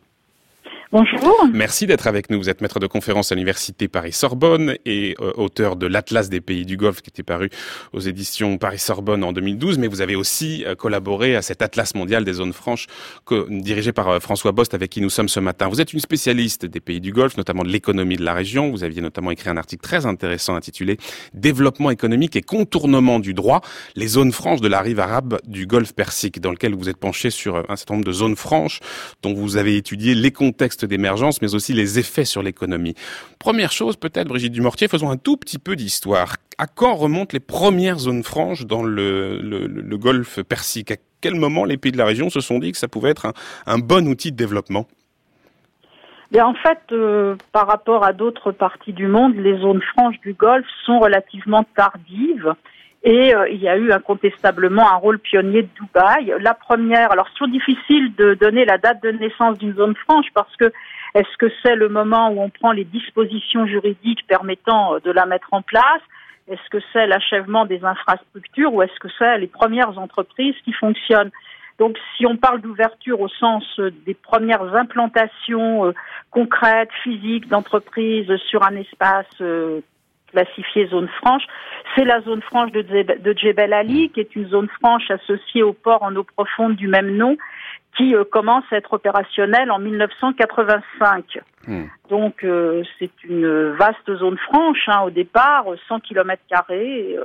Bonjour. 0.91 1.47
Merci 1.53 1.87
d'être 1.87 2.07
avec 2.07 2.31
nous. 2.31 2.39
Vous 2.39 2.49
êtes 2.49 2.63
maître 2.63 2.81
de 2.81 2.87
conférence 2.87 3.31
à 3.31 3.35
l'université 3.35 3.89
Paris-Sorbonne 3.89 4.77
et 4.87 5.17
euh, 5.21 5.33
auteur 5.37 5.77
de 5.77 5.87
l'Atlas 5.87 6.31
des 6.31 6.41
pays 6.41 6.65
du 6.65 6.79
Golfe 6.79 7.03
qui 7.03 7.11
était 7.11 7.23
paru 7.23 7.51
aux 7.93 8.01
éditions 8.01 8.57
Paris-Sorbonne 8.57 9.23
en 9.23 9.35
2012. 9.35 9.77
Mais 9.77 9.87
vous 9.87 10.01
avez 10.01 10.17
aussi 10.17 10.65
euh, 10.65 10.75
collaboré 10.75 11.37
à 11.37 11.43
cet 11.43 11.61
Atlas 11.61 11.95
mondial 11.95 12.25
des 12.25 12.33
zones 12.33 12.55
franches 12.55 12.87
dirigé 13.51 13.93
par 13.93 14.09
euh, 14.09 14.19
François 14.19 14.53
Bost 14.53 14.73
avec 14.73 14.89
qui 14.89 15.03
nous 15.03 15.11
sommes 15.11 15.29
ce 15.29 15.41
matin. 15.41 15.69
Vous 15.69 15.83
êtes 15.83 15.93
une 15.93 16.01
spécialiste 16.01 16.65
des 16.65 16.81
pays 16.81 17.03
du 17.03 17.13
Golfe, 17.13 17.37
notamment 17.37 17.65
de 17.65 17.69
l'économie 17.69 18.17
de 18.17 18.25
la 18.25 18.33
région. 18.33 18.71
Vous 18.71 18.83
aviez 18.83 19.03
notamment 19.03 19.31
écrit 19.31 19.51
un 19.51 19.59
article 19.59 19.83
très 19.83 20.07
intéressant 20.07 20.55
intitulé 20.55 20.97
Développement 21.35 21.91
économique 21.91 22.35
et 22.35 22.41
contournement 22.41 23.19
du 23.19 23.35
droit, 23.35 23.61
les 23.95 24.07
zones 24.07 24.33
franches 24.33 24.63
de 24.63 24.69
la 24.69 24.81
rive 24.81 25.01
arabe 25.01 25.39
du 25.47 25.67
Golfe 25.67 25.93
Persique, 25.93 26.41
dans 26.41 26.51
lequel 26.51 26.75
vous 26.75 26.89
êtes 26.89 26.97
penché 26.97 27.29
sur 27.29 27.59
un 27.71 27.77
certain 27.77 27.93
nombre 27.93 28.07
de 28.07 28.13
zones 28.13 28.37
franches 28.37 28.81
dont 29.21 29.35
vous 29.35 29.59
avez 29.59 29.77
étudié 29.77 30.15
les 30.15 30.31
contextes 30.31 30.78
d'émergence, 30.85 31.43
mais 31.43 31.55
aussi 31.55 31.73
les 31.73 31.99
effets 31.99 32.25
sur 32.25 32.43
l'économie. 32.43 32.95
Première 33.39 33.73
chose, 33.73 33.97
peut-être, 33.97 34.29
Brigitte 34.29 34.53
Dumortier, 34.53 34.89
faisons 34.89 35.11
un 35.11 35.17
tout 35.17 35.37
petit 35.37 35.59
peu 35.59 35.77
d'histoire. 35.77 36.37
À 36.59 36.67
quand 36.67 36.95
remontent 36.95 37.31
les 37.33 37.41
premières 37.41 37.99
zones 37.99 38.25
franches 38.25 38.67
dans 38.67 38.83
le, 38.83 39.97
golfe 39.97 40.43
Persique? 40.43 40.91
À 40.91 40.97
quel 41.21 41.35
moment 41.35 41.65
les 41.65 41.77
pays 41.77 41.93
de 41.93 41.99
la 41.99 42.05
région 42.05 42.31
se 42.31 42.41
sont 42.41 42.59
dit 42.59 42.73
que 42.73 42.79
ça 42.79 42.89
pouvait 42.89 43.11
être 43.11 43.33
un, 43.67 43.79
bon 43.79 44.09
outil 44.09 44.33
de 44.33 44.37
développement? 44.37 44.87
En 46.39 46.55
fait, 46.55 46.81
euh, 46.93 47.37
par 47.53 47.67
rapport 47.67 48.05
à 48.05 48.13
d'autres 48.13 48.53
parties 48.53 48.93
du 48.93 49.07
monde, 49.07 49.35
les 49.35 49.59
zones 49.59 49.81
franches 49.81 50.21
du 50.21 50.35
Golfe 50.35 50.67
sont 50.85 50.99
relativement 50.99 51.65
tardives. 51.75 52.55
Et 53.05 53.35
euh, 53.35 53.49
il 53.49 53.61
y 53.61 53.69
a 53.69 53.77
eu 53.77 53.93
incontestablement 53.93 54.91
un 54.91 54.97
rôle 54.97 55.19
pionnier 55.21 55.63
de 55.63 55.69
Dubaï. 55.81 56.35
La 56.41 56.55
première, 56.55 57.13
alors 57.13 57.27
c'est 57.29 57.35
toujours 57.35 57.53
difficile 57.53 58.15
de 58.17 58.35
donner 58.35 58.65
la 58.65 58.79
date 58.79 59.03
de 59.03 59.11
naissance 59.11 59.59
d'une 59.59 59.75
zone 59.75 59.95
franche 59.95 60.27
parce 60.35 60.55
que 60.57 60.73
est-ce 61.15 61.37
que 61.39 61.47
c'est 61.63 61.77
le 61.77 61.89
moment 61.89 62.31
où 62.31 62.41
on 62.41 62.51
prend 62.51 62.73
les 62.73 62.85
dispositions 62.85 63.67
juridiques 63.67 64.27
permettant 64.27 64.95
euh, 64.95 65.01
de 65.01 65.13
la 65.13 65.27
mettre 65.27 65.49
en 65.53 65.63
place? 65.63 66.03
Est-ce 66.49 66.69
que 66.71 66.79
c'est 66.93 67.07
l'achèvement 67.07 67.67
des 67.67 67.85
infrastructures 67.85 68.75
ou 68.75 68.83
est-ce 68.83 68.99
que 68.99 69.09
c'est 69.19 69.39
les 69.39 69.47
premières 69.47 69.97
entreprises 69.99 70.57
qui 70.65 70.73
fonctionnent? 70.73 71.31
Donc 71.79 71.97
si 72.17 72.27
on 72.27 72.37
parle 72.37 72.61
d'ouverture 72.61 73.21
au 73.21 73.29
sens 73.29 73.65
euh, 73.79 73.93
des 74.07 74.15
premières 74.15 74.75
implantations 74.75 75.95
concrètes, 76.33 76.91
physiques 77.05 77.47
d'entreprises 77.49 78.35
sur 78.49 78.65
un 78.65 78.75
espace 78.75 79.27
classifiée 80.31 80.87
zone 80.89 81.09
franche, 81.23 81.45
c'est 81.95 82.05
la 82.05 82.21
zone 82.23 82.43
franche 82.43 82.73
de, 82.73 83.33
Djebel 83.37 83.73
Ali, 83.73 84.11
qui 84.11 84.21
est 84.21 84.37
une 84.37 84.49
zone 84.49 84.69
franche 84.81 85.11
associée 85.11 85.63
au 85.63 85.73
port 85.73 86.03
en 86.03 86.15
eau 86.17 86.25
profonde 86.25 86.77
du 86.77 86.89
même 86.89 87.17
nom, 87.17 87.37
qui 87.97 88.15
euh, 88.15 88.25
commence 88.25 88.65
à 88.71 88.77
être 88.77 88.93
opérationnelle 88.93 89.71
en 89.71 89.79
1985. 89.79 91.41
Hmm. 91.67 91.85
Donc 92.11 92.45
euh, 92.45 92.83
c'est 92.99 93.25
une 93.25 93.71
vaste 93.73 94.15
zone 94.17 94.39
franche 94.39 94.89
hein, 94.89 95.03
au 95.03 95.11
départ, 95.11 95.67
100 95.89 96.01
km 96.01 96.41
carrés. 96.49 97.17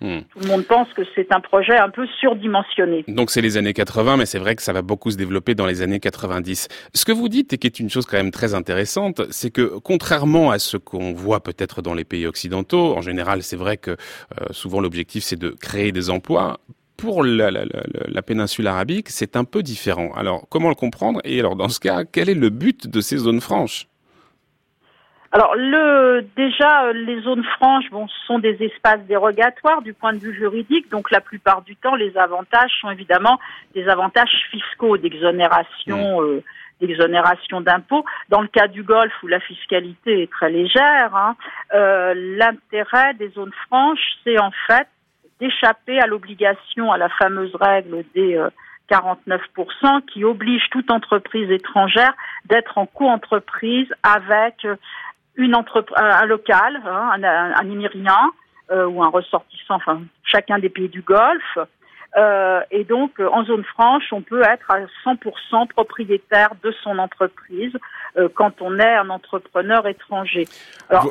Hmm. 0.00 0.20
Tout 0.30 0.40
le 0.40 0.46
monde 0.46 0.66
pense 0.66 0.92
que 0.92 1.02
c'est 1.14 1.32
un 1.32 1.40
projet 1.40 1.76
un 1.76 1.88
peu 1.88 2.06
surdimensionné. 2.20 3.04
Donc 3.08 3.30
c'est 3.30 3.40
les 3.40 3.56
années 3.56 3.72
80, 3.72 4.18
mais 4.18 4.26
c'est 4.26 4.38
vrai 4.38 4.54
que 4.54 4.62
ça 4.62 4.74
va 4.74 4.82
beaucoup 4.82 5.10
se 5.10 5.16
développer 5.16 5.54
dans 5.54 5.64
les 5.64 5.80
années 5.80 6.00
90. 6.00 6.68
Ce 6.94 7.04
que 7.04 7.12
vous 7.12 7.28
dites, 7.28 7.54
et 7.54 7.58
qui 7.58 7.66
est 7.66 7.80
une 7.80 7.88
chose 7.88 8.04
quand 8.04 8.18
même 8.18 8.30
très 8.30 8.54
intéressante, 8.54 9.22
c'est 9.30 9.50
que 9.50 9.78
contrairement 9.78 10.50
à 10.50 10.58
ce 10.58 10.76
qu'on 10.76 11.14
voit 11.14 11.42
peut-être 11.42 11.80
dans 11.80 11.94
les 11.94 12.04
pays 12.04 12.26
occidentaux, 12.26 12.94
en 12.94 13.00
général 13.00 13.42
c'est 13.42 13.56
vrai 13.56 13.78
que 13.78 13.92
euh, 13.92 14.46
souvent 14.50 14.80
l'objectif 14.80 15.24
c'est 15.24 15.38
de 15.38 15.50
créer 15.50 15.92
des 15.92 16.10
emplois. 16.10 16.60
Pour 16.98 17.22
la, 17.22 17.50
la, 17.50 17.66
la, 17.66 17.82
la 18.08 18.22
péninsule 18.22 18.66
arabique, 18.66 19.10
c'est 19.10 19.36
un 19.36 19.44
peu 19.44 19.62
différent. 19.62 20.12
Alors, 20.16 20.46
comment 20.48 20.70
le 20.70 20.74
comprendre? 20.74 21.20
Et 21.24 21.38
alors, 21.38 21.54
dans 21.54 21.68
ce 21.68 21.78
cas, 21.78 22.04
quel 22.06 22.30
est 22.30 22.34
le 22.34 22.48
but 22.48 22.86
de 22.86 23.02
ces 23.02 23.18
zones 23.18 23.42
franches? 23.42 23.86
Alors 25.36 25.54
le 25.54 26.26
déjà 26.34 26.94
les 26.94 27.20
zones 27.20 27.44
franches 27.44 27.90
bon 27.90 28.08
sont 28.26 28.38
des 28.38 28.56
espaces 28.62 29.02
dérogatoires 29.02 29.82
du 29.82 29.92
point 29.92 30.14
de 30.14 30.18
vue 30.18 30.34
juridique 30.34 30.90
donc 30.90 31.10
la 31.10 31.20
plupart 31.20 31.60
du 31.60 31.76
temps 31.76 31.94
les 31.94 32.16
avantages 32.16 32.70
sont 32.80 32.88
évidemment 32.88 33.38
des 33.74 33.86
avantages 33.86 34.32
fiscaux 34.50 34.96
d'exonération 34.96 36.22
euh, 36.22 36.42
d'exonération 36.80 37.60
d'impôts. 37.60 38.06
Dans 38.30 38.40
le 38.40 38.48
cas 38.48 38.66
du 38.66 38.82
Golfe 38.82 39.12
où 39.22 39.26
la 39.26 39.40
fiscalité 39.40 40.22
est 40.22 40.30
très 40.30 40.48
légère, 40.48 41.14
hein, 41.14 41.36
euh, 41.74 42.14
l'intérêt 42.16 43.12
des 43.14 43.28
zones 43.28 43.52
franches 43.66 44.16
c'est 44.24 44.38
en 44.38 44.52
fait 44.66 44.88
d'échapper 45.38 46.00
à 46.00 46.06
l'obligation 46.06 46.92
à 46.92 46.96
la 46.96 47.10
fameuse 47.10 47.54
règle 47.56 48.04
des 48.14 48.42
49% 48.90 49.28
euh, 49.84 50.00
qui 50.10 50.24
oblige 50.24 50.62
toute 50.70 50.90
entreprise 50.90 51.50
étrangère 51.50 52.14
d'être 52.46 52.78
en 52.78 52.86
co-entreprise 52.86 53.88
avec 54.02 54.66
une 55.36 55.54
un, 55.96 56.26
local, 56.26 56.80
hein, 56.86 57.10
un, 57.14 57.24
un, 57.24 57.52
un 57.54 57.70
euh, 58.70 58.86
ou 58.86 59.02
un 59.02 59.08
ressortissant, 59.08 59.76
enfin 59.76 60.00
chacun 60.24 60.58
des 60.58 60.68
pays 60.68 60.88
du 60.88 61.02
Golfe, 61.02 61.58
euh, 62.16 62.60
et 62.70 62.84
donc, 62.84 63.20
en 63.20 63.44
zone 63.44 63.64
franche, 63.64 64.04
on 64.12 64.22
peut 64.22 64.42
être 64.42 64.70
à 64.70 64.78
100% 65.04 65.68
propriétaire 65.68 66.50
de 66.62 66.72
son 66.82 66.98
entreprise 66.98 67.72
euh, 68.16 68.28
quand 68.34 68.62
on 68.62 68.78
est 68.78 68.94
un 68.94 69.10
entrepreneur 69.10 69.86
étranger. 69.86 70.44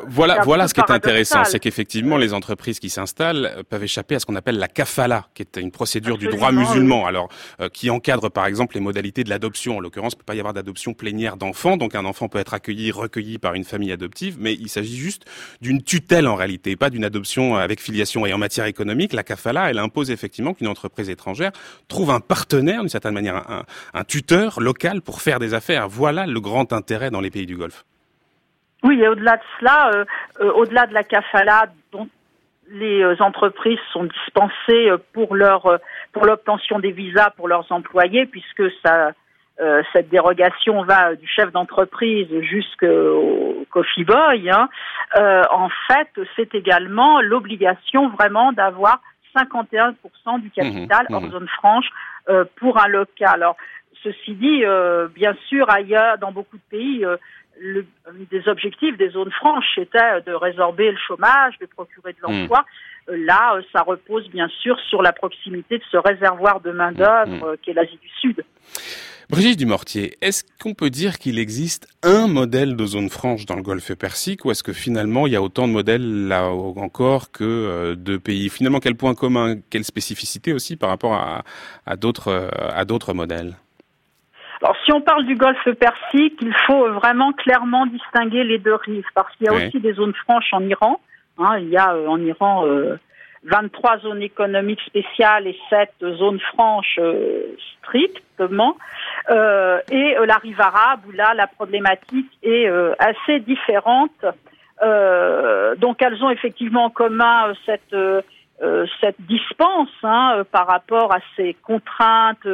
voilà, 0.08 0.40
voilà 0.42 0.66
ce 0.66 0.74
qui 0.74 0.80
est 0.80 0.90
intéressant, 0.90 1.44
c'est 1.44 1.60
qu'effectivement, 1.60 2.16
les 2.16 2.34
entreprises 2.34 2.80
qui 2.80 2.90
s'installent 2.90 3.62
peuvent 3.70 3.84
échapper 3.84 4.16
à 4.16 4.18
ce 4.18 4.26
qu'on 4.26 4.34
appelle 4.34 4.58
la 4.58 4.66
kafala, 4.66 5.26
qui 5.34 5.42
est 5.42 5.56
une 5.58 5.70
procédure 5.70 6.18
du 6.18 6.26
droit 6.26 6.50
musulman, 6.50 7.06
alors 7.06 7.28
euh, 7.60 7.68
qui 7.68 7.90
encadre 7.90 8.28
par 8.28 8.46
exemple 8.46 8.74
les 8.74 8.80
modalités 8.80 9.22
de 9.22 9.30
l'adoption. 9.30 9.76
En 9.76 9.80
l'occurrence, 9.80 10.14
il 10.14 10.16
peut 10.16 10.24
pas 10.24 10.34
y 10.34 10.40
avoir 10.40 10.54
d'adoption 10.54 10.94
plénière 10.94 11.36
d'enfants, 11.36 11.76
donc 11.76 11.94
un 11.94 12.04
enfant 12.04 12.28
peut 12.28 12.38
être 12.38 12.54
accueilli, 12.54 12.90
recueilli 12.90 13.38
par 13.38 13.54
une 13.54 13.64
famille 13.64 13.92
adoptive, 13.92 14.38
mais 14.40 14.54
il 14.54 14.68
s'agit 14.68 14.96
juste 14.96 15.24
d'une 15.60 15.84
tutelle 15.84 16.26
en 16.26 16.34
réalité, 16.34 16.74
pas 16.74 16.90
d'une 16.90 17.04
adoption 17.04 17.54
avec 17.56 17.80
filiation. 17.80 18.26
Et 18.26 18.32
en 18.32 18.38
matière 18.38 18.66
économique, 18.66 19.12
la 19.12 19.22
kafala, 19.22 19.70
elle 19.70 19.78
impose 19.78 20.10
effectivement 20.10 20.54
qu'une 20.54 20.66
entreprise 20.66 20.95
étrangères 21.02 21.52
trouvent 21.88 22.10
un 22.10 22.20
partenaire, 22.20 22.80
d'une 22.80 22.88
certaine 22.88 23.14
manière, 23.14 23.64
un, 23.94 24.04
tuteur 24.04 24.60
local 24.60 25.02
pour 25.02 25.20
faire 25.20 25.38
des 25.38 25.54
affaires. 25.54 25.88
Voilà 25.88 26.26
le 26.26 26.40
grand 26.40 26.72
intérêt 26.72 27.10
dans 27.10 27.20
les 27.20 27.30
pays 27.30 27.46
du 27.46 27.56
Golfe. 27.56 27.84
Oui, 28.82 29.00
et 29.02 29.08
au-delà 29.08 29.36
de 29.36 29.42
cela, 29.58 29.90
euh, 29.94 30.04
euh, 30.40 30.52
au-delà 30.52 30.86
de 30.86 30.94
la 30.94 31.02
kafala 31.02 31.66
dont 31.92 32.08
les 32.68 33.02
euh, 33.02 33.16
entreprises 33.20 33.78
sont 33.92 34.04
dispensées 34.04 34.90
pour 35.12 35.34
leur 35.34 35.78
pour 36.12 36.24
l'obtention 36.24 36.78
des 36.78 36.92
visas 36.92 37.30
pour 37.30 37.48
leurs 37.48 37.70
employés, 37.70 38.26
puisque 38.26 38.64
cette 39.92 40.10
dérogation 40.10 40.82
va 40.82 41.14
du 41.14 41.26
chef 41.26 41.50
d'entreprise 41.50 42.28
jusqu'au 42.42 43.64
coffee 43.70 44.04
boy. 44.04 44.50
Hein. 44.50 44.68
en 45.50 45.68
fait, 45.88 46.08
c'est 46.36 46.54
également 46.54 47.20
l'obligation 47.22 48.10
vraiment 48.10 48.52
d'avoir 48.52 49.00
51% 49.36 50.40
du 50.40 50.50
capital 50.50 51.06
mmh, 51.08 51.14
hors 51.14 51.22
mmh. 51.22 51.30
zone 51.30 51.48
franche 51.48 51.86
pour 52.56 52.80
un 52.82 52.88
local. 52.88 53.34
Alors, 53.34 53.56
ceci 54.02 54.34
dit, 54.34 54.62
bien 55.14 55.34
sûr, 55.48 55.70
ailleurs, 55.70 56.18
dans 56.18 56.32
beaucoup 56.32 56.56
de 56.56 56.62
pays, 56.70 57.04
le, 57.58 57.86
des 58.30 58.48
objectifs 58.48 58.96
des 58.96 59.10
zones 59.10 59.30
franches 59.32 59.78
était 59.78 60.20
de 60.26 60.32
résorber 60.32 60.90
le 60.90 60.98
chômage, 60.98 61.58
de 61.60 61.66
procurer 61.66 62.12
de 62.12 62.18
l'emploi. 62.22 62.64
Hmm. 63.08 63.14
Là, 63.24 63.58
ça 63.72 63.82
repose 63.82 64.28
bien 64.30 64.48
sûr 64.48 64.78
sur 64.88 65.02
la 65.02 65.12
proximité 65.12 65.78
de 65.78 65.84
ce 65.90 65.96
réservoir 65.96 66.60
de 66.60 66.72
main-d'œuvre 66.72 67.46
euh, 67.46 67.56
qu'est 67.62 67.72
l'Asie 67.72 67.98
du 68.02 68.08
Sud. 68.20 68.44
Brigitte 69.28 69.58
Dumortier, 69.58 70.16
est-ce 70.22 70.44
qu'on 70.62 70.74
peut 70.74 70.88
dire 70.88 71.18
qu'il 71.18 71.40
existe 71.40 71.88
un 72.04 72.28
modèle 72.28 72.76
de 72.76 72.86
zone 72.86 73.08
franche 73.08 73.44
dans 73.44 73.56
le 73.56 73.62
Golfe 73.62 73.92
Persique 73.96 74.44
ou 74.44 74.52
est-ce 74.52 74.62
que 74.62 74.72
finalement 74.72 75.26
il 75.26 75.32
y 75.32 75.36
a 75.36 75.42
autant 75.42 75.66
de 75.66 75.72
modèles 75.72 76.28
là 76.28 76.48
encore 76.48 77.32
que 77.32 77.42
euh, 77.42 77.96
de 77.96 78.18
pays? 78.18 78.48
Finalement, 78.50 78.78
quel 78.78 78.94
point 78.94 79.16
commun, 79.16 79.56
quelle 79.68 79.82
spécificité 79.82 80.52
aussi 80.52 80.76
par 80.76 80.90
rapport 80.90 81.14
à, 81.14 81.42
à 81.86 81.96
d'autres 81.96 82.28
euh, 82.28 82.48
à 82.72 82.84
d'autres 82.84 83.14
modèles? 83.14 83.54
Alors, 84.62 84.76
si 84.84 84.92
on 84.92 85.00
parle 85.00 85.26
du 85.26 85.34
golfe 85.34 85.68
Persique, 85.72 86.38
il 86.40 86.54
faut 86.68 86.92
vraiment 86.92 87.32
clairement 87.32 87.84
distinguer 87.86 88.44
les 88.44 88.58
deux 88.58 88.76
rives, 88.76 89.04
parce 89.14 89.34
qu'il 89.36 89.46
y 89.46 89.48
a 89.48 89.52
aussi 89.52 89.80
des 89.80 89.92
zones 89.94 90.14
franches 90.14 90.52
en 90.52 90.62
Iran. 90.62 91.00
Hein, 91.38 91.58
il 91.58 91.68
y 91.68 91.76
a 91.76 91.94
euh, 91.94 92.06
en 92.06 92.20
Iran 92.20 92.64
23 93.46 93.96
euh, 93.96 93.98
zones 94.00 94.22
économiques 94.22 94.80
spéciales 94.86 95.46
et 95.46 95.58
7 95.70 95.90
zones 96.16 96.40
franches 96.40 96.98
euh, 96.98 97.56
strictement. 97.78 98.76
et 99.28 100.16
la 100.26 100.36
rive 100.36 100.60
arabe, 100.60 101.00
où 101.08 101.12
là, 101.12 101.34
la 101.34 101.46
problématique 101.46 102.30
est 102.42 102.68
assez 102.98 103.40
différente. 103.40 104.24
donc, 105.78 106.02
elles 106.02 106.22
ont 106.22 106.30
effectivement 106.30 106.84
en 106.84 106.90
commun 106.90 107.52
cette, 107.64 107.96
cette 109.00 109.20
dispense 109.20 109.96
hein, 110.02 110.44
par 110.50 110.66
rapport 110.66 111.12
à 111.12 111.20
ces 111.36 111.54
contraintes 111.54 112.46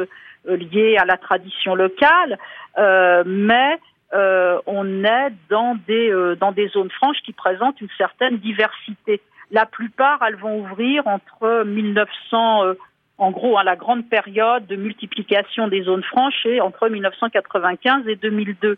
euh, 0.49 0.57
liées 0.57 0.97
à 0.97 1.05
la 1.05 1.15
tradition 1.15 1.73
locale, 1.73 2.37
euh, 2.77 3.23
mais 3.25 3.79
euh, 4.13 4.59
on 4.65 5.05
est 5.05 5.31
dans 5.49 5.75
des 5.87 6.11
dans 6.37 6.51
des 6.51 6.67
zones 6.67 6.91
franches 6.91 7.21
qui 7.23 7.31
présentent 7.31 7.79
une 7.79 7.89
certaine 7.97 8.37
diversité. 8.37 9.21
La 9.53 9.65
plupart, 9.65 10.19
elles 10.27 10.35
vont 10.35 10.59
ouvrir 10.59 11.07
entre 11.07 11.63
1900 11.63 12.75
en 13.17 13.31
gros, 13.31 13.57
à 13.57 13.63
la 13.63 13.75
grande 13.75 14.09
période 14.09 14.65
de 14.67 14.75
multiplication 14.75 15.67
des 15.67 15.83
zones 15.83 16.03
franches 16.03 16.45
est 16.45 16.59
entre 16.59 16.89
1995 16.89 18.07
et 18.07 18.15
2002. 18.15 18.77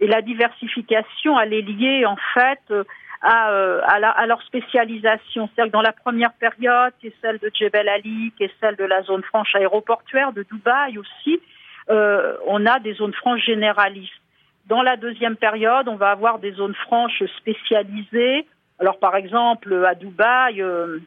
Et 0.00 0.06
la 0.06 0.22
diversification, 0.22 1.38
elle 1.38 1.52
est 1.52 1.62
liée 1.62 2.06
en 2.06 2.16
fait 2.34 2.60
euh, 2.70 2.84
à, 3.22 4.26
leur 4.26 4.42
spécialisation. 4.42 5.48
C'est-à-dire 5.48 5.70
que 5.70 5.76
dans 5.76 5.82
la 5.82 5.92
première 5.92 6.32
période, 6.32 6.92
qui 7.00 7.08
est 7.08 7.14
celle 7.20 7.38
de 7.38 7.50
Jebel 7.52 7.88
Ali, 7.88 8.32
qui 8.36 8.44
est 8.44 8.52
celle 8.60 8.76
de 8.76 8.84
la 8.84 9.02
zone 9.02 9.22
franche 9.24 9.54
aéroportuaire 9.54 10.32
de 10.32 10.44
Dubaï 10.44 10.96
aussi, 10.98 11.40
euh, 11.90 12.36
on 12.46 12.64
a 12.66 12.78
des 12.78 12.94
zones 12.94 13.14
franches 13.14 13.44
généralistes. 13.44 14.12
Dans 14.66 14.82
la 14.82 14.96
deuxième 14.96 15.36
période, 15.36 15.88
on 15.88 15.96
va 15.96 16.10
avoir 16.10 16.38
des 16.38 16.52
zones 16.52 16.74
franches 16.74 17.24
spécialisées. 17.38 18.46
Alors 18.78 18.98
par 18.98 19.16
exemple, 19.16 19.84
à 19.86 19.94
Dubaï, 19.94 20.60
euh, 20.60 20.98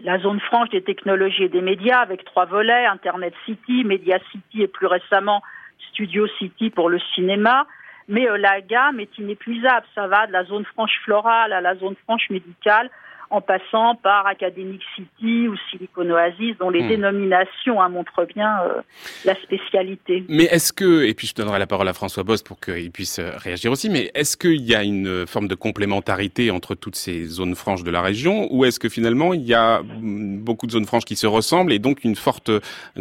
la 0.00 0.18
zone 0.18 0.40
franche 0.40 0.70
des 0.70 0.82
technologies 0.82 1.44
et 1.44 1.48
des 1.48 1.60
médias 1.60 2.00
avec 2.00 2.24
trois 2.24 2.46
volets, 2.46 2.86
Internet 2.86 3.34
City, 3.44 3.84
Media 3.84 4.18
City 4.32 4.62
et 4.62 4.68
plus 4.68 4.86
récemment 4.86 5.42
Studio 5.90 6.26
City 6.38 6.70
pour 6.70 6.88
le 6.88 6.98
cinéma. 7.14 7.66
Mais 8.08 8.28
euh, 8.28 8.36
la 8.36 8.60
gamme 8.60 9.00
est 9.00 9.16
inépuisable. 9.18 9.86
Ça 9.94 10.06
va 10.06 10.26
de 10.26 10.32
la 10.32 10.44
zone 10.44 10.64
franche 10.64 10.98
florale 11.04 11.52
à 11.52 11.60
la 11.60 11.74
zone 11.76 11.94
franche 12.04 12.28
médicale, 12.30 12.90
en 13.30 13.40
passant 13.40 13.94
par 13.96 14.26
Academic 14.26 14.80
City 14.94 15.48
ou 15.48 15.56
Silicon 15.70 16.08
Oasis, 16.10 16.56
dont 16.58 16.70
les 16.70 16.82
hmm. 16.82 16.88
dénominations 16.88 17.80
hein, 17.80 17.88
montrent 17.88 18.24
bien 18.24 18.60
euh, 18.62 18.82
la 19.24 19.34
spécialité. 19.36 20.24
Mais 20.28 20.44
est-ce 20.44 20.72
que, 20.72 21.04
et 21.04 21.14
puis 21.14 21.26
je 21.26 21.34
donnerai 21.34 21.58
la 21.58 21.66
parole 21.66 21.88
à 21.88 21.92
François 21.92 22.22
Boss 22.22 22.42
pour 22.42 22.60
qu'il 22.60 22.90
puisse 22.90 23.18
euh, 23.18 23.30
réagir 23.36 23.72
aussi, 23.72 23.90
mais 23.90 24.10
est-ce 24.14 24.36
qu'il 24.36 24.62
y 24.62 24.74
a 24.74 24.82
une 24.82 25.26
forme 25.26 25.48
de 25.48 25.54
complémentarité 25.54 26.50
entre 26.50 26.74
toutes 26.74 26.96
ces 26.96 27.24
zones 27.24 27.54
franches 27.54 27.84
de 27.84 27.90
la 27.90 28.02
région, 28.02 28.48
ou 28.50 28.64
est-ce 28.64 28.78
que 28.78 28.88
finalement 28.88 29.34
il 29.34 29.42
y 29.42 29.54
a 29.54 29.82
mm, 29.82 30.38
beaucoup 30.38 30.66
de 30.66 30.72
zones 30.72 30.86
franches 30.86 31.04
qui 31.04 31.16
se 31.16 31.26
ressemblent 31.26 31.72
et 31.72 31.78
donc 31.78 32.04
une 32.04 32.16
forte 32.16 32.50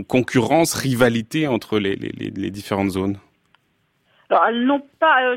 concurrence, 0.07 0.73
rivalité 0.73 1.47
entre 1.47 1.79
les, 1.79 1.95
les, 1.95 2.31
les 2.31 2.51
différentes 2.51 2.91
zones? 2.91 3.17
Alors, 4.33 4.47
elles 4.47 4.65
n'ont 4.65 4.81
pas. 4.99 5.23
Euh, 5.23 5.35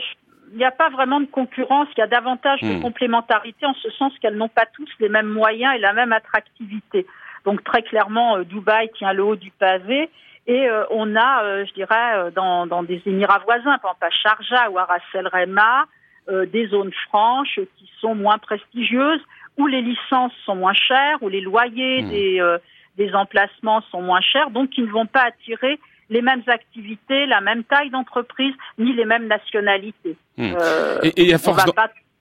il 0.53 0.59
n'y 0.59 0.65
a 0.65 0.71
pas 0.71 0.89
vraiment 0.91 1.21
de 1.21 1.27
concurrence, 1.27 1.89
il 1.97 2.01
y 2.01 2.03
a 2.03 2.07
davantage 2.07 2.61
de 2.61 2.75
hmm. 2.75 2.83
complémentarité 2.83 3.67
en 3.67 3.75
ce 3.75 3.91
sens 3.91 4.13
qu'elles 4.19 4.37
n'ont 4.37 4.49
pas 4.49 4.67
tous 4.75 4.89
les 5.01 5.09
mêmes 5.09 5.29
moyens 5.29 5.75
et 5.75 5.79
la 5.79 5.93
même 5.93 6.13
attractivité. 6.13 7.07
Donc 7.45 7.63
très 7.65 7.83
clairement, 7.83 8.37
euh, 8.37 8.45
Dubaï 8.45 8.91
tient 8.97 9.13
le 9.13 9.25
haut 9.25 9.37
du 9.37 9.51
pavé 9.51 10.11
et 10.47 10.69
euh, 10.69 10.85
on 10.91 11.17
a, 11.17 11.65
je 11.65 11.73
dirais, 11.75 12.31
dans, 12.35 12.67
dans, 12.67 12.83
des 12.83 13.03
Émirats 13.07 13.43
voisins, 13.45 13.79
par 13.79 13.97
exemple 14.01 14.05
à 14.05 14.11
Sharjah 14.11 14.71
ou 14.71 14.79
à 14.79 14.85
Ras 14.85 15.01
El 15.15 15.29
Rema, 15.29 15.87
des 16.29 16.67
zones 16.69 16.93
franches 17.09 17.61
qui 17.79 17.91
sont 18.01 18.17
moins 18.17 18.39
prestigieuses, 18.39 19.21
où 19.59 19.69
les 19.69 19.81
licences 19.81 20.33
sont 20.45 20.57
moins 20.57 20.75
chères, 20.75 21.19
où 21.21 21.29
les 21.29 21.41
loyers 21.41 22.03
hmm. 22.03 22.09
des, 22.09 22.57
des 22.97 23.15
emplacements 23.15 23.81
sont 23.91 24.03
moins 24.03 24.21
chers, 24.21 24.51
donc 24.51 24.71
qui 24.71 24.83
ne 24.83 24.91
vont 24.91 25.07
pas 25.07 25.23
attirer 25.23 25.79
les 26.11 26.23
mêmes 26.23 26.43
activités, 26.47 27.27
la 27.27 27.41
même 27.41 27.65
taille 27.65 27.91
d'entreprise, 27.91 28.55
ni 28.79 28.93
les 28.95 29.05
mêmes 29.05 29.27
nationalités. 29.27 30.17
Hmm. 30.37 30.53
Euh, 30.61 30.99
et, 31.03 31.33
à 31.33 31.39
force 31.39 31.65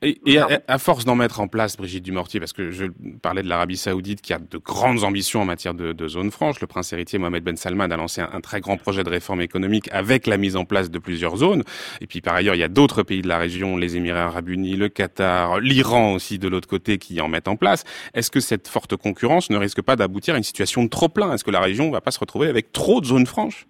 Et, 0.02 0.40
à, 0.40 0.78
force 0.78 1.06
d'en 1.06 1.16
mettre 1.16 1.40
en 1.40 1.48
place, 1.48 1.78
Brigitte 1.78 2.04
Dumortier, 2.04 2.40
parce 2.40 2.54
que 2.54 2.72
je 2.72 2.86
parlais 3.22 3.44
de 3.44 3.50
l'Arabie 3.50 3.78
Saoudite 3.78 4.22
qui 4.22 4.34
a 4.34 4.40
de 4.40 4.58
grandes 4.58 5.04
ambitions 5.04 5.42
en 5.42 5.46
matière 5.46 5.74
de, 5.74 5.94
de 5.94 6.08
zone 6.08 6.32
franche, 6.32 6.62
le 6.62 6.68
prince 6.68 6.94
héritier 6.94 7.20
Mohamed 7.20 7.44
Ben 7.44 7.58
Salman 7.58 7.92
a 7.92 7.98
lancé 7.98 8.22
un, 8.22 8.42
très 8.42 8.62
grand 8.62 8.78
projet 8.78 9.04
de 9.04 9.10
réforme 9.10 9.42
économique 9.42 9.90
avec 9.92 10.28
la 10.28 10.38
mise 10.38 10.56
en 10.56 10.66
place 10.66 10.90
de 10.90 11.00
plusieurs 11.00 11.38
zones. 11.38 11.64
Et 12.02 12.08
puis 12.08 12.22
par 12.22 12.36
ailleurs, 12.36 12.56
il 12.56 12.60
y 12.60 12.64
a 12.64 12.68
d'autres 12.68 13.04
pays 13.04 13.22
de 13.22 13.28
la 13.28 13.38
région, 13.38 13.78
les 13.78 13.98
Émirats 13.98 14.26
arabes 14.26 14.50
unis, 14.50 14.76
le 14.76 14.90
Qatar, 14.90 15.60
l'Iran 15.60 16.14
aussi 16.14 16.40
de 16.40 16.48
l'autre 16.48 16.68
côté 16.68 16.98
qui 16.98 17.20
en 17.22 17.28
mettent 17.28 17.48
en 17.48 17.56
place. 17.56 17.84
Est-ce 18.14 18.32
que 18.32 18.40
cette 18.40 18.68
forte 18.68 18.96
concurrence 18.96 19.50
ne 19.50 19.58
risque 19.58 19.82
pas 19.82 19.96
d'aboutir 19.96 20.36
à 20.36 20.38
une 20.38 20.44
situation 20.44 20.84
de 20.84 20.90
trop 20.90 21.10
plein? 21.10 21.34
Est-ce 21.34 21.44
que 21.44 21.52
la 21.52 21.62
région 21.62 21.88
ne 21.88 21.92
va 21.92 22.02
pas 22.02 22.12
se 22.12 22.20
retrouver 22.20 22.48
avec 22.48 22.72
trop 22.72 23.02
de 23.02 23.06
zones 23.06 23.28
franches? 23.28 23.68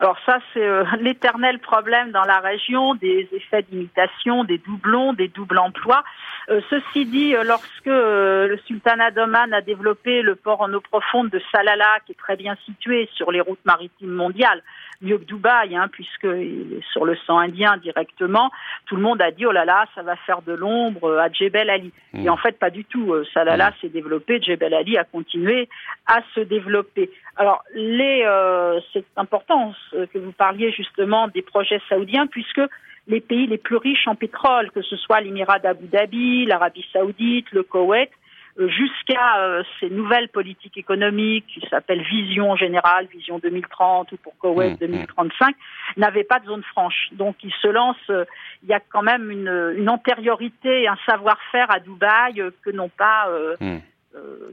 Alors 0.00 0.16
ça, 0.24 0.38
c'est 0.54 0.66
euh, 0.66 0.84
l'éternel 1.00 1.58
problème 1.58 2.10
dans 2.10 2.24
la 2.24 2.40
région, 2.40 2.94
des 2.94 3.28
effets 3.32 3.62
d'imitation, 3.62 4.44
des 4.44 4.56
doublons, 4.56 5.12
des 5.12 5.28
doubles 5.28 5.58
emplois. 5.58 6.02
Euh, 6.48 6.62
ceci 6.70 7.04
dit, 7.04 7.36
euh, 7.36 7.44
lorsque 7.44 7.84
le 7.84 8.58
sultanat 8.66 9.10
d'Oman 9.10 9.52
a 9.52 9.60
développé 9.60 10.22
le 10.22 10.36
port 10.36 10.62
en 10.62 10.72
eau 10.72 10.80
profonde 10.80 11.28
de 11.28 11.40
Salalah, 11.52 11.98
qui 12.06 12.12
est 12.12 12.18
très 12.18 12.36
bien 12.36 12.56
situé 12.64 13.10
sur 13.14 13.30
les 13.30 13.42
routes 13.42 13.64
maritimes 13.66 14.12
mondiales, 14.12 14.62
mieux 15.02 15.18
que 15.18 15.24
Dubaï, 15.24 15.76
hein, 15.76 15.88
puisqu'il 15.88 16.78
est 16.78 16.92
sur 16.92 17.04
le 17.04 17.16
sang 17.26 17.38
indien 17.38 17.76
directement, 17.78 18.50
tout 18.86 18.96
le 18.96 19.02
monde 19.02 19.22
a 19.22 19.30
dit, 19.30 19.46
oh 19.46 19.52
là 19.52 19.64
là, 19.64 19.86
ça 19.94 20.02
va 20.02 20.16
faire 20.16 20.42
de 20.42 20.52
l'ombre 20.52 21.18
à 21.18 21.30
Djebel 21.30 21.70
Ali. 21.70 21.92
Et 22.14 22.24
mmh. 22.24 22.28
en 22.28 22.36
fait, 22.36 22.58
pas 22.58 22.70
du 22.70 22.84
tout. 22.84 23.12
Euh, 23.12 23.24
Salalah 23.32 23.70
mmh. 23.70 23.74
s'est 23.80 23.88
développé, 23.88 24.40
Djebel 24.40 24.74
Ali 24.74 24.98
a 24.98 25.04
continué 25.04 25.68
à 26.06 26.20
se 26.34 26.40
développer. 26.40 27.10
Alors, 27.36 27.62
les, 27.74 28.22
euh, 28.24 28.80
c'est 28.92 29.04
important 29.16 29.74
que 29.92 30.18
vous 30.18 30.32
parliez 30.32 30.72
justement 30.72 31.28
des 31.28 31.42
projets 31.42 31.80
saoudiens, 31.88 32.26
puisque 32.26 32.60
les 33.06 33.20
pays 33.20 33.46
les 33.46 33.58
plus 33.58 33.76
riches 33.76 34.06
en 34.06 34.14
pétrole, 34.14 34.70
que 34.70 34.82
ce 34.82 34.96
soit 34.96 35.20
l'Émirat 35.20 35.58
d'Abu 35.58 35.86
Dhabi, 35.86 36.46
l'Arabie 36.46 36.86
saoudite, 36.92 37.50
le 37.52 37.62
Koweït, 37.62 38.10
euh, 38.10 38.19
jusqu'à 38.58 39.38
euh, 39.38 39.62
ces 39.78 39.90
nouvelles 39.90 40.28
politiques 40.28 40.76
économiques 40.76 41.46
qui 41.46 41.66
s'appellent 41.68 42.02
Vision 42.02 42.56
générale, 42.56 43.06
Vision 43.06 43.38
2030 43.38 44.12
ou 44.12 44.16
pour 44.16 44.36
Koweït 44.38 44.78
2035, 44.80 45.48
mmh, 45.48 45.50
mmh. 45.50 46.00
n'avaient 46.00 46.24
pas 46.24 46.40
de 46.40 46.46
zone 46.46 46.62
franche. 46.64 47.08
Donc 47.12 47.36
ils 47.42 47.52
se 47.62 47.68
lancent, 47.68 47.96
euh, 48.10 48.24
il 48.62 48.68
y 48.68 48.72
a 48.72 48.80
quand 48.80 49.02
même 49.02 49.30
une, 49.30 49.74
une 49.76 49.88
antériorité, 49.88 50.88
un 50.88 50.98
savoir-faire 51.06 51.70
à 51.70 51.80
Dubaï 51.80 52.42
que 52.62 52.70
n'ont 52.70 52.90
pas, 52.90 53.28
mmh. 53.60 53.78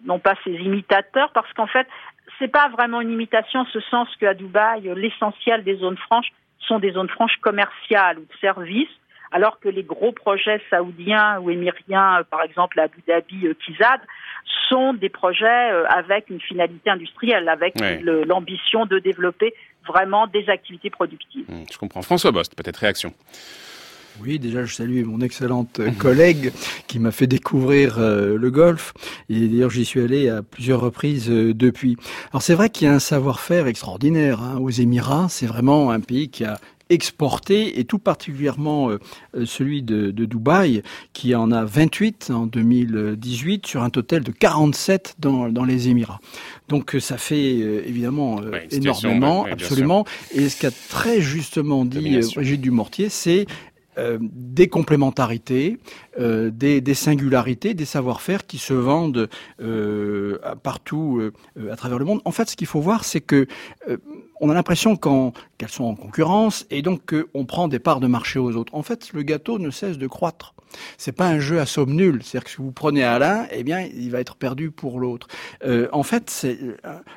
non 0.05 0.19
pas 0.19 0.35
ces 0.43 0.51
imitateurs, 0.51 1.31
parce 1.33 1.51
qu'en 1.53 1.67
fait, 1.67 1.87
c'est 2.39 2.47
pas 2.47 2.69
vraiment 2.69 3.01
une 3.01 3.11
imitation, 3.11 3.65
ce 3.65 3.79
sens 3.81 4.07
qu'à 4.17 4.33
Dubaï, 4.33 4.89
l'essentiel 4.95 5.63
des 5.63 5.75
zones 5.77 5.97
franches 5.97 6.31
sont 6.59 6.79
des 6.79 6.91
zones 6.91 7.09
franches 7.09 7.37
commerciales 7.41 8.19
ou 8.19 8.21
de 8.21 8.37
services 8.39 8.89
alors 9.31 9.59
que 9.59 9.69
les 9.69 9.83
gros 9.83 10.11
projets 10.11 10.61
saoudiens 10.69 11.39
ou 11.39 11.49
émiriens, 11.49 12.19
euh, 12.19 12.23
par 12.23 12.41
exemple 12.43 12.79
à 12.79 12.83
Abu 12.83 13.03
Dhabi, 13.07 13.47
euh, 13.47 13.53
Kizad, 13.65 14.01
sont 14.69 14.93
des 14.93 15.09
projets 15.09 15.71
euh, 15.71 15.85
avec 15.87 16.29
une 16.29 16.39
finalité 16.39 16.89
industrielle, 16.89 17.49
avec 17.49 17.75
l'ambition 18.01 18.85
de 18.85 18.99
développer 18.99 19.53
vraiment 19.85 20.27
des 20.27 20.49
activités 20.49 20.89
productives. 20.89 21.45
Mmh, 21.47 21.63
je 21.71 21.77
comprends. 21.77 22.01
François 22.01 22.31
Bost, 22.31 22.55
peut-être 22.55 22.77
réaction. 22.77 23.13
Oui, 24.21 24.39
déjà 24.39 24.65
je 24.65 24.73
salue 24.73 25.03
mon 25.03 25.21
excellente 25.21 25.79
collègue 25.99 26.51
qui 26.87 26.99
m'a 26.99 27.11
fait 27.11 27.27
découvrir 27.27 27.99
euh, 27.99 28.37
le 28.37 28.51
golf 28.51 28.93
et 29.29 29.47
d'ailleurs 29.47 29.69
j'y 29.69 29.85
suis 29.85 30.01
allé 30.01 30.29
à 30.29 30.41
plusieurs 30.41 30.81
reprises 30.81 31.29
euh, 31.29 31.53
depuis. 31.53 31.97
Alors 32.31 32.41
c'est 32.41 32.55
vrai 32.55 32.69
qu'il 32.69 32.87
y 32.87 32.89
a 32.89 32.93
un 32.93 32.99
savoir-faire 32.99 33.67
extraordinaire 33.67 34.41
hein. 34.41 34.57
aux 34.59 34.69
Émirats, 34.69 35.27
c'est 35.29 35.45
vraiment 35.45 35.91
un 35.91 35.99
pays 35.99 36.29
qui 36.29 36.45
a 36.45 36.57
exporté, 36.89 37.79
et 37.79 37.85
tout 37.85 37.99
particulièrement 37.99 38.89
euh, 38.89 38.99
celui 39.45 39.83
de, 39.83 40.11
de, 40.11 40.25
Dubaï, 40.25 40.83
qui 41.13 41.35
en 41.35 41.51
a 41.51 41.65
28 41.65 42.31
en 42.33 42.45
2018 42.45 43.65
sur 43.65 43.83
un 43.83 43.89
total 43.89 44.23
de 44.23 44.31
47 44.31 45.15
dans, 45.19 45.49
dans 45.49 45.63
les 45.63 45.89
Émirats. 45.89 46.19
Donc 46.67 46.95
euh, 46.95 46.99
ça 46.99 47.17
fait 47.17 47.59
euh, 47.59 47.83
évidemment 47.85 48.41
énormément, 48.71 49.45
absolument. 49.45 50.05
Et 50.33 50.49
ce 50.49 50.59
qu'a 50.59 50.71
très 50.71 51.21
justement 51.21 51.85
dit 51.85 52.19
Brigitte 52.35 52.61
Dumortier, 52.61 53.09
c'est 53.09 53.45
euh, 53.97 54.19
des 54.21 54.67
complémentarités, 54.67 55.79
euh, 56.19 56.49
des, 56.51 56.93
singularités, 56.93 57.73
des 57.73 57.85
savoir-faire 57.85 58.45
qui 58.45 58.57
se 58.57 58.73
vendent 58.73 59.29
euh, 59.61 60.37
partout 60.63 61.21
à 61.71 61.75
travers 61.75 61.99
le 61.99 62.05
monde. 62.05 62.21
En 62.25 62.31
fait, 62.31 62.49
ce 62.49 62.55
qu'il 62.55 62.67
faut 62.67 62.81
voir, 62.81 63.03
c'est 63.03 63.21
que 63.21 63.47
on 64.39 64.49
a 64.49 64.53
l'impression 64.53 64.95
qu'elles 64.95 65.69
sont 65.69 65.85
en 65.85 65.95
concurrence 65.95 66.65
et 66.69 66.81
donc 66.81 67.13
qu'on 67.13 67.45
prend 67.45 67.67
des 67.67 67.79
parts 67.79 67.99
de 67.99 68.07
marché 68.07 68.39
aux 68.39 68.55
autres. 68.55 68.73
En 68.75 68.83
fait, 68.83 69.11
le 69.13 69.23
gâteau 69.23 69.57
ne 69.59 69.71
cesse 69.71 69.97
de 69.97 70.07
croître. 70.07 70.53
C'est 70.97 71.11
pas 71.13 71.27
un 71.27 71.39
jeu 71.39 71.59
à 71.59 71.65
somme 71.65 71.93
nulle. 71.93 72.21
C'est-à-dire 72.23 72.43
que 72.43 72.51
si 72.51 72.57
vous 72.57 72.71
prenez 72.71 73.03
à 73.03 73.17
l'un, 73.19 73.47
eh 73.51 73.63
bien, 73.63 73.81
il 73.81 74.11
va 74.11 74.19
être 74.19 74.35
perdu 74.35 74.69
pour 74.69 74.99
l'autre. 74.99 75.27
Euh, 75.63 75.87
en 75.91 76.03
fait, 76.03 76.45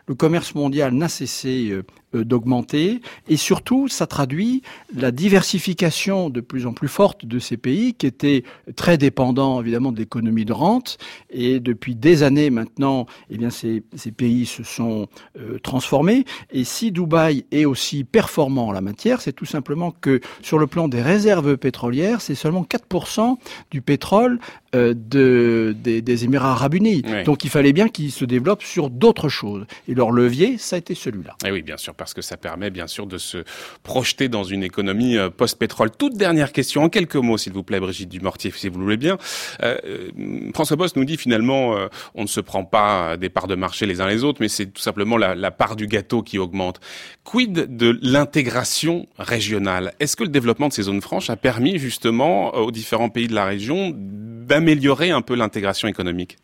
le 0.07 0.15
commerce 0.15 0.55
mondial 0.55 0.95
n'a 0.95 1.09
cessé 1.09 1.71
euh, 2.15 2.25
d'augmenter 2.25 3.01
et 3.29 3.37
surtout 3.37 3.89
ça 3.89 4.07
traduit 4.07 4.63
la 4.95 5.11
diversification 5.11 6.31
de 6.31 6.41
plus 6.41 6.67
en 6.67 6.73
plus 6.73 6.89
forte 6.89 7.25
de 7.25 7.39
ces 7.39 7.57
pays 7.57 7.95
qui 7.95 8.07
étaient 8.07 8.43
très 8.77 8.90
dépendants 8.99 9.61
évidemment 9.61 9.93
de 9.93 9.99
l'économie 9.99 10.45
de 10.45 10.53
rente. 10.53 10.99
Et 11.31 11.61
depuis 11.61 11.95
des 11.95 12.23
années 12.23 12.51
maintenant 12.51 13.07
eh 13.31 13.39
bien 13.39 13.51
ces, 13.51 13.83
ces 13.97 14.13
pays 14.13 14.47
se 14.47 14.63
sont 14.63 15.09
euh, 15.39 15.59
transformés. 15.59 16.25
Et 16.51 16.65
si 16.65 16.93
Dubaï 16.93 17.45
est 17.51 17.65
aussi 17.65 18.05
performant 18.05 18.69
en 18.69 18.73
la 18.73 18.81
matière 18.81 19.21
c'est 19.21 19.33
tout 19.33 19.47
simplement 19.47 19.93
que 20.01 20.21
sur 20.43 20.59
le 20.59 20.67
plan 20.67 20.89
des 20.89 21.03
réserves 21.03 21.57
pétrolières 21.57 22.21
c'est 22.21 22.35
seulement 22.35 22.63
4% 22.63 23.37
du 23.71 23.83
pétrole 23.83 24.39
euh, 24.75 24.95
de, 24.95 25.75
des, 25.77 26.01
des, 26.01 26.25
Émirats 26.25 26.53
arabes 26.53 26.75
unis. 26.75 27.03
Donc 27.25 27.45
il 27.45 27.51
fallait 27.51 27.73
bien 27.73 27.89
qu'ils 27.89 28.13
se 28.13 28.25
développent 28.25 28.63
sur 28.63 28.91
d'autres 28.91 29.29
choses. 29.29 29.67
Et 29.89 29.95
leur 29.95 30.13
levier 30.13 30.59
ça 30.59 30.77
a 30.77 30.79
été 30.79 30.95
celui-là. 30.95 31.37
Et 31.45 31.49
eh 31.49 31.51
oui 31.51 31.63
bien 31.63 31.77
sûr 31.77 31.95
parce 31.95 32.15
que 32.15 32.23
ça 32.23 32.37
permet 32.37 32.71
bien 32.71 32.87
sûr 32.87 33.07
de 33.07 33.19
se 33.19 33.45
projeter 33.83 34.29
dans 34.29 34.45
une 34.45 34.63
économie 34.63 35.17
euh, 35.17 35.31
post-pétrole. 35.31 35.91
Toute 35.91 36.17
dernière 36.17 36.53
question, 36.53 36.83
en 36.83 36.89
quelques 36.89 37.17
mots, 37.17 37.39
s'il 37.39 37.53
vous 37.53 37.63
plaît, 37.63 37.81
Brigitte 37.81 38.09
Dumortier, 38.09 38.51
si 38.55 38.69
vous 38.69 38.79
le 38.81 38.85
voulez 38.85 38.97
bien. 38.97 39.17
Euh, 39.63 39.77
euh 39.85 40.09
François 40.55 40.77
Boss 40.77 40.97
nous 40.97 41.05
dit 41.05 41.17
finalement, 41.17 41.77
euh, 41.77 41.89
on 42.15 42.23
ne 42.23 42.29
se 42.29 42.41
prend 42.41 42.65
pas 42.65 43.17
des 43.17 43.29
parts 43.29 43.47
de 43.47 43.55
marché 43.55 43.87
les 43.87 44.01
uns 44.01 44.07
les 44.07 44.25
autres, 44.25 44.39
mais 44.41 44.49
c'est 44.49 44.67
tout 44.67 44.81
simplement 44.81 45.17
la, 45.17 45.51
part 45.51 45.77
du 45.77 45.87
gâteau 45.87 46.23
qui 46.23 46.39
augmente. 46.39 46.81
Quid 47.25 47.77
de 47.77 47.99
l'intégration 48.03 49.07
régionale? 49.19 49.93
Est-ce 50.01 50.17
que 50.17 50.23
le 50.23 50.31
développement 50.31 50.69
de 50.69 50.73
ces 50.73 50.83
zones 50.83 51.01
franches 51.01 51.31
a 51.31 51.37
permis 51.37 51.79
justement 51.79 52.55
aux 52.55 52.71
différents 52.71 53.09
pays 53.09 53.29
de 53.29 53.35
la 53.35 53.45
région 53.45 53.93
d'améliorer 53.95 55.11
un 55.11 55.21
peu 55.21 55.35
l'intégration 55.35 55.89
économique? 55.89 56.37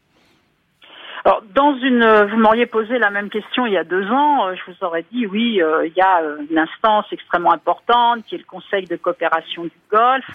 Alors, 1.25 1.43
dans 1.55 1.77
une, 1.79 2.07
vous 2.31 2.37
m'auriez 2.37 2.67
posé 2.67 2.99
la 2.99 3.11
même 3.11 3.31
question 3.31 3.67
il 3.67 3.73
y 3.73 3.77
a 3.77 3.85
deux 3.85 4.07
ans, 4.11 4.55
je 4.55 4.71
vous 4.71 4.87
aurais 4.87 5.05
dit 5.11 5.27
oui, 5.27 5.61
il 5.61 5.93
y 5.97 6.01
a 6.01 6.23
une 6.49 6.59
instance 6.59 7.07
extrêmement 7.11 7.53
importante 7.53 8.25
qui 8.27 8.37
est 8.37 8.39
le 8.39 8.45
Conseil 8.45 8.85
de 8.85 8.97
coopération 8.97 9.65
du 9.65 9.73
Golfe, 9.91 10.31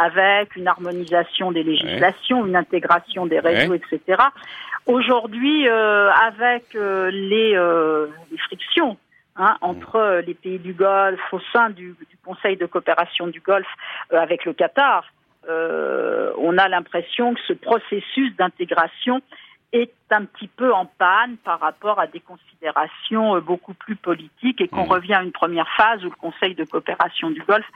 avec 0.00 0.56
une 0.56 0.66
harmonisation 0.66 1.52
des 1.52 1.62
législations, 1.62 2.46
une 2.46 2.56
intégration 2.56 3.26
des 3.26 3.38
réseaux, 3.38 3.74
etc. 3.74 4.00
Aujourd'hui, 4.86 5.68
avec 5.68 6.72
les, 6.72 7.52
les, 7.52 8.38
frictions 8.38 8.96
hein, 9.36 9.56
entre 9.60 10.22
les 10.26 10.34
pays 10.34 10.58
du 10.58 10.72
Golfe 10.72 11.20
au 11.32 11.40
sein 11.52 11.68
du, 11.70 11.94
du 12.08 12.16
Conseil 12.24 12.56
de 12.56 12.66
coopération 12.66 13.26
du 13.26 13.40
Golfe 13.40 13.74
avec 14.10 14.46
le 14.46 14.54
Qatar, 14.54 15.04
on 15.46 16.58
a 16.58 16.68
l'impression 16.68 17.34
que 17.34 17.40
ce 17.46 17.52
processus 17.52 18.34
d'intégration 18.36 19.20
est 19.72 19.92
un 20.10 20.24
petit 20.24 20.48
peu 20.48 20.72
en 20.72 20.86
panne 20.86 21.36
par 21.44 21.60
rapport 21.60 22.00
à 22.00 22.06
des 22.06 22.20
considérations 22.20 23.36
euh, 23.36 23.40
beaucoup 23.40 23.74
plus 23.74 23.96
politiques 23.96 24.60
et 24.60 24.68
qu'on 24.68 24.86
mmh. 24.86 24.92
revient 24.92 25.14
à 25.14 25.22
une 25.22 25.32
première 25.32 25.68
phase 25.76 26.04
où 26.04 26.10
le 26.10 26.16
Conseil 26.16 26.54
de 26.54 26.64
coopération 26.64 27.30
du 27.30 27.40
Golfe 27.42 27.70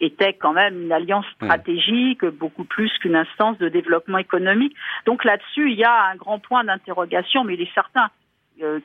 était 0.00 0.34
quand 0.34 0.52
même 0.52 0.80
une 0.82 0.92
alliance 0.92 1.26
mmh. 1.26 1.44
stratégique, 1.44 2.24
beaucoup 2.24 2.64
plus 2.64 2.90
qu'une 2.98 3.16
instance 3.16 3.58
de 3.58 3.68
développement 3.68 4.18
économique. 4.18 4.76
Donc 5.06 5.24
là-dessus, 5.24 5.72
il 5.72 5.78
y 5.78 5.84
a 5.84 6.04
un 6.04 6.16
grand 6.16 6.38
point 6.38 6.62
d'interrogation, 6.64 7.44
mais 7.44 7.54
il 7.54 7.62
est 7.62 7.74
certain 7.74 8.10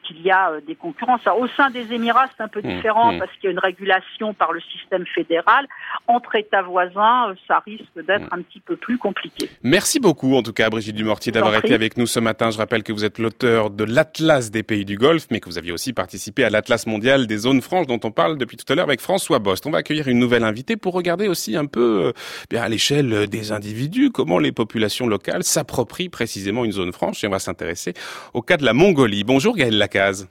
qu'il 0.03 0.21
y 0.21 0.31
a 0.31 0.51
euh, 0.51 0.61
des 0.65 0.75
concurrences. 0.75 1.21
au 1.27 1.47
sein 1.47 1.69
des 1.69 1.93
Émirats, 1.93 2.27
c'est 2.35 2.43
un 2.43 2.47
peu 2.47 2.61
mmh, 2.61 2.75
différent 2.75 3.13
mmh. 3.13 3.19
parce 3.19 3.31
qu'il 3.33 3.45
y 3.45 3.47
a 3.47 3.51
une 3.51 3.59
régulation 3.59 4.33
par 4.33 4.53
le 4.53 4.61
système 4.61 5.05
fédéral. 5.05 5.67
Entre 6.07 6.35
États 6.35 6.61
voisins, 6.61 7.29
euh, 7.29 7.35
ça 7.47 7.59
risque 7.65 7.83
d'être 7.95 8.23
mmh. 8.23 8.37
un 8.37 8.41
petit 8.41 8.59
peu 8.59 8.75
plus 8.75 8.97
compliqué. 8.97 9.49
Merci 9.63 9.99
beaucoup, 9.99 10.35
en 10.35 10.43
tout 10.43 10.53
cas, 10.53 10.69
Brigitte 10.69 10.95
Dumortier, 10.95 11.31
d'avoir 11.31 11.55
été 11.55 11.73
avec 11.73 11.97
nous 11.97 12.07
ce 12.07 12.19
matin. 12.19 12.51
Je 12.51 12.57
rappelle 12.57 12.83
que 12.83 12.93
vous 12.93 13.05
êtes 13.05 13.19
l'auteur 13.19 13.69
de 13.69 13.83
l'Atlas 13.83 14.51
des 14.51 14.63
pays 14.63 14.85
du 14.85 14.97
Golfe, 14.97 15.27
mais 15.31 15.39
que 15.39 15.49
vous 15.49 15.57
aviez 15.57 15.71
aussi 15.71 15.93
participé 15.93 16.43
à 16.43 16.49
l'Atlas 16.49 16.87
mondial 16.87 17.27
des 17.27 17.37
zones 17.37 17.61
franches 17.61 17.87
dont 17.87 17.99
on 18.03 18.11
parle 18.11 18.37
depuis 18.37 18.57
tout 18.57 18.71
à 18.71 18.75
l'heure 18.75 18.85
avec 18.85 19.01
François 19.01 19.39
Bost. 19.39 19.65
On 19.65 19.71
va 19.71 19.79
accueillir 19.79 20.07
une 20.07 20.19
nouvelle 20.19 20.43
invitée 20.43 20.77
pour 20.77 20.93
regarder 20.93 21.27
aussi 21.27 21.55
un 21.55 21.65
peu 21.65 22.13
bien 22.49 22.61
à 22.61 22.69
l'échelle 22.69 23.27
des 23.27 23.51
individus 23.51 24.11
comment 24.11 24.39
les 24.39 24.51
populations 24.51 25.07
locales 25.07 25.43
s'approprient 25.43 26.09
précisément 26.09 26.65
une 26.65 26.71
zone 26.71 26.93
franche 26.93 27.23
et 27.23 27.27
on 27.27 27.31
va 27.31 27.39
s'intéresser 27.39 27.93
au 28.33 28.41
cas 28.41 28.57
de 28.57 28.65
la 28.65 28.73
Mongolie. 28.73 29.23
Bonjour 29.23 29.55
Lacaze. 29.71 30.27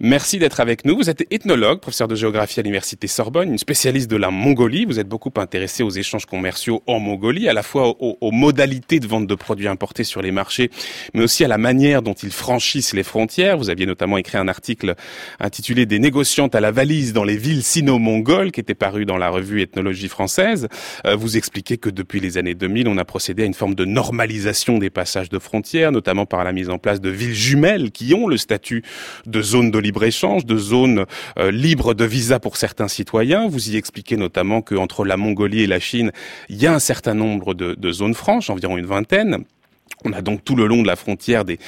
Merci 0.00 0.38
d'être 0.38 0.60
avec 0.60 0.84
nous. 0.84 0.96
Vous 0.96 1.10
êtes 1.10 1.24
ethnologue, 1.32 1.80
professeur 1.80 2.08
de 2.08 2.14
géographie 2.14 2.60
à 2.60 2.62
l'université 2.62 3.06
Sorbonne, 3.06 3.50
une 3.50 3.58
spécialiste 3.58 4.10
de 4.10 4.16
la 4.16 4.30
Mongolie. 4.30 4.84
Vous 4.84 4.98
êtes 4.98 5.08
beaucoup 5.08 5.32
intéressé 5.36 5.82
aux 5.82 5.90
échanges 5.90 6.26
commerciaux 6.26 6.82
en 6.86 6.98
Mongolie, 6.98 7.48
à 7.48 7.52
la 7.52 7.62
fois 7.62 7.88
aux, 7.88 8.18
aux, 8.20 8.30
modalités 8.32 9.00
de 9.00 9.06
vente 9.06 9.26
de 9.26 9.34
produits 9.34 9.68
importés 9.68 10.04
sur 10.04 10.22
les 10.22 10.32
marchés, 10.32 10.70
mais 11.14 11.22
aussi 11.22 11.44
à 11.44 11.48
la 11.48 11.58
manière 11.58 12.02
dont 12.02 12.14
ils 12.14 12.32
franchissent 12.32 12.92
les 12.92 13.02
frontières. 13.02 13.56
Vous 13.56 13.70
aviez 13.70 13.86
notamment 13.86 14.18
écrit 14.18 14.38
un 14.38 14.48
article 14.48 14.94
intitulé 15.40 15.86
Des 15.86 15.98
négociantes 15.98 16.54
à 16.54 16.60
la 16.60 16.70
valise 16.70 17.12
dans 17.12 17.24
les 17.24 17.36
villes 17.36 17.62
sino-mongoles, 17.62 18.50
qui 18.50 18.60
était 18.60 18.74
paru 18.74 19.04
dans 19.04 19.18
la 19.18 19.30
revue 19.30 19.62
Ethnologie 19.62 20.08
française. 20.08 20.68
Euh, 21.06 21.14
vous 21.14 21.36
expliquez 21.36 21.78
que 21.78 21.90
depuis 21.90 22.20
les 22.20 22.38
années 22.38 22.54
2000, 22.54 22.88
on 22.88 22.98
a 22.98 23.04
procédé 23.04 23.44
à 23.44 23.46
une 23.46 23.54
forme 23.54 23.74
de 23.74 23.84
normalisation 23.84 24.78
des 24.78 24.90
passages 24.90 25.28
de 25.28 25.38
frontières, 25.38 25.92
notamment 25.92 26.26
par 26.26 26.42
la 26.44 26.52
mise 26.52 26.70
en 26.70 26.78
place 26.78 27.00
de 27.00 27.10
villes 27.10 27.34
jumelles 27.34 27.90
qui 27.92 28.14
ont 28.14 28.26
le 28.26 28.36
statut 28.36 28.82
de 29.26 29.43
zones 29.44 29.70
de 29.70 29.78
libre-échange, 29.78 30.44
de 30.44 30.56
zones 30.56 31.06
euh, 31.38 31.50
libres 31.50 31.94
de 31.94 32.04
visa 32.04 32.40
pour 32.40 32.56
certains 32.56 32.88
citoyens. 32.88 33.46
Vous 33.48 33.70
y 33.70 33.76
expliquez 33.76 34.16
notamment 34.16 34.62
qu'entre 34.62 35.04
la 35.04 35.16
Mongolie 35.16 35.62
et 35.62 35.66
la 35.66 35.80
Chine, 35.80 36.10
il 36.48 36.60
y 36.60 36.66
a 36.66 36.74
un 36.74 36.78
certain 36.78 37.14
nombre 37.14 37.54
de, 37.54 37.74
de 37.74 37.92
zones 37.92 38.14
franches, 38.14 38.50
environ 38.50 38.76
une 38.76 38.86
vingtaine. 38.86 39.44
On 40.04 40.12
a 40.12 40.20
donc 40.20 40.44
tout 40.44 40.54
le 40.54 40.66
long 40.66 40.82
de 40.82 40.86
la 40.86 40.96
frontière 40.96 41.44
des, 41.44 41.58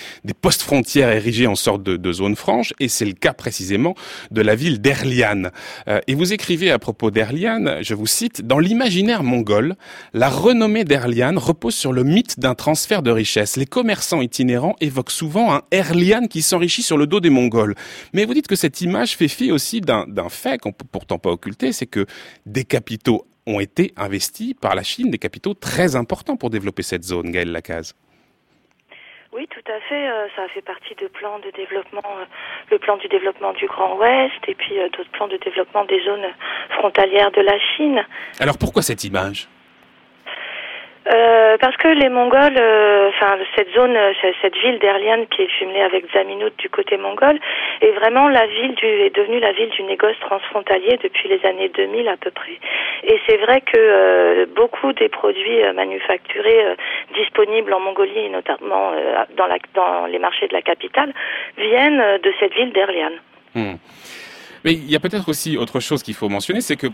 postes 0.41 0.63
frontières 0.63 1.11
érigés 1.11 1.47
en 1.47 1.55
sorte 1.55 1.83
de, 1.83 1.97
de 1.97 2.13
zone 2.13 2.37
franche, 2.37 2.75
et 2.81 2.89
c'est 2.89 3.07
le 3.07 3.13
cas 3.13 3.33
précisément 3.33 3.95
de 4.31 4.43
la 4.43 4.55
ville 4.55 4.81
d'Erlian. 4.81 5.45
Euh, 5.89 6.01
et 6.07 6.15
vous 6.15 6.35
écrivez 6.35 6.71
à 6.71 6.79
propos 6.79 7.11
d'Erlian, 7.11 7.79
je 7.81 7.95
vous 7.95 8.07
cite, 8.07 8.43
Dans 8.43 8.59
l'imaginaire 8.59 9.23
mongol, 9.23 9.77
la 10.13 10.29
renommée 10.29 10.85
d'Erlian 10.85 11.35
repose 11.37 11.75
sur 11.75 11.93
le 11.93 12.05
mythe 12.05 12.39
d'un 12.39 12.55
transfert 12.55 13.03
de 13.03 13.11
richesse. 13.11 13.57
Les 13.57 13.65
commerçants 13.65 14.21
itinérants 14.21 14.77
évoquent 14.81 15.11
souvent 15.11 15.55
un 15.55 15.63
Erlian 15.71 16.27
qui 16.27 16.43
s'enrichit 16.43 16.83
sur 16.83 16.99
le 16.99 17.07
dos 17.07 17.21
des 17.21 17.31
Mongols. 17.31 17.75
Mais 18.13 18.27
vous 18.27 18.35
dites 18.35 18.49
que 18.49 18.57
cette 18.57 18.83
image 18.83 19.17
fait 19.17 19.29
fi 19.29 19.51
aussi 19.51 19.81
d'un 19.81 20.07
fait 20.29 20.59
qu'on 20.59 20.73
peut 20.73 20.87
pourtant 20.91 21.19
pas 21.19 21.31
occulter, 21.31 21.73
c'est 21.73 21.87
que 21.87 22.07
des 22.45 22.65
capitaux 22.65 23.27
ont 23.47 23.61
été 23.61 23.93
investis 23.97 24.55
par 24.61 24.75
la 24.75 24.83
Chine, 24.83 25.11
des 25.11 25.19
capitaux 25.19 25.55
très 25.55 25.97
importants 25.97 26.37
pour 26.37 26.51
développer 26.51 26.83
cette 26.83 27.05
zone, 27.05 27.31
Gaël 27.31 27.51
Lacaze. 27.51 27.95
Oui, 29.37 29.47
tout 29.51 29.71
à 29.71 29.79
fait. 29.87 30.09
Euh, 30.09 30.29
ça 30.35 30.49
fait 30.49 30.63
partie 30.63 30.95
de 30.95 31.09
plans 31.09 31.39
de 31.41 31.51
développement, 31.51 32.01
euh, 32.19 32.25
le 32.71 32.79
plan 32.79 32.97
du 32.97 33.07
développement 33.09 33.53
du 33.53 33.67
Grand 33.67 33.97
Ouest 33.99 34.33
et 34.49 34.55
puis 34.55 34.79
euh, 34.79 34.89
d'autres 34.97 35.11
plans 35.11 35.29
de 35.29 35.37
développement 35.37 35.85
des 35.85 36.03
zones 36.05 36.25
frontalières 36.71 37.31
de 37.33 37.43
la 37.43 37.59
Chine. 37.59 38.03
Alors 38.41 38.57
pourquoi 38.57 38.81
cette 38.81 39.05
image? 39.05 39.47
Euh, 41.13 41.57
parce 41.59 41.77
que 41.77 41.89
les 41.89 42.09
Mongols, 42.09 42.59
euh, 42.59 43.11
enfin 43.11 43.39
cette 43.55 43.73
zone, 43.75 43.97
euh, 43.97 44.13
cette 44.43 44.57
ville 44.57 44.79
d'Erlian 44.81 45.25
qui 45.31 45.43
est 45.43 45.49
jumelée 45.59 45.83
avec 45.83 46.05
Zaminout 46.13 46.51
du 46.59 46.69
côté 46.69 46.97
mongol, 46.97 47.39
est 47.81 47.93
vraiment 47.93 48.29
la 48.29 48.45
ville 48.47 48.75
du, 48.75 48.87
est 48.87 49.15
devenue 49.15 49.39
la 49.39 49.53
ville 49.53 49.71
du 49.71 49.85
négoce 49.85 50.19
transfrontalier 50.21 50.99
depuis 51.03 51.29
les 51.29 51.45
années 51.47 51.69
2000 51.69 52.09
à 52.09 52.17
peu 52.17 52.33
près. 52.33 52.59
Et 53.05 53.21
c'est 53.29 53.37
vrai 53.37 53.61
que 53.61 54.47
beaucoup 54.57 54.93
des 54.95 55.09
produits 55.09 55.63
manufacturés 55.75 56.77
disponibles 57.15 57.73
en 57.73 57.81
Mongolie, 57.81 58.29
notamment 58.31 58.93
dans, 59.37 59.47
la, 59.47 60.09
les 60.09 60.19
marchés 60.19 60.49
de 60.49 60.55
la 60.55 60.63
capitale, 60.63 61.13
viennent 61.57 62.19
de 62.19 62.33
cette 62.41 62.55
ville 62.55 62.73
d'Erlian. 62.73 63.13
Hmm. 63.55 63.75
Mais 64.65 64.73
il 64.73 64.91
y 64.91 64.97
a 64.97 65.01
peut-être 65.01 65.29
aussi 65.29 65.57
autre 65.57 65.79
chose 65.79 66.03
qu'il 66.03 66.15
faut 66.15 66.29
mentionner, 66.29 66.61
c'est 66.61 66.77
que 66.77 66.89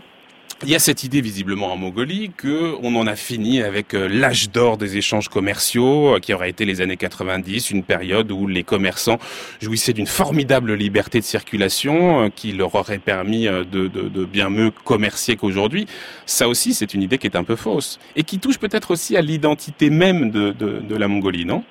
il 0.61 0.69
y 0.69 0.75
a 0.75 0.79
cette 0.79 1.03
idée 1.03 1.21
visiblement 1.21 1.73
en 1.73 1.77
Mongolie 1.77 2.31
que 2.35 2.75
on 2.81 2.95
en 2.95 3.07
a 3.07 3.15
fini 3.15 3.61
avec 3.61 3.93
euh, 3.93 4.07
l'âge 4.07 4.49
d'or 4.49 4.77
des 4.77 4.97
échanges 4.97 5.27
commerciaux, 5.27 6.15
euh, 6.15 6.19
qui 6.19 6.33
aurait 6.33 6.49
été 6.49 6.65
les 6.65 6.81
années 6.81 6.97
90, 6.97 7.71
une 7.71 7.83
période 7.83 8.31
où 8.31 8.47
les 8.47 8.63
commerçants 8.63 9.19
jouissaient 9.61 9.93
d'une 9.93 10.07
formidable 10.07 10.73
liberté 10.73 11.19
de 11.19 11.25
circulation, 11.25 12.23
euh, 12.25 12.29
qui 12.29 12.53
leur 12.53 12.75
aurait 12.75 12.99
permis 12.99 13.45
de, 13.45 13.63
de, 13.63 13.87
de 13.87 14.25
bien 14.25 14.49
mieux 14.49 14.71
commercier 14.71 15.35
qu'aujourd'hui. 15.35 15.85
Ça 16.25 16.47
aussi, 16.47 16.73
c'est 16.73 16.93
une 16.93 17.01
idée 17.01 17.17
qui 17.17 17.27
est 17.27 17.35
un 17.35 17.43
peu 17.43 17.55
fausse 17.55 17.99
et 18.15 18.23
qui 18.23 18.39
touche 18.39 18.57
peut-être 18.57 18.91
aussi 18.91 19.17
à 19.17 19.21
l'identité 19.21 19.89
même 19.89 20.31
de, 20.31 20.51
de 20.51 20.95
la 20.95 21.07
Mongolie, 21.07 21.45
non? 21.45 21.63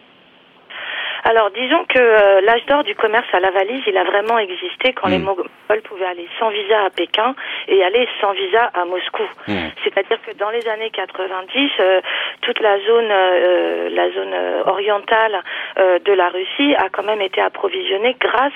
Alors, 1.32 1.50
disons 1.50 1.82
que 1.88 1.98
euh, 1.98 2.42
l'âge 2.42 2.66
d'or 2.66 2.84
du 2.84 2.94
commerce 2.94 3.26
à 3.32 3.40
la 3.40 3.50
valise, 3.50 3.82
il 3.86 3.96
a 3.96 4.04
vraiment 4.04 4.38
existé 4.38 4.92
quand 4.92 5.08
les 5.08 5.16
hmm. 5.16 5.24
Mongols 5.24 5.82
pouvaient 5.84 6.04
aller 6.04 6.28
sans 6.38 6.50
visa 6.50 6.84
à 6.84 6.90
Pékin 6.90 7.34
et 7.68 7.82
aller 7.82 8.06
sans 8.20 8.32
visa 8.32 8.70
à 8.74 8.84
Moscou. 8.84 9.22
Hmm. 9.48 9.70
C'est-à-dire 9.82 10.18
que 10.26 10.36
dans 10.36 10.50
les 10.50 10.68
années 10.68 10.90
90, 10.90 11.70
euh, 11.80 12.02
toute 12.42 12.60
la 12.60 12.78
zone, 12.80 13.08
euh, 13.10 13.88
la 13.88 14.10
zone 14.10 14.34
orientale 14.66 15.42
de 15.78 16.12
la 16.12 16.28
Russie 16.28 16.74
a 16.76 16.90
quand 16.90 17.02
même 17.02 17.22
été 17.22 17.40
approvisionnée 17.40 18.14
grâce 18.20 18.52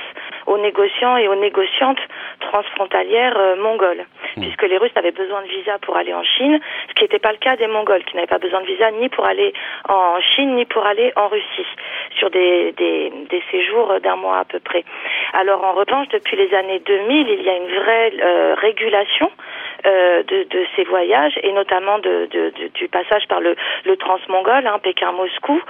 aux 0.46 0.58
négociants 0.58 1.16
et 1.16 1.28
aux 1.28 1.34
négociantes 1.34 2.00
transfrontalières 2.40 3.56
mongoles, 3.58 4.04
hmm. 4.36 4.40
puisque 4.40 4.62
les 4.62 4.78
Russes 4.78 4.96
avaient 4.96 5.10
besoin 5.10 5.42
de 5.42 5.48
visa 5.48 5.78
pour 5.78 5.96
aller 5.96 6.14
en 6.14 6.22
Chine, 6.22 6.58
ce 6.88 6.94
qui 6.94 7.04
n'était 7.04 7.18
pas 7.18 7.32
le 7.32 7.38
cas 7.38 7.56
des 7.56 7.66
Mongols, 7.66 8.04
qui 8.04 8.16
n'avaient 8.16 8.26
pas 8.26 8.38
besoin 8.38 8.60
de 8.60 8.66
visa 8.66 8.90
ni 8.92 9.08
pour 9.08 9.26
aller 9.26 9.52
en 9.88 10.20
Chine 10.20 10.54
ni 10.54 10.64
pour 10.64 10.86
aller 10.86 11.12
en 11.16 11.28
Russie, 11.28 11.66
sur 12.18 12.30
des 12.30 12.72
des, 12.72 13.42
séjours 13.50 14.00
d'un 14.02 14.16
mois 14.16 14.38
à 14.38 14.44
peu 14.44 14.60
près. 14.60 14.84
Alors 15.32 15.64
en 15.64 15.72
revanche, 15.72 16.08
depuis 16.08 16.36
les 16.36 16.52
années 16.54 16.80
2000, 16.84 17.28
il 17.28 17.42
y 17.42 17.48
a 17.48 17.56
une 17.56 17.74
vraie 17.80 18.12
euh, 18.20 18.54
régulation 18.54 19.30
euh, 19.84 20.22
de, 20.22 20.46
ces 20.74 20.84
voyages 20.84 21.38
et 21.42 21.52
notamment 21.52 21.98
de, 21.98 22.28
du 22.74 22.88
passage 22.88 23.26
par 23.28 23.40
le, 23.40 23.56
le 23.84 23.96
transmongol, 23.96 24.66
hein, 24.66 24.78
Pékin-Moscou. 24.82 25.60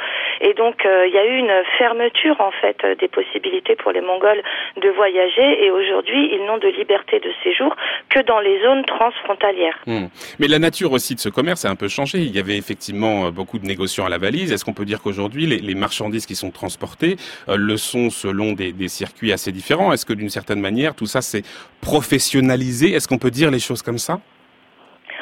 Et 0.41 0.55
donc 0.55 0.85
euh, 0.85 1.07
il 1.07 1.15
y 1.15 1.19
a 1.19 1.27
eu 1.27 1.37
une 1.39 1.63
fermeture 1.79 2.41
en 2.41 2.51
fait 2.51 2.85
des 2.99 3.09
possibilités 3.09 3.77
pour 3.77 3.93
les 3.93 4.01
Mongols 4.01 4.43
de 4.81 4.89
voyager 4.91 5.65
et 5.65 5.71
aujourd'hui 5.71 6.31
ils 6.33 6.45
n'ont 6.47 6.59
de 6.59 6.69
liberté 6.69 7.21
de 7.21 7.31
séjour 7.43 7.75
que 8.11 8.21
dans 8.21 8.41
les 8.41 8.61
zones 8.63 8.85
transfrontalières. 8.85 9.79
Hmm. 9.87 10.07
Mais 10.39 10.49
la 10.49 10.59
nature 10.59 10.93
aussi 10.93 11.15
de 11.15 11.21
ce 11.21 11.29
commerce 11.29 11.65
a 11.65 11.71
un 11.71 11.77
peu 11.77 11.89
changé. 11.89 12.19
Il 12.19 12.35
y 12.35 12.39
avait 12.39 12.57
effectivement 12.57 13.31
beaucoup 13.31 13.59
de 13.59 13.67
négociants 13.67 14.07
à 14.07 14.09
la 14.09 14.19
valise. 14.19 14.53
Est-ce 14.53 14.65
qu'on 14.65 14.75
peut 14.75 14.85
dire 14.85 15.03
qu'aujourd'hui 15.03 15.47
les, 15.47 15.75
marchandises 15.75 16.27
qui 16.27 16.35
sont 16.35 16.51
transportées 16.51 17.17
euh, 17.49 17.57
le 17.57 17.77
sont 17.77 18.11
selon 18.11 18.53
des, 18.53 18.73
des 18.73 18.89
circuits 18.89 19.33
assez 19.33 19.53
différents? 19.53 19.93
Est-ce 19.93 20.07
que 20.07 20.13
d'une 20.13 20.31
certaine 20.31 20.61
manière, 20.61 20.95
tout 20.95 21.07
ça 21.07 21.21
s'est 21.21 21.43
professionnalisé? 21.81 22.93
Est-ce 22.93 23.09
qu'on 23.09 23.19
peut 23.19 23.31
dire 23.31 23.51
les 23.51 23.59
choses 23.59 23.83
comme 23.83 23.96
ça 23.99 24.19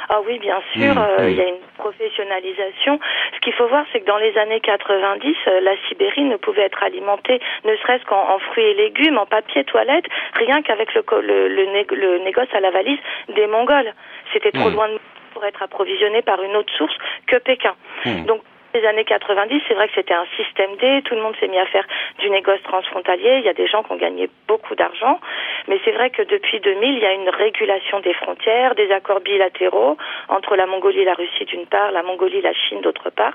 ah 0.09 0.20
oui, 0.27 0.39
bien 0.39 0.61
sûr, 0.72 0.95
mmh, 0.95 0.99
euh, 0.99 1.31
il 1.31 1.37
y 1.37 1.41
a 1.41 1.49
une 1.49 1.62
professionnalisation. 1.79 3.01
Ce 3.35 3.41
qu'il 3.41 3.55
faut 3.55 3.66
voir, 3.68 3.85
c'est 3.93 4.01
que 4.01 4.07
dans 4.07 4.18
les 4.18 4.37
années 4.37 4.61
90, 4.61 5.35
euh, 5.47 5.61
la 5.61 5.72
Sibérie 5.89 6.25
ne 6.25 6.37
pouvait 6.37 6.62
être 6.62 6.83
alimentée, 6.83 7.41
ne 7.64 7.75
serait-ce 7.77 8.05
qu'en 8.05 8.39
fruits 8.39 8.64
et 8.64 8.75
légumes, 8.75 9.16
en 9.16 9.27
papier 9.27 9.64
toilette, 9.64 10.05
rien 10.35 10.62
qu'avec 10.62 10.93
le, 10.95 11.03
le, 11.22 11.49
le, 11.49 12.18
négoce 12.18 12.53
à 12.53 12.61
la 12.61 12.70
valise 12.70 12.99
des 13.35 13.47
Mongols. 13.47 13.95
C'était 14.33 14.53
trop 14.53 14.68
mmh. 14.68 14.75
loin 14.75 14.89
de 14.89 14.99
pour 15.33 15.45
être 15.45 15.62
approvisionné 15.62 16.22
par 16.22 16.41
une 16.43 16.55
autre 16.55 16.72
source 16.75 16.97
que 17.27 17.37
Pékin. 17.39 17.75
Mmh. 18.05 18.25
Donc 18.27 18.43
les 18.75 18.85
années 18.87 19.05
90, 19.05 19.62
c'est 19.68 19.75
vrai 19.75 19.89
que 19.89 19.95
c'était 19.95 20.14
un 20.14 20.27
système 20.37 20.77
D, 20.77 21.03
tout 21.05 21.14
le 21.14 21.22
monde 21.22 21.37
s'est 21.39 21.49
mis 21.49 21.59
à 21.59 21.66
faire 21.66 21.87
du 22.18 22.29
négoce 22.29 22.62
transfrontalier, 22.64 23.39
il 23.39 23.45
y 23.45 23.49
a 23.49 23.55
des 23.55 23.66
gens 23.66 23.83
qui 23.83 23.93
ont 23.93 23.97
gagné 23.97 24.29
beaucoup 24.49 24.75
d'argent, 24.75 25.20
mais 25.68 25.81
c'est 25.85 25.93
vrai 25.93 26.11
que 26.11 26.22
depuis 26.22 26.61
2000, 26.61 26.95
il 26.95 26.99
y 26.99 27.07
a 27.07 27.12
une 27.12 27.29
régulation 27.29 28.01
des 28.01 28.14
frontières, 28.14 28.75
des 28.75 28.91
accords 28.91 29.20
bilatéraux 29.20 29.97
entre 30.29 30.57
la 30.57 30.66
Mongolie 30.66 31.01
et 31.01 31.05
la 31.05 31.14
Russie 31.14 31.45
d'une 31.45 31.66
part, 31.66 31.93
la 31.93 32.03
Mongolie 32.03 32.39
et 32.39 32.43
la 32.43 32.53
Chine 32.53 32.81
d'autre 32.81 33.11
part. 33.11 33.35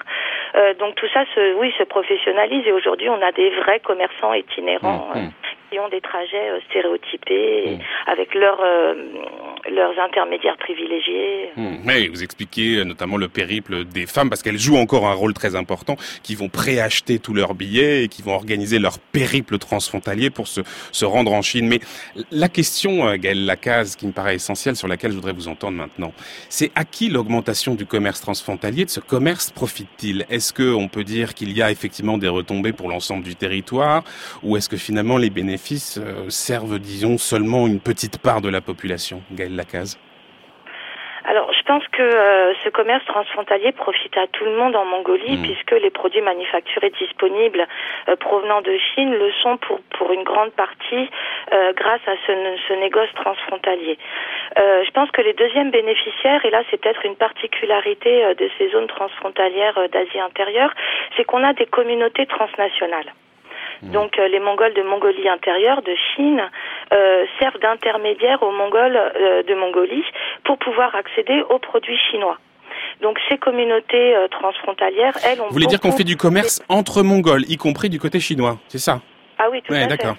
Euh, 0.56 0.74
donc 0.74 0.96
tout 0.96 1.08
ça, 1.14 1.24
se, 1.34 1.54
oui, 1.56 1.74
se 1.78 1.84
professionnalise 1.84 2.68
et 2.68 2.72
aujourd'hui, 2.74 3.10
on 3.10 3.22
a 3.22 3.32
des 3.32 3.50
vrais 3.52 3.80
commerçants 3.80 4.34
itinérants. 4.34 5.10
Mmh, 5.16 5.20
mmh. 5.20 5.24
Euh, 5.26 5.50
qui 5.70 5.80
ont 5.80 5.90
des 5.90 6.02
trajets 6.02 6.50
euh, 6.50 6.60
stéréotypés 6.70 7.78
mmh. 7.78 8.12
avec 8.12 8.34
leurs 8.36 8.62
euh, 8.62 8.94
leurs 9.70 9.98
intermédiaires 10.00 10.58
privilégiés. 10.58 11.52
Mmh. 11.56 11.78
Mais 11.84 12.08
vous 12.08 12.24
expliquez 12.24 12.78
euh, 12.78 12.84
notamment 12.84 13.18
le 13.18 13.28
périple 13.28 13.86
des 13.86 14.06
femmes 14.06 14.30
parce 14.30 14.42
qu'elles 14.42 14.60
jouent 14.60 14.78
encore 14.78 15.08
un 15.08 15.14
rôle 15.14 15.34
très 15.34 15.56
important, 15.56 15.96
qui 16.24 16.36
vont 16.36 16.50
préacheter 16.50 17.20
tous 17.20 17.34
leurs 17.34 17.54
billets 17.54 18.04
et 18.04 18.08
qui 18.08 18.22
vont 18.22 18.34
organiser 18.34 18.80
leur 18.80 19.00
périple 19.00 19.58
transfrontalier 19.58 20.30
pour 20.30 20.48
se, 20.48 20.62
se 20.92 21.06
rendre 21.06 21.34
en 21.34 21.42
Chine. 21.42 21.68
Mais 21.68 21.80
la 22.32 22.50
question, 22.50 23.16
Gaëlle 23.16 23.46
Lacaze, 23.46 23.96
qui 23.96 24.08
me 24.08 24.12
paraît 24.12 24.36
essentielle, 24.36 24.76
sur 24.76 24.88
laquelle 24.88 25.12
je 25.12 25.16
voudrais 25.16 25.34
vous 25.34 25.48
entendre 25.48 25.78
maintenant, 25.78 26.14
c'est 26.50 26.72
à 26.76 26.86
qui 26.86 27.10
l'augmentation 27.10 27.76
du 27.76 27.86
commerce 27.86 28.22
transfrontalier, 28.22 28.86
de 28.86 28.90
ce 28.90 29.00
commerce, 29.00 29.52
profite-t-il? 29.52 30.26
Est-ce 30.30 30.54
qu'on 30.54 30.88
peut 30.88 31.04
dire 31.04 31.34
qu'il 31.34 31.56
y 31.56 31.62
a 31.62 31.72
effectivement 31.72 32.18
des 32.18 32.28
retombées 32.28 32.74
pour 32.74 32.90
l'ensemble 32.90 33.24
du 33.24 33.36
territoire? 33.36 34.04
Ou 34.44 34.58
est-ce 34.58 34.70
que 34.70 34.78
finalement 34.78 35.18
les 35.18 35.30
bénéfices 35.30 36.00
euh, 36.02 36.30
servent, 36.30 36.80
disons, 36.80 37.18
seulement 37.18 37.68
une 37.68 37.80
petite 37.80 38.18
part 38.18 38.42
de 38.42 38.50
la 38.50 38.62
population, 38.62 39.22
Gaël 39.32 39.56
Lacaze 39.60 40.00
alors, 41.26 41.52
je 41.54 41.62
pense 41.64 41.86
que 41.90 42.02
euh, 42.02 42.54
ce 42.64 42.70
commerce 42.70 43.06
transfrontalier 43.06 43.72
profite 43.74 44.18
à 44.18 44.26
tout 44.28 44.46
le 44.46 44.56
monde 44.56 44.76
en 44.76 44.86
Mongolie, 44.86 45.38
hmm. 45.38 45.44
puisque 45.44 45.74
les 45.74 45.92
produits 45.92 46.22
manufacturés 46.22 46.92
disponibles 46.98 47.68
euh, 48.08 48.16
provenant 48.16 48.62
de 48.62 48.76
Chine 48.78 49.12
le 49.12 49.30
sont 49.44 49.58
pour, 49.58 49.80
pour 49.98 50.12
une 50.12 50.24
grande 50.24 50.52
partie 50.54 51.10
grâce 51.76 52.02
à 52.08 52.16
ce, 52.26 52.32
ce, 52.68 52.74
négoce 52.80 53.14
transfrontalier. 53.16 53.98
je 54.56 54.92
pense 54.92 55.12
que 55.12 55.22
les 55.22 55.34
deuxièmes 55.34 55.72
bénéficiaires, 55.72 56.44
et 56.46 56.52
là 56.52 56.64
c'est 56.70 56.80
peut-être 56.80 57.06
une 57.06 57.16
particularité 57.16 58.34
de 58.36 58.50
ces 58.58 58.70
zones 58.70 58.88
transfrontalières 58.88 59.90
d'Asie 59.90 60.20
intérieure, 60.20 60.74
c'est 61.16 61.26
qu'on 61.26 61.44
a 61.44 61.54
des 61.54 61.66
communautés 61.66 62.28
transnationales. 62.28 63.12
Mm. 63.84 63.92
Donc 63.92 64.20
euh, 64.20 64.28
les 64.28 64.40
Mongols 64.40 64.74
de 64.74 64.84
Mongolie 64.84 65.28
intérieure, 65.30 65.82
de 65.82 65.96
Chine, 66.16 66.42
euh, 66.94 67.26
servent 67.40 67.60
d'intermédiaires 67.60 68.42
aux 68.44 68.52
Mongols 68.52 68.96
euh, 68.98 69.44
de 69.44 69.54
Mongolie 69.56 70.04
pour 70.44 70.58
pouvoir 70.58 70.96
accéder 70.96 71.42
aux 71.50 71.60
produits 71.60 71.98
chinois. 72.12 72.38
Donc 73.02 73.18
ces 73.30 73.38
communautés 73.38 74.16
transfrontalières, 74.32 75.14
elles, 75.26 75.42
ont. 75.42 75.48
Vous 75.48 75.54
voulez 75.54 75.68
dire 75.68 75.80
qu'on 75.80 75.92
fait 75.92 76.04
du 76.04 76.18
commerce 76.18 76.62
entre 76.70 77.02
Mongols, 77.02 77.44
y 77.48 77.58
compris 77.58 77.90
du 77.90 78.00
côté 78.00 78.20
chinois, 78.20 78.58
c'est 78.68 78.78
ça? 78.78 79.00
Ah 79.38 79.48
oui, 79.50 79.62
tout 79.62 79.74
à 79.74 79.78
fait. 79.78 79.88
D'accord. 79.88 80.16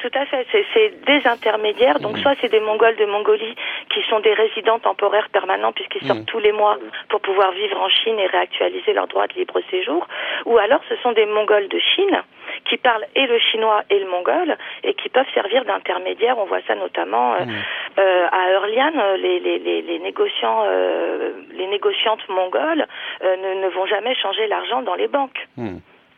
Tout 0.00 0.10
à 0.14 0.26
fait, 0.26 0.46
c'est 0.74 1.04
des 1.04 1.26
intermédiaires. 1.26 2.00
Donc 2.00 2.16
mm. 2.16 2.22
soit 2.22 2.34
c'est 2.40 2.50
des 2.50 2.60
Mongols 2.60 2.96
de 2.96 3.04
Mongolie 3.04 3.54
qui 3.90 4.02
sont 4.08 4.20
des 4.20 4.32
résidents 4.32 4.78
temporaires 4.78 5.28
permanents 5.30 5.72
puisqu'ils 5.72 6.06
sortent 6.06 6.20
mm. 6.20 6.26
tous 6.26 6.38
les 6.38 6.52
mois 6.52 6.78
pour 7.08 7.20
pouvoir 7.20 7.52
vivre 7.52 7.80
en 7.80 7.88
Chine 7.88 8.18
et 8.18 8.26
réactualiser 8.26 8.92
leur 8.92 9.08
droit 9.08 9.26
de 9.26 9.34
libre 9.34 9.60
séjour, 9.70 10.06
ou 10.46 10.58
alors 10.58 10.80
ce 10.88 10.96
sont 10.96 11.12
des 11.12 11.26
Mongols 11.26 11.68
de 11.68 11.78
Chine 11.78 12.22
qui 12.64 12.76
parlent 12.76 13.06
et 13.14 13.26
le 13.26 13.38
chinois 13.38 13.82
et 13.90 13.98
le 13.98 14.08
mongol 14.08 14.56
et 14.82 14.94
qui 14.94 15.08
peuvent 15.08 15.30
servir 15.34 15.64
d'intermédiaires. 15.64 16.38
On 16.38 16.44
voit 16.44 16.60
ça 16.66 16.74
notamment 16.74 17.34
euh, 17.34 17.44
mm. 17.44 17.50
euh, 17.98 18.26
à 18.30 18.52
Eurlian, 18.52 18.92
les, 19.18 19.40
les, 19.40 19.58
les, 19.58 19.82
les 19.82 19.98
négociants, 19.98 20.64
euh, 20.66 21.32
les 21.52 21.66
négociantes 21.66 22.28
mongoles 22.28 22.86
ne, 23.22 23.62
ne, 23.62 23.68
vont 23.68 23.86
jamais 23.86 24.14
changer 24.14 24.46
l'argent 24.46 24.82
dans 24.82 24.94
les 24.94 25.08
banques. 25.08 25.48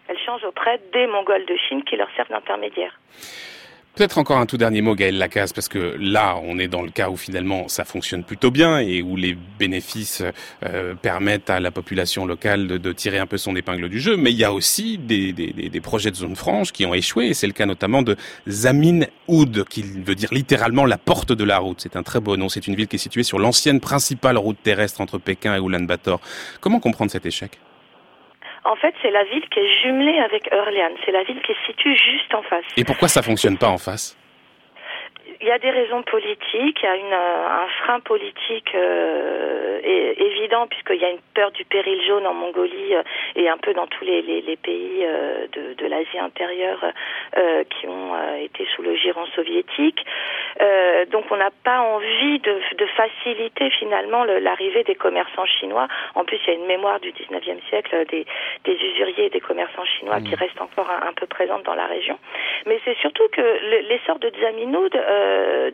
Elles 0.08 0.18
changent 0.18 0.44
auprès 0.44 0.80
des 0.92 1.06
Mongols 1.06 1.46
de 1.46 1.56
Chine 1.56 1.82
qui 1.82 1.96
leur 1.96 2.08
servent 2.14 2.28
d'intermédiaires. 2.28 2.98
Peut-être 3.94 4.18
encore 4.18 4.38
un 4.38 4.46
tout 4.46 4.56
dernier 4.56 4.80
mot, 4.80 4.96
Gaël 4.96 5.16
Lacasse, 5.18 5.52
parce 5.52 5.68
que 5.68 5.94
là, 6.00 6.36
on 6.42 6.58
est 6.58 6.66
dans 6.66 6.82
le 6.82 6.90
cas 6.90 7.10
où 7.10 7.16
finalement 7.16 7.68
ça 7.68 7.84
fonctionne 7.84 8.24
plutôt 8.24 8.50
bien 8.50 8.80
et 8.80 9.02
où 9.02 9.14
les 9.14 9.38
bénéfices 9.60 10.20
euh, 10.64 10.94
permettent 10.96 11.48
à 11.48 11.60
la 11.60 11.70
population 11.70 12.26
locale 12.26 12.66
de, 12.66 12.92
tirer 12.92 13.18
un 13.20 13.26
peu 13.26 13.38
son 13.38 13.54
épingle 13.54 13.88
du 13.88 14.00
jeu. 14.00 14.16
Mais 14.16 14.32
il 14.32 14.36
y 14.36 14.42
a 14.42 14.52
aussi 14.52 14.98
des, 14.98 15.32
des, 15.32 15.80
projets 15.80 16.10
de 16.10 16.16
zone 16.16 16.34
franche 16.34 16.72
qui 16.72 16.84
ont 16.86 16.92
échoué, 16.92 17.26
et 17.26 17.34
c'est 17.34 17.46
le 17.46 17.52
cas 17.52 17.66
notamment 17.66 18.02
de 18.02 18.16
Zamin 18.48 19.02
Oud, 19.28 19.64
qui 19.68 19.82
veut 19.82 20.16
dire 20.16 20.34
littéralement 20.34 20.86
la 20.86 20.98
porte 20.98 21.32
de 21.32 21.44
la 21.44 21.58
route. 21.58 21.80
C'est 21.80 21.94
un 21.94 22.02
très 22.02 22.18
beau 22.18 22.36
nom. 22.36 22.48
C'est 22.48 22.66
une 22.66 22.74
ville 22.74 22.88
qui 22.88 22.96
est 22.96 22.98
située 22.98 23.22
sur 23.22 23.38
l'ancienne 23.38 23.78
principale 23.78 24.38
route 24.38 24.58
terrestre 24.60 25.02
entre 25.02 25.18
Pékin 25.18 25.54
et 25.54 25.60
Ulaanbaatar. 25.60 26.18
Comment 26.60 26.80
comprendre 26.80 27.12
cet 27.12 27.26
échec? 27.26 27.60
En 28.64 28.76
fait, 28.76 28.94
c'est 29.02 29.10
la 29.10 29.24
ville 29.24 29.46
qui 29.50 29.60
est 29.60 29.82
jumelée 29.82 30.18
avec 30.18 30.50
Eurlian. 30.52 30.90
C'est 31.04 31.12
la 31.12 31.22
ville 31.24 31.40
qui 31.42 31.52
se 31.52 31.66
situe 31.66 31.96
juste 31.96 32.34
en 32.34 32.42
face. 32.42 32.64
Et 32.76 32.84
pourquoi 32.84 33.08
ça 33.08 33.22
fonctionne 33.22 33.58
pas 33.58 33.68
en 33.68 33.78
face? 33.78 34.16
Il 35.44 35.48
y 35.48 35.52
a 35.52 35.58
des 35.58 35.70
raisons 35.70 36.02
politiques, 36.02 36.78
il 36.82 36.84
y 36.84 36.86
a 36.86 36.96
une, 36.96 37.12
euh, 37.12 37.64
un 37.64 37.68
frein 37.82 38.00
politique 38.00 38.74
euh, 38.74 39.78
évident 40.16 40.66
puisqu'il 40.66 40.96
y 40.96 41.04
a 41.04 41.10
une 41.10 41.20
peur 41.34 41.50
du 41.50 41.66
péril 41.66 42.00
jaune 42.06 42.26
en 42.26 42.32
Mongolie 42.32 42.94
et 43.36 43.48
un 43.50 43.58
peu 43.58 43.74
dans 43.74 43.86
tous 43.86 44.04
les, 44.04 44.22
les, 44.22 44.40
les 44.40 44.56
pays 44.56 45.04
de, 45.52 45.74
de 45.74 45.86
l'Asie 45.86 46.18
intérieure 46.18 46.82
qui 47.68 47.86
ont 47.86 48.14
été 48.40 48.66
sous 48.74 48.82
le 48.82 48.94
giron 48.96 49.26
soviétique. 49.34 50.04
donc 51.10 51.24
on 51.30 51.36
n'a 51.36 51.50
pas 51.64 51.80
envie 51.80 52.38
de, 52.38 52.60
de 52.78 52.86
faciliter 52.86 53.70
finalement 53.70 54.24
l'arrivée 54.24 54.84
des 54.84 54.94
commerçants 54.94 55.46
chinois. 55.46 55.88
En 56.14 56.24
plus, 56.24 56.38
il 56.46 56.54
y 56.54 56.56
a 56.56 56.58
une 56.58 56.66
mémoire 56.66 57.00
du 57.00 57.10
19e 57.12 57.60
siècle 57.68 58.06
des, 58.10 58.24
des 58.64 58.74
usuriers 58.74 59.26
et 59.26 59.30
des 59.30 59.40
commerçants 59.40 59.84
chinois 59.84 60.20
qui 60.20 60.32
mmh. 60.32 60.38
restent 60.38 60.60
encore 60.60 60.90
un, 60.90 61.12
peu 61.12 61.26
présente 61.26 61.64
dans 61.64 61.74
la 61.74 61.86
région. 61.86 62.18
Mais 62.66 62.80
c'est 62.84 62.96
surtout 62.98 63.28
que 63.32 63.42
l'essor 63.88 64.18
de 64.18 64.30
Zaminoud, 64.40 64.94
euh, 65.34 65.70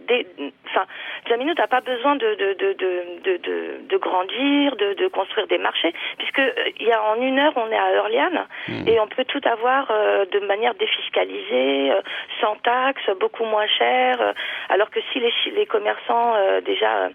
enfin, 0.66 0.86
Zaminoud 1.28 1.58
n'a 1.58 1.66
pas 1.66 1.80
besoin 1.80 2.16
de, 2.16 2.34
de, 2.34 2.52
de, 2.54 2.72
de, 2.72 3.36
de, 3.36 3.88
de 3.88 3.96
grandir, 3.96 4.76
de, 4.76 5.08
construire 5.08 5.46
des 5.46 5.58
marchés, 5.58 5.92
puisque 6.18 6.38
euh, 6.38 6.52
il 6.78 6.86
y 6.86 6.92
a 6.92 7.02
en 7.02 7.20
une 7.20 7.38
heure, 7.38 7.52
on 7.56 7.70
est 7.70 7.78
à 7.78 7.92
Eurlian 7.92 8.46
mmh. 8.68 8.88
et 8.88 9.00
on 9.00 9.06
peut 9.08 9.24
tout 9.24 9.40
avoir 9.44 9.90
euh, 9.90 10.24
de 10.26 10.40
manière 10.40 10.74
défiscalisée, 10.74 11.92
sans 12.40 12.56
taxes, 12.56 13.10
beaucoup 13.18 13.44
moins 13.44 13.66
cher, 13.66 14.34
alors 14.68 14.90
que 14.90 15.00
si 15.12 15.20
les, 15.20 15.32
les 15.54 15.66
commerçants 15.66 16.34
déjà 16.64 17.10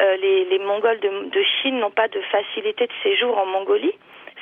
les, 0.00 0.44
les 0.44 0.58
Mongols 0.58 1.00
de, 1.00 1.30
de 1.30 1.42
Chine 1.42 1.78
n'ont 1.78 1.90
pas 1.90 2.08
de 2.08 2.20
facilité 2.32 2.86
de 2.86 2.92
séjour 3.02 3.36
en 3.36 3.46
Mongolie, 3.46 3.92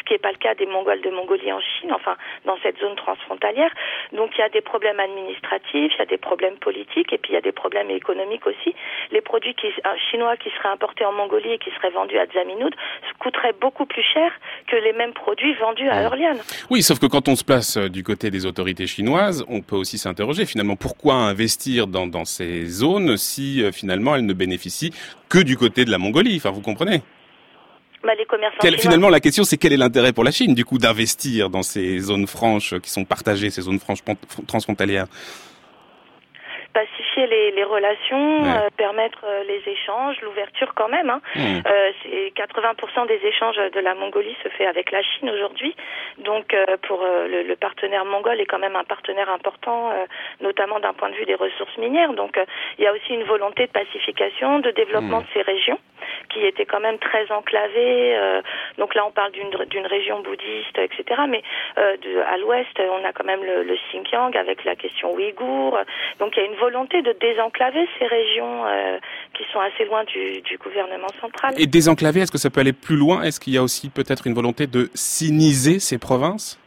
qui 0.09 0.15
n'est 0.15 0.19
pas 0.19 0.33
le 0.33 0.39
cas 0.39 0.55
des 0.55 0.67
Mongols 0.67 1.03
de 1.03 1.11
Mongolie 1.11 1.53
en 1.53 1.61
Chine, 1.61 1.93
enfin 1.93 2.17
dans 2.47 2.57
cette 2.63 2.79
zone 2.79 2.97
transfrontalière. 2.97 3.71
Donc 4.13 4.31
il 4.37 4.41
y 4.41 4.43
a 4.43 4.49
des 4.49 4.63
problèmes 4.63 4.99
administratifs, 4.99 5.93
il 5.95 5.99
y 5.99 6.03
a 6.03 6.07
des 6.07 6.17
problèmes 6.17 6.57
politiques 6.57 7.13
et 7.13 7.19
puis 7.19 7.33
il 7.33 7.35
y 7.35 7.39
a 7.39 7.43
des 7.43 7.53
problèmes 7.53 7.91
économiques 7.91 8.47
aussi. 8.47 8.75
Les 9.13 9.21
produits 9.21 9.55
qui, 9.55 9.67
euh, 9.67 9.95
chinois 10.11 10.37
qui 10.37 10.49
seraient 10.57 10.71
importés 10.71 11.05
en 11.05 11.13
Mongolie 11.13 11.53
et 11.53 11.59
qui 11.59 11.71
seraient 11.73 11.91
vendus 11.91 12.19
à 12.19 12.27
Zaminoud 12.27 12.75
coûteraient 13.19 13.55
beaucoup 13.61 13.85
plus 13.85 14.03
cher 14.03 14.33
que 14.67 14.77
les 14.77 14.95
mêmes 14.95 15.13
produits 15.13 15.55
vendus 15.55 15.89
à 15.89 16.05
Eurlian. 16.05 16.37
Oui, 16.71 16.83
sauf 16.83 16.99
que 16.99 17.07
quand 17.07 17.29
on 17.29 17.37
se 17.37 17.45
place 17.45 17.77
euh, 17.77 17.89
du 17.89 18.03
côté 18.03 18.31
des 18.31 18.47
autorités 18.47 18.87
chinoises, 18.87 19.45
on 19.49 19.61
peut 19.61 19.77
aussi 19.77 19.99
s'interroger 19.99 20.47
finalement 20.47 20.77
pourquoi 20.77 21.15
investir 21.15 21.87
dans, 21.87 22.07
dans 22.07 22.25
ces 22.25 22.65
zones 22.65 23.17
si 23.19 23.63
euh, 23.63 23.73
finalement 23.73 24.17
elles 24.17 24.27
ne 24.27 24.33
bénéficient 24.33 24.93
que 25.29 25.39
du 25.39 25.59
côté 25.59 25.85
de 25.85 25.91
la 25.91 25.99
Mongolie? 25.99 26.37
Enfin, 26.37 26.51
vous 26.51 26.63
comprenez? 26.63 27.03
Bah, 28.03 28.13
finalement, 28.79 29.09
la 29.09 29.21
question, 29.21 29.45
c'est 29.45 29.57
quel 29.57 29.73
est 29.73 29.77
l'intérêt 29.77 30.13
pour 30.13 30.25
la 30.25 30.31
Chine, 30.31 30.55
du 30.55 30.65
coup, 30.65 30.79
d'investir 30.79 31.51
dans 31.51 31.63
ces 31.63 31.99
zones 31.99 32.27
franches 32.27 32.79
qui 32.81 32.91
sont 32.91 33.05
partagées, 33.05 33.51
ces 33.51 33.63
zones 33.63 33.81
franches 33.81 34.03
transfrontalières? 34.47 35.07
Pacifier 36.73 37.27
les, 37.27 37.51
les 37.53 37.65
relations, 37.65 38.45
euh, 38.45 38.69
permettre 38.77 39.25
euh, 39.25 39.45
les 39.45 39.63
échanges, 39.71 40.21
l'ouverture 40.23 40.75
quand 40.75 40.89
même. 40.89 41.11
Hein. 41.11 41.21
Mmh. 41.35 41.61
Euh, 41.67 42.29
80% 42.37 43.07
des 43.07 43.21
échanges 43.27 43.57
de 43.57 43.81
la 43.81 43.95
Mongolie 43.95 44.37
se 44.43 44.49
fait 44.51 44.67
avec 44.67 44.91
la 44.91 45.03
Chine 45.03 45.31
aujourd'hui. 45.31 45.75
Donc 46.19 46.55
euh, 46.55 46.77
pour 46.83 47.03
le, 47.03 47.43
le, 47.43 47.57
partenaire 47.57 48.05
mongol 48.05 48.41
est 48.41 48.47
quand 48.47 48.59
même 48.59 48.77
un 48.77 48.85
partenaire 48.85 49.31
important, 49.31 49.91
notamment 50.41 50.79
d'un 50.79 50.93
point 50.93 51.11
de 51.11 51.15
vue 51.15 51.25
des 51.25 51.35
ressources 51.35 51.77
minières. 51.77 52.13
Donc 52.13 52.39
il 52.79 52.85
y 52.85 52.87
a 52.87 52.93
aussi 52.93 53.15
une 53.15 53.25
volonté 53.25 53.67
de 53.67 53.73
pacification, 53.73 54.61
de 54.61 54.71
développement 54.71 55.21
mmh. 55.21 55.23
de 55.23 55.29
ces 55.35 55.43
régions 55.43 55.79
qui 56.31 56.45
étaient 56.47 56.67
quand 56.67 56.81
même 56.81 56.99
très 56.99 57.31
enclavées. 57.33 58.17
donc 58.77 58.95
là 58.95 59.05
on 59.07 59.11
parle 59.11 59.33
d'une 59.33 59.87
région 59.87 60.21
bouddhiste, 60.21 60.79
etc. 60.79 61.23
Mais 61.29 61.43
de, 61.77 62.21
à 62.21 62.37
l'ouest 62.37 62.79
on 62.79 63.05
a 63.05 63.13
quand 63.13 63.25
même 63.25 63.43
le, 63.45 63.63
le 63.63 63.77
Xinjiang 63.91 64.37
avec 64.37 64.65
la 64.65 64.77
question 64.77 65.13
ouïghour. 65.15 65.79
Donc 66.21 66.37
il 66.37 66.41
y 66.41 66.43
a 66.43 66.47
une 66.47 66.58
volonté 66.61 67.03
de 67.03 67.15
désenclaver 67.21 67.87
ces 67.99 68.07
régions 68.07 68.67
euh, 68.67 68.99
qui 69.35 69.45
sont 69.53 69.61
assez 69.61 69.85
loin 69.85 70.05
du, 70.05 70.41
du, 70.43 70.59
gouvernement 70.59 71.09
central. 71.21 71.55
Et 71.57 71.67
désenclaver, 71.67 72.21
est-ce 72.21 72.33
que 72.33 72.39
ça 72.39 72.51
peut 72.51 72.61
aller 72.61 72.73
plus 72.73 72.97
loin? 72.97 73.23
Est-ce 73.23 73.41
qu'il 73.41 73.53
y 73.53 73.59
a 73.59 73.63
aussi 73.63 73.89
peut-être 73.89 74.27
une 74.27 74.35
volonté 74.35 74.67
de 74.67 74.91
siniser 74.95 75.79
ces 75.79 75.99
provinces? 75.99 76.59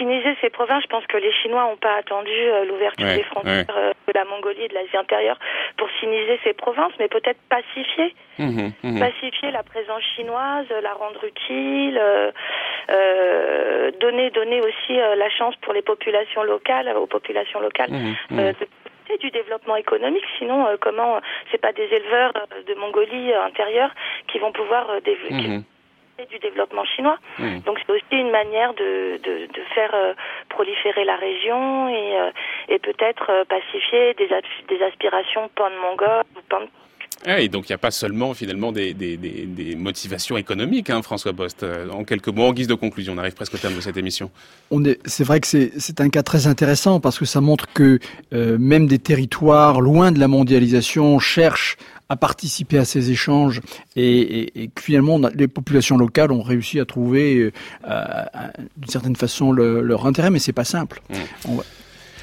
Siniser 0.00 0.34
ces 0.40 0.48
provinces, 0.48 0.82
je 0.82 0.88
pense 0.88 1.06
que 1.08 1.18
les 1.18 1.30
Chinois 1.30 1.64
n'ont 1.64 1.76
pas 1.76 1.96
attendu 1.96 2.30
euh, 2.30 2.64
l'ouverture 2.64 3.06
des 3.06 3.22
frontières 3.22 3.66
euh, 3.76 3.92
de 4.08 4.12
la 4.14 4.24
Mongolie 4.24 4.62
et 4.62 4.68
de 4.68 4.72
l'Asie 4.72 4.96
intérieure 4.96 5.38
pour 5.76 5.90
siniser 6.00 6.40
ces 6.42 6.54
provinces, 6.54 6.94
mais 6.98 7.08
peut-être 7.08 7.38
pacifier, 7.50 8.14
mmh 8.38 8.70
mmh 8.82 8.98
pacifier 8.98 9.50
la 9.50 9.62
présence 9.62 10.02
chinoise, 10.16 10.64
la 10.82 10.94
rendre 10.94 11.22
utile, 11.22 12.00
euh, 12.00 13.90
donner 14.00 14.30
donner 14.30 14.62
aussi 14.62 14.96
la 14.96 15.28
chance 15.28 15.54
pour 15.56 15.74
les 15.74 15.82
populations 15.82 16.44
locales, 16.44 16.96
aux 16.96 17.06
populations 17.06 17.60
locales 17.60 17.90
mmh 17.90 18.14
de 18.30 18.54
du 19.20 19.30
développement 19.32 19.74
économique. 19.74 20.24
Sinon, 20.38 20.66
comment 20.80 21.20
c'est 21.50 21.60
pas 21.60 21.72
des 21.72 21.88
éleveurs 21.92 22.32
de 22.66 22.74
Mongolie 22.74 23.34
intérieure 23.34 23.90
qui 24.28 24.38
vont 24.38 24.52
pouvoir 24.52 24.86
du 26.26 26.38
développement 26.38 26.84
chinois. 26.84 27.18
Donc 27.66 27.78
c'est 27.78 27.92
aussi 27.92 28.04
une 28.12 28.30
manière 28.30 28.74
de, 28.74 29.18
de, 29.18 29.46
de 29.46 29.62
faire 29.74 29.94
euh, 29.94 30.14
proliférer 30.48 31.04
la 31.04 31.16
région 31.16 31.88
et, 31.88 32.18
euh, 32.18 32.30
et 32.68 32.78
peut-être 32.78 33.26
euh, 33.30 33.44
pacifier 33.44 34.14
des, 34.14 34.28
des 34.68 34.82
aspirations 34.84 35.48
pan-mongoles 35.54 36.24
ou 36.36 36.40
pan 36.48 36.60
et 37.26 37.48
donc 37.48 37.68
il 37.68 37.72
n'y 37.72 37.74
a 37.74 37.78
pas 37.78 37.90
seulement 37.90 38.32
finalement 38.32 38.72
des, 38.72 38.94
des, 38.94 39.18
des, 39.18 39.44
des 39.44 39.76
motivations 39.76 40.38
économiques, 40.38 40.88
hein, 40.88 41.02
François 41.02 41.32
Bost. 41.32 41.66
En 41.92 42.02
quelques 42.02 42.28
mots, 42.28 42.46
en 42.46 42.54
guise 42.54 42.66
de 42.66 42.72
conclusion, 42.74 43.12
on 43.12 43.18
arrive 43.18 43.34
presque 43.34 43.52
au 43.52 43.58
terme 43.58 43.74
de 43.74 43.82
cette 43.82 43.98
émission. 43.98 44.30
On 44.70 44.82
est, 44.86 44.98
c'est 45.04 45.24
vrai 45.24 45.38
que 45.40 45.46
c'est, 45.46 45.70
c'est 45.78 46.00
un 46.00 46.08
cas 46.08 46.22
très 46.22 46.46
intéressant 46.46 46.98
parce 46.98 47.18
que 47.18 47.26
ça 47.26 47.42
montre 47.42 47.70
que 47.74 47.98
même 48.32 48.86
des 48.86 48.98
territoires 48.98 49.82
loin 49.82 50.12
de 50.12 50.18
la 50.18 50.28
mondialisation 50.28 51.18
cherchent 51.18 51.76
à 52.10 52.16
participer 52.16 52.76
à 52.76 52.84
ces 52.84 53.10
échanges 53.10 53.62
et, 53.96 54.64
et, 54.64 54.70
finalement 54.78 55.18
les 55.34 55.48
populations 55.48 55.96
locales 55.96 56.32
ont 56.32 56.42
réussi 56.42 56.80
à 56.80 56.84
trouver 56.84 57.52
euh, 57.88 58.00
d'une 58.76 58.90
certaine 58.90 59.16
façon 59.16 59.52
leur 59.52 60.06
intérêt, 60.06 60.30
mais 60.30 60.40
c'est 60.40 60.52
pas 60.52 60.64
simple. 60.64 61.00
Mmh. 61.08 61.60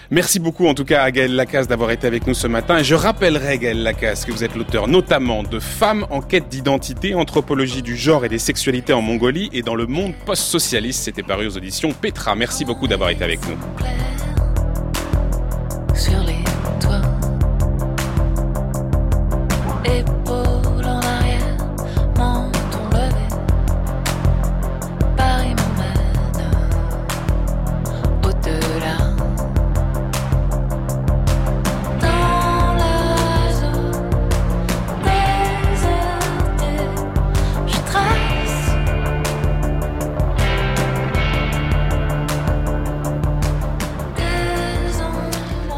Merci 0.09 0.39
beaucoup 0.39 0.67
en 0.67 0.73
tout 0.73 0.85
cas 0.85 1.03
à 1.03 1.11
Gaël 1.11 1.35
Lacasse 1.35 1.67
d'avoir 1.67 1.91
été 1.91 2.07
avec 2.07 2.27
nous 2.27 2.33
ce 2.33 2.47
matin. 2.47 2.77
Et 2.77 2.83
je 2.83 2.95
rappellerai 2.95 3.57
Gaël 3.57 3.83
Lacasse 3.83 4.25
que 4.25 4.31
vous 4.31 4.43
êtes 4.43 4.55
l'auteur 4.55 4.87
notamment 4.87 5.43
de 5.43 5.59
Femmes 5.59 6.05
en 6.09 6.21
quête 6.21 6.47
d'identité, 6.47 7.13
anthropologie 7.13 7.81
du 7.81 7.97
genre 7.97 8.23
et 8.23 8.29
des 8.29 8.39
sexualités 8.39 8.93
en 8.93 9.01
Mongolie 9.01 9.49
et 9.51 9.63
dans 9.63 9.75
le 9.75 9.85
monde 9.85 10.13
post-socialiste. 10.25 11.03
C'était 11.03 11.23
paru 11.23 11.47
aux 11.47 11.57
auditions 11.57 11.91
Petra. 11.91 12.35
Merci 12.35 12.63
beaucoup 12.63 12.87
d'avoir 12.87 13.09
été 13.09 13.23
avec 13.23 13.39
nous. 13.49 13.57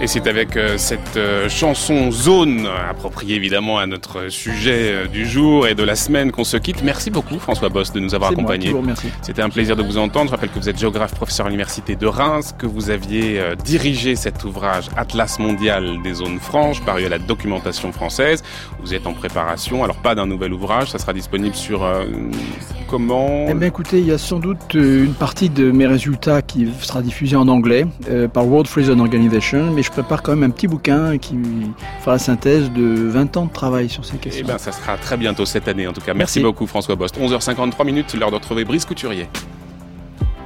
C'est 0.10 0.26
avec 0.26 0.57
euh, 0.57 0.80
cette 0.80 1.18
euh, 1.18 1.47
chanson 1.49 2.10
Zone, 2.10 2.68
appropriée 2.89 3.36
évidemment 3.36 3.78
à 3.78 3.86
notre 3.86 4.30
sujet 4.30 4.91
euh, 4.91 5.07
du 5.07 5.28
jour 5.28 5.68
et 5.68 5.76
de 5.76 5.84
la 5.84 5.95
semaine 5.95 6.32
qu'on 6.32 6.43
se 6.43 6.57
quitte. 6.57 6.82
Merci 6.84 7.12
beaucoup 7.12 7.38
François 7.38 7.70
Boss 7.70 7.93
de 7.93 7.99
nous 7.99 8.16
avoir 8.16 8.32
accompagnés. 8.32 8.74
C'était 9.22 9.43
un 9.43 9.51
plaisir 9.51 9.76
de 9.76 9.84
vous 9.84 9.99
entendre. 9.99 10.26
Je 10.26 10.32
rappelle 10.32 10.49
que 10.49 10.57
vous 10.57 10.68
êtes 10.68 10.80
géographe, 10.80 11.14
professeur 11.14 11.45
à 11.45 11.49
l'université 11.49 11.95
de 11.95 12.07
Reims, 12.07 12.55
que 12.57 12.66
vous 12.66 12.89
aviez 12.89 13.39
dirigé 13.64 14.16
cet 14.16 14.43
ouvrage 14.45 14.86
Atlas 14.97 15.38
mondial 15.38 16.01
des 16.01 16.16
zones 16.16 16.39
franches, 16.39 16.82
paru 16.82 17.05
à 17.05 17.10
la 17.10 17.20
documentation 17.20 17.91
française. 17.91 18.41
Vous 18.82 18.95
êtes 18.95 19.05
en 19.05 19.14
préparation, 19.14 19.84
alors 19.84 19.97
pas 19.97 20.16
d'un 20.16 20.26
nouvel 20.26 20.53
ouvrage, 20.53 20.89
ça 20.89 20.97
sera 20.97 21.14
disponible 21.14 21.55
sur 21.55 21.88
comment? 22.88 23.45
Eh 23.47 23.53
bien 23.53 23.68
écoutez, 23.68 23.99
il 23.99 24.07
y 24.07 24.12
a 24.12 24.18
sans 24.18 24.39
doute 24.39 24.74
une 24.74 25.14
partie 25.14 25.49
de 25.49 25.70
mes 25.70 25.86
résultats 25.86 26.41
qui 26.41 26.68
sera 26.82 27.03
diffusée 27.03 27.36
en 27.36 27.47
anglais 27.47 27.86
par 28.34 28.47
World 28.47 28.68
Free 28.68 28.86
Zone 28.86 29.01
Organization, 29.01 29.72
mais 29.72 29.84
je 29.84 29.91
prépare 30.02 30.24
quand 30.24 30.32
même 30.34 30.43
un 30.43 30.50
petit 30.50 30.68
bouquin 30.68 31.18
qui 31.18 31.38
fera 32.00 32.14
la 32.14 32.20
synthèse 32.20 32.72
de 32.72 33.08
20 33.10 33.36
ans 33.36 33.45
de 33.45 33.52
travail 33.52 33.89
sur 33.89 34.06
ces 34.06 34.18
questions. 34.18 34.45
Eh 34.45 34.47
bien, 34.47 34.58
ça 34.58 34.72
sera 34.72 34.97
très 34.97 35.18
bientôt 35.18 35.45
cette 35.45 35.68
année 35.68 35.88
en 35.88 35.93
tout 35.93 36.02
cas. 36.02 36.14
Merci, 36.14 36.39
beaucoup 36.39 36.68
François 36.68 36.95
Bost. 36.95 37.20
11h53 37.20 37.86
minutes, 37.86 38.14
l'heure 38.14 38.32
de 38.32 38.36
retrouver 38.36 38.64
Brice 38.64 38.86
Couturier. 38.86 39.28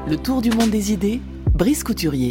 Le 0.08 0.18
tour 0.18 0.42
du 0.42 0.50
monde 0.50 0.72
des 0.72 0.92
idées, 0.92 1.22
Brice 1.54 1.84
Couturier. 1.84 2.30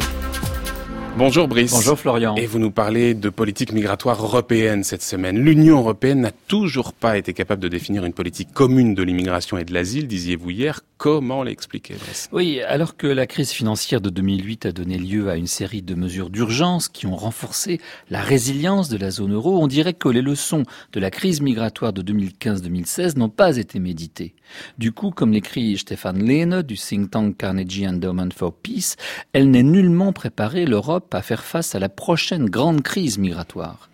Bonjour 1.15 1.47
Brice. 1.47 1.71
Bonjour 1.71 1.99
Florian. 1.99 2.35
Et 2.37 2.47
vous 2.47 2.57
nous 2.57 2.71
parlez 2.71 3.13
de 3.13 3.29
politique 3.29 3.71
migratoire 3.71 4.19
européenne 4.23 4.83
cette 4.83 5.03
semaine. 5.03 5.37
L'Union 5.37 5.77
européenne 5.77 6.21
n'a 6.21 6.31
toujours 6.31 6.91
pas 6.91 7.19
été 7.19 7.33
capable 7.33 7.61
de 7.61 7.67
définir 7.67 8.03
une 8.03 8.13
politique 8.13 8.51
commune 8.51 8.95
de 8.95 9.03
l'immigration 9.03 9.59
et 9.59 9.63
de 9.63 9.75
l'asile, 9.75 10.07
disiez-vous 10.07 10.49
hier. 10.49 10.81
Comment 10.97 11.43
l'expliquer 11.43 11.95
Oui, 12.31 12.61
alors 12.61 12.95
que 12.95 13.07
la 13.07 13.27
crise 13.27 13.51
financière 13.51 13.99
de 13.99 14.09
2008 14.09 14.67
a 14.67 14.71
donné 14.71 14.97
lieu 14.97 15.29
à 15.29 15.35
une 15.35 15.47
série 15.47 15.81
de 15.81 15.95
mesures 15.95 16.29
d'urgence 16.29 16.87
qui 16.87 17.05
ont 17.05 17.15
renforcé 17.15 17.79
la 18.09 18.21
résilience 18.21 18.89
de 18.89 18.97
la 18.97 19.11
zone 19.11 19.33
euro, 19.33 19.61
on 19.61 19.67
dirait 19.67 19.93
que 19.93 20.07
les 20.07 20.21
leçons 20.21 20.63
de 20.93 20.99
la 20.99 21.11
crise 21.11 21.41
migratoire 21.41 21.93
de 21.93 22.01
2015-2016 22.01 23.17
n'ont 23.17 23.29
pas 23.29 23.57
été 23.57 23.79
méditées. 23.79 24.33
Du 24.77 24.93
coup, 24.93 25.11
comme 25.11 25.33
l'écrit 25.33 25.77
Stefan 25.77 26.17
Lehne 26.17 26.61
du 26.61 26.75
think 26.75 27.11
tank 27.11 27.37
Carnegie 27.37 27.87
Endowment 27.87 28.29
for 28.33 28.53
Peace, 28.53 28.95
elle 29.33 29.51
n'est 29.51 29.63
nullement 29.63 30.13
préparée 30.13 30.65
l'Europe 30.65 31.02
à 31.11 31.21
faire 31.21 31.43
face 31.43 31.75
à 31.75 31.79
la 31.79 31.89
prochaine 31.89 32.49
grande 32.49 32.81
crise 32.81 33.17
migratoire. 33.17 33.89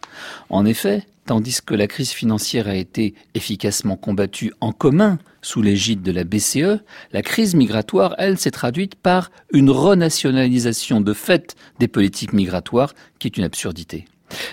En 0.49 0.65
effet, 0.65 1.05
tandis 1.25 1.61
que 1.63 1.75
la 1.75 1.87
crise 1.87 2.11
financière 2.11 2.67
a 2.67 2.75
été 2.75 3.13
efficacement 3.35 3.95
combattue 3.95 4.53
en 4.61 4.71
commun 4.71 5.19
sous 5.41 5.61
l'égide 5.61 6.01
de 6.01 6.11
la 6.11 6.23
BCE, 6.23 6.81
la 7.13 7.21
crise 7.21 7.55
migratoire, 7.55 8.15
elle, 8.17 8.37
s'est 8.37 8.51
traduite 8.51 8.95
par 8.95 9.31
une 9.51 9.69
renationalisation 9.69 11.01
de 11.01 11.13
fait 11.13 11.55
des 11.79 11.87
politiques 11.87 12.33
migratoires, 12.33 12.93
qui 13.19 13.27
est 13.27 13.37
une 13.37 13.43
absurdité. 13.43 14.05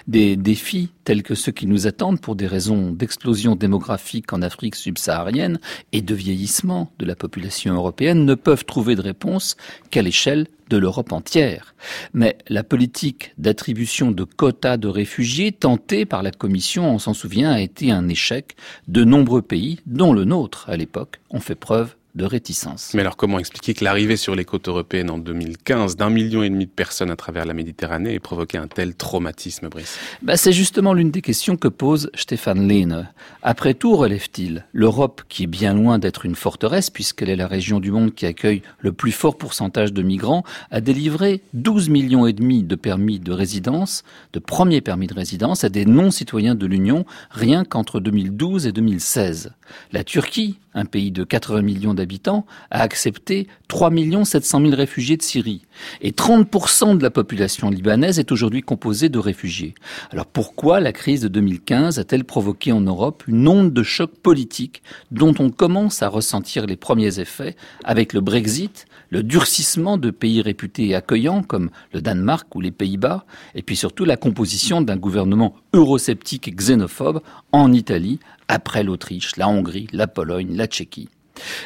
Des 0.07 0.37
défis 0.37 0.91
tels 1.05 1.23
que 1.23 1.35
ceux 1.35 1.53
qui 1.53 1.67
nous 1.67 1.87
attendent 1.87 2.21
pour 2.21 2.37
des 2.37 2.47
raisons 2.47 2.91
d'explosion 2.91 3.57
démographique 3.57 4.33
en 4.33 4.43
Afrique 4.43 4.75
subsaharienne 4.75 5.59
et 5.93 6.03
de 6.03 6.15
vieillissement 6.15 6.91
de 6.99 7.07
la 7.07 7.17
population 7.17 7.75
européenne 7.75 8.25
ne 8.25 8.35
peuvent 8.35 8.65
trouver 8.65 8.95
de 8.95 9.03
réponse 9.03 9.57
qu'à 9.91 10.03
l'échelle 10.03 10.47
de 10.69 10.77
l'Europe 10.77 11.13
entière. 11.13 11.75
Mais 12.13 12.39
la 12.49 12.65
politique 12.65 13.33
d'attribution 13.39 14.11
de 14.11 14.25
quotas 14.25 14.77
de 14.77 14.89
réfugiés 14.89 15.53
tentée 15.53 16.05
par 16.05 16.23
la 16.23 16.33
Commission, 16.33 16.91
on 16.91 16.99
s'en 16.99 17.15
souvient, 17.15 17.53
a 17.53 17.61
été 17.61 17.91
un 17.91 18.09
échec. 18.09 18.57
De 18.89 19.05
nombreux 19.05 19.43
pays, 19.43 19.81
dont 19.87 20.13
le 20.13 20.25
nôtre 20.25 20.69
à 20.69 20.77
l'époque, 20.77 21.21
ont 21.31 21.41
fait 21.41 21.55
preuve 21.55 21.95
de 22.17 22.25
réticence. 22.25 22.93
Mais 22.95 23.03
alors 23.03 23.17
comment 23.17 23.39
expliquer 23.39 23.75
que 23.75 23.85
l'arrivée 23.85 24.17
sur 24.17 24.35
les 24.35 24.45
côtes 24.45 24.69
européennes 24.69 25.11
en 25.11 25.19
2015 25.19 25.97
d'un 25.97 26.11
million 26.11 26.43
et 26.43 26.51
demi 26.51 26.67
de 26.67 26.71
personnes 26.71 27.11
à 27.11 27.17
travers 27.17 27.45
la 27.45 27.55
Méditerranée 27.55 28.15
ait 28.15 28.21
provoqué 28.21 28.59
un 28.59 28.67
tel 28.67 28.95
traumatisme, 28.95 29.69
Brice? 29.69 29.99
Bah, 30.23 30.37
C'est 30.37 30.53
justement 30.53 30.95
l'une 30.95 31.11
des 31.11 31.23
questions 31.23 31.57
que 31.57 31.69
pose 31.69 32.11
Stéphane 32.15 32.67
Lehne. 32.67 33.09
Après 33.43 33.75
tout, 33.75 33.95
relève-t-il, 33.97 34.65
l'Europe, 34.73 35.23
qui 35.29 35.45
est 35.45 35.49
bien 35.49 35.75
loin 35.75 35.99
d'être 35.99 36.25
une 36.25 36.35
forteresse, 36.35 36.91
puisqu'elle 36.91 37.29
est 37.29 37.37
la 37.37 37.47
région 37.47 37.81
du 37.81 37.91
monde 37.91 38.15
qui 38.15 38.27
accueille 38.27 38.63
le 38.81 38.93
plus 38.93 39.13
fort 39.13 39.37
pourcentage 39.37 39.93
de 39.93 40.03
migrants, 40.03 40.43
a 40.71 40.81
délivré 40.81 41.43
12 41.53 41.91
millions 41.91 42.27
et 42.27 42.33
demi 42.33 42.63
de 42.63 42.75
permis 42.75 43.21
de 43.21 43.33
résidence, 43.33 44.05
de 44.33 44.39
premiers 44.39 44.81
permis 44.81 45.07
de 45.07 45.15
résidence 45.15 45.65
à 45.65 45.69
des 45.69 45.85
non-citoyens 45.85 46.55
de 46.55 46.67
l'Union, 46.67 47.05
rien 47.31 47.65
qu'entre 47.65 48.01
2012 48.01 48.67
et 48.67 48.73
2016. 48.73 49.53
La 49.93 50.05
Turquie, 50.05 50.59
un 50.77 50.85
pays 50.85 51.11
de 51.11 51.25
80 51.25 51.63
millions 51.63 51.95
d'habitants, 51.95 52.47
a 52.71 52.83
accepté 52.83 53.49
3 53.69 53.91
700 54.25 54.61
000 54.61 54.77
réfugiés 54.77 55.17
de 55.17 55.23
Syrie. 55.23 55.63
Et 56.03 56.13
30% 56.13 56.99
de 56.99 57.03
la 57.03 57.11
population 57.11 57.71
libanaise 57.71 58.19
est 58.19 58.31
aujourd'hui 58.31 58.61
composée 58.61 59.09
de 59.09 59.19
réfugiés. 59.19 59.75
Alors 60.11 60.27
pourquoi 60.27 60.81
la 60.81 60.93
crise 60.93 61.23
de 61.23 61.29
2015 61.29 61.99
a-t-elle 61.99 62.25
provoqué 62.25 62.73
en 62.73 62.83
Europe 62.83 63.25
une 63.27 63.49
onde 63.49 63.73
de 63.73 63.83
choc 63.83 64.11
politique 64.23 64.83
dont 65.11 65.35
on 65.39 65.51
commence 65.51 66.03
à 66.03 66.09
ressentir 66.09 66.67
les 66.67 66.77
premiers 66.77 67.19
effets 67.19 67.57
avec 67.85 68.13
le 68.13 68.21
Brexit, 68.21 68.87
le 69.11 69.23
durcissement 69.23 69.97
de 69.97 70.11
pays 70.11 70.43
réputés 70.43 70.95
accueillants 70.95 71.43
comme 71.43 71.71
le 71.93 72.03
Danemark 72.03 72.55
ou 72.55 72.61
les 72.61 72.71
Pays-Bas, 72.71 73.25
et 73.55 73.63
puis 73.63 73.77
surtout 73.77 74.05
la 74.05 74.17
composition 74.17 74.83
d'un 74.83 74.97
gouvernement 74.97 75.55
eurosceptique 75.73 76.49
et 76.49 76.53
xénophobe 76.53 77.23
en 77.53 77.73
Italie 77.73 78.21
après 78.49 78.83
l'Autriche, 78.83 79.37
la 79.37 79.49
Hongrie, 79.49 79.89
la 79.93 80.07
Pologne, 80.07 80.57
la 80.57 80.67
Tchéquie 80.67 81.09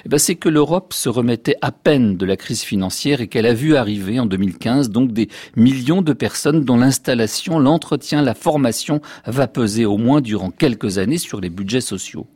eh 0.04 0.08
ben, 0.08 0.18
c'est 0.18 0.34
que 0.34 0.48
l'Europe 0.48 0.92
se 0.92 1.08
remettait 1.08 1.56
à 1.62 1.72
peine 1.72 2.16
de 2.16 2.26
la 2.26 2.36
crise 2.36 2.62
financière 2.62 3.20
et 3.20 3.28
qu'elle 3.28 3.46
a 3.46 3.54
vu 3.54 3.76
arriver 3.76 4.18
en 4.18 4.26
2015 4.26 4.90
donc 4.90 5.12
des 5.12 5.28
millions 5.56 6.02
de 6.02 6.12
personnes 6.12 6.64
dont 6.64 6.76
l'installation, 6.76 7.58
l'entretien, 7.58 8.22
la 8.22 8.34
formation 8.34 9.00
va 9.26 9.46
peser 9.46 9.84
au 9.84 9.96
moins 9.96 10.20
durant 10.20 10.50
quelques 10.50 10.98
années 10.98 11.18
sur 11.18 11.40
les 11.40 11.50
budgets 11.50 11.80
sociaux. 11.80 12.26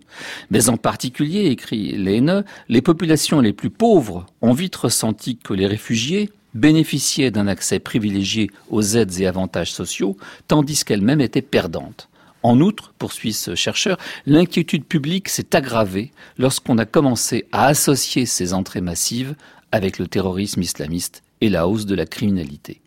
Mais 0.51 0.69
en 0.69 0.77
particulier, 0.77 1.47
écrit 1.47 1.93
Lehne, 1.97 2.45
les 2.69 2.83
populations 2.83 3.41
les 3.41 3.53
plus 3.53 3.71
pauvres 3.71 4.27
ont 4.43 4.53
vite 4.53 4.77
ressenti 4.77 5.37
que 5.37 5.55
les 5.55 5.67
réfugiés 5.67 6.31
bénéficiaient 6.55 7.33
d'un 7.33 7.49
accès 7.49 7.81
privilégié 7.81 8.49
aux 8.71 8.83
aides 8.83 9.19
et 9.19 9.27
avantages 9.27 9.73
sociaux, 9.73 10.17
tandis 10.47 10.85
qu'elles-mêmes 10.85 11.21
étaient 11.21 11.43
perdantes. 11.43 12.09
En 12.45 12.61
outre, 12.61 12.93
poursuit 12.99 13.33
ce 13.33 13.55
chercheur, 13.55 13.97
l'inquiétude 14.27 14.85
publique 14.85 15.31
s'est 15.31 15.57
aggravée 15.57 16.13
lorsqu'on 16.37 16.77
a 16.77 16.85
commencé 16.85 17.47
à 17.53 17.69
associer 17.69 18.27
ces 18.27 18.53
entrées 18.53 18.83
massives 18.83 19.35
avec 19.73 19.99
le 19.99 20.07
terrorisme 20.07 20.61
islamiste 20.61 21.23
et 21.41 21.49
la 21.49 21.67
hausse 21.67 21.87
de 21.87 21.95
la 21.95 22.05
criminalité. 22.05 22.83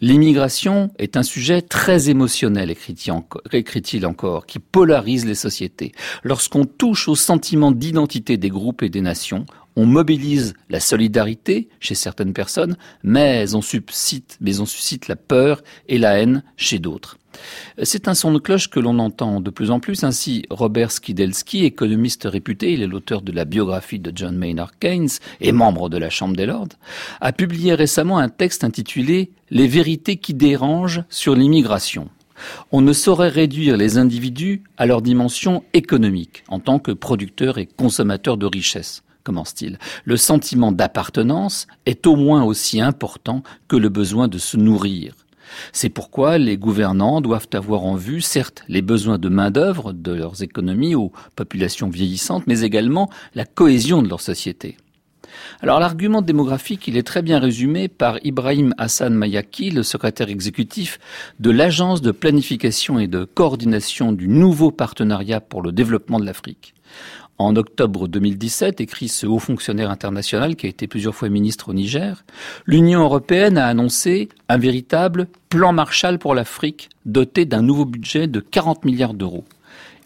L'immigration 0.00 0.92
est 1.00 1.16
un 1.16 1.24
sujet 1.24 1.62
très 1.62 2.10
émotionnel, 2.10 2.70
écrit-il 2.70 4.06
encore, 4.06 4.46
qui 4.46 4.60
polarise 4.60 5.26
les 5.26 5.34
sociétés. 5.34 5.90
Lorsqu'on 6.22 6.64
touche 6.64 7.08
au 7.08 7.16
sentiment 7.16 7.72
d'identité 7.72 8.36
des 8.36 8.50
groupes 8.50 8.84
et 8.84 8.88
des 8.88 9.00
nations, 9.00 9.46
on 9.74 9.84
mobilise 9.84 10.54
la 10.70 10.78
solidarité 10.78 11.68
chez 11.80 11.96
certaines 11.96 12.34
personnes, 12.34 12.76
mais 13.02 13.52
on 13.54 13.62
suscite, 13.62 14.36
mais 14.40 14.60
on 14.60 14.66
suscite 14.66 15.08
la 15.08 15.16
peur 15.16 15.62
et 15.88 15.98
la 15.98 16.18
haine 16.18 16.44
chez 16.56 16.78
d'autres. 16.78 17.18
C'est 17.82 18.08
un 18.08 18.14
son 18.14 18.32
de 18.32 18.38
cloche 18.38 18.68
que 18.68 18.80
l'on 18.80 18.98
entend 18.98 19.40
de 19.40 19.50
plus 19.50 19.70
en 19.70 19.80
plus. 19.80 20.04
Ainsi, 20.04 20.44
Robert 20.50 20.90
Skidelsky, 20.90 21.64
économiste 21.64 22.24
réputé, 22.24 22.72
il 22.72 22.82
est 22.82 22.86
l'auteur 22.86 23.22
de 23.22 23.32
la 23.32 23.44
biographie 23.44 23.98
de 23.98 24.12
John 24.14 24.36
Maynard 24.36 24.78
Keynes 24.78 25.08
et 25.40 25.52
membre 25.52 25.88
de 25.88 25.98
la 25.98 26.10
Chambre 26.10 26.36
des 26.36 26.46
Lords, 26.46 26.68
a 27.20 27.32
publié 27.32 27.74
récemment 27.74 28.18
un 28.18 28.28
texte 28.28 28.64
intitulé 28.64 29.30
Les 29.50 29.68
vérités 29.68 30.16
qui 30.16 30.34
dérangent 30.34 31.04
sur 31.08 31.34
l'immigration. 31.34 32.08
On 32.72 32.80
ne 32.80 32.92
saurait 32.92 33.28
réduire 33.28 33.76
les 33.76 33.98
individus 33.98 34.62
à 34.76 34.86
leur 34.86 35.02
dimension 35.02 35.62
économique 35.74 36.44
en 36.48 36.58
tant 36.58 36.78
que 36.78 36.90
producteurs 36.92 37.58
et 37.58 37.66
consommateurs 37.66 38.36
de 38.36 38.46
richesses 38.46 39.02
commence-t-il. 39.22 39.78
Le 40.04 40.16
sentiment 40.16 40.72
d'appartenance 40.72 41.66
est 41.86 42.06
au 42.06 42.16
moins 42.16 42.42
aussi 42.42 42.80
important 42.80 43.42
que 43.68 43.76
le 43.76 43.88
besoin 43.88 44.28
de 44.28 44.38
se 44.38 44.56
nourrir. 44.56 45.14
C'est 45.72 45.88
pourquoi 45.88 46.38
les 46.38 46.56
gouvernants 46.56 47.20
doivent 47.20 47.48
avoir 47.52 47.84
en 47.84 47.96
vue, 47.96 48.20
certes, 48.20 48.64
les 48.68 48.82
besoins 48.82 49.18
de 49.18 49.28
main-d'œuvre 49.28 49.92
de 49.92 50.12
leurs 50.12 50.42
économies 50.42 50.94
aux 50.94 51.12
populations 51.36 51.88
vieillissantes, 51.88 52.46
mais 52.46 52.60
également 52.60 53.10
la 53.34 53.44
cohésion 53.44 54.02
de 54.02 54.08
leur 54.08 54.20
société. 54.20 54.76
Alors 55.60 55.80
l'argument 55.80 56.22
démographique, 56.22 56.88
il 56.88 56.96
est 56.96 57.02
très 57.02 57.22
bien 57.22 57.38
résumé 57.38 57.88
par 57.88 58.18
Ibrahim 58.24 58.74
Hassan 58.78 59.14
Mayaki, 59.14 59.70
le 59.70 59.82
secrétaire 59.82 60.28
exécutif 60.28 60.98
de 61.40 61.50
l'Agence 61.50 62.02
de 62.02 62.10
planification 62.10 62.98
et 62.98 63.06
de 63.06 63.24
coordination 63.24 64.12
du 64.12 64.28
nouveau 64.28 64.70
partenariat 64.70 65.40
pour 65.40 65.62
le 65.62 65.72
développement 65.72 66.20
de 66.20 66.26
l'Afrique. 66.26 66.74
En 67.38 67.56
octobre 67.56 68.08
2017, 68.08 68.80
écrit 68.80 69.08
ce 69.08 69.26
haut 69.26 69.38
fonctionnaire 69.38 69.90
international 69.90 70.54
qui 70.54 70.66
a 70.66 70.68
été 70.68 70.86
plusieurs 70.86 71.14
fois 71.14 71.28
ministre 71.28 71.70
au 71.70 71.72
Niger, 71.72 72.24
l'Union 72.66 73.00
européenne 73.00 73.58
a 73.58 73.66
annoncé 73.66 74.28
un 74.48 74.58
véritable 74.58 75.26
plan 75.48 75.72
Marshall 75.72 76.18
pour 76.18 76.34
l'Afrique 76.34 76.88
doté 77.04 77.44
d'un 77.44 77.62
nouveau 77.62 77.84
budget 77.84 78.26
de 78.26 78.40
40 78.40 78.84
milliards 78.84 79.14
d'euros. 79.14 79.44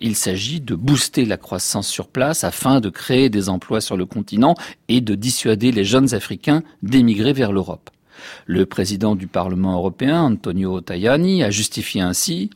Il 0.00 0.14
s'agit 0.14 0.60
de 0.60 0.74
booster 0.74 1.24
la 1.24 1.36
croissance 1.36 1.88
sur 1.88 2.08
place 2.08 2.44
afin 2.44 2.80
de 2.80 2.90
créer 2.90 3.30
des 3.30 3.48
emplois 3.48 3.80
sur 3.80 3.96
le 3.96 4.04
continent 4.06 4.54
et 4.88 5.00
de 5.00 5.14
dissuader 5.14 5.72
les 5.72 5.84
jeunes 5.84 6.14
Africains 6.14 6.62
d'émigrer 6.82 7.32
vers 7.32 7.52
l'Europe. 7.52 7.90
Le 8.46 8.66
président 8.66 9.14
du 9.14 9.26
Parlement 9.26 9.74
européen, 9.74 10.22
Antonio 10.22 10.80
Tajani, 10.80 11.42
a 11.42 11.50
justifié 11.50 12.00
ainsi 12.00 12.50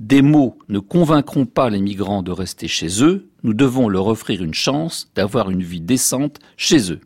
Des 0.00 0.22
mots 0.22 0.58
ne 0.68 0.78
convaincront 0.78 1.46
pas 1.46 1.70
les 1.70 1.80
migrants 1.80 2.22
de 2.22 2.32
rester 2.32 2.68
chez 2.68 3.02
eux, 3.02 3.28
nous 3.42 3.54
devons 3.54 3.88
leur 3.88 4.06
offrir 4.06 4.42
une 4.42 4.54
chance 4.54 5.10
d'avoir 5.14 5.50
une 5.50 5.62
vie 5.62 5.80
décente 5.80 6.38
chez 6.56 6.92
eux. 6.92 7.00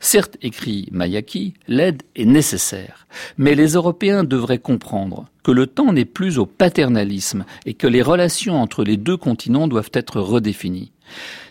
Certes, 0.00 0.36
écrit 0.42 0.88
Mayaki, 0.90 1.54
l'aide 1.68 2.02
est 2.16 2.24
nécessaire, 2.24 3.06
mais 3.38 3.54
les 3.54 3.74
Européens 3.74 4.24
devraient 4.24 4.58
comprendre 4.58 5.28
que 5.42 5.52
le 5.52 5.66
temps 5.66 5.92
n'est 5.92 6.04
plus 6.04 6.38
au 6.38 6.46
paternalisme 6.46 7.44
et 7.66 7.74
que 7.74 7.86
les 7.86 8.02
relations 8.02 8.60
entre 8.60 8.84
les 8.84 8.96
deux 8.96 9.16
continents 9.16 9.68
doivent 9.68 9.90
être 9.92 10.20
redéfinies. 10.20 10.92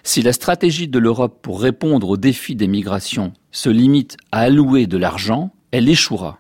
Si 0.04 0.22
la 0.22 0.34
stratégie 0.34 0.88
de 0.88 1.00
l'Europe 1.00 1.40
pour 1.42 1.62
répondre 1.62 2.10
aux 2.10 2.18
défis 2.18 2.56
des 2.56 2.68
migrations 2.68 3.34
se 3.52 3.70
limite 3.70 4.18
à 4.32 4.42
allouer 4.42 4.88
de 4.88 4.98
l'argent, 4.98 5.52
elle 5.72 5.90
échouera. 5.90 6.40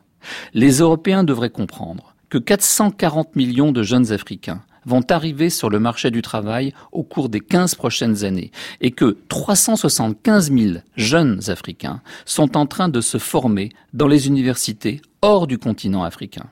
Les 0.53 0.79
Européens 0.79 1.23
devraient 1.23 1.49
comprendre 1.49 2.08
que 2.29 2.37
440 2.37 3.35
millions 3.35 3.71
de 3.71 3.83
jeunes 3.83 4.11
Africains 4.11 4.61
vont 4.85 5.03
arriver 5.09 5.49
sur 5.49 5.69
le 5.69 5.79
marché 5.79 6.11
du 6.11 6.21
travail 6.21 6.73
au 6.91 7.03
cours 7.03 7.29
des 7.29 7.39
15 7.39 7.75
prochaines 7.75 8.23
années 8.23 8.51
et 8.81 8.91
que 8.91 9.17
375 9.27 10.51
000 10.51 10.79
jeunes 10.95 11.41
Africains 11.47 12.01
sont 12.25 12.57
en 12.57 12.65
train 12.65 12.89
de 12.89 13.01
se 13.01 13.17
former 13.17 13.69
dans 13.93 14.07
les 14.07 14.27
universités 14.27 15.01
hors 15.21 15.47
du 15.47 15.57
continent 15.57 16.03
africain. 16.03 16.45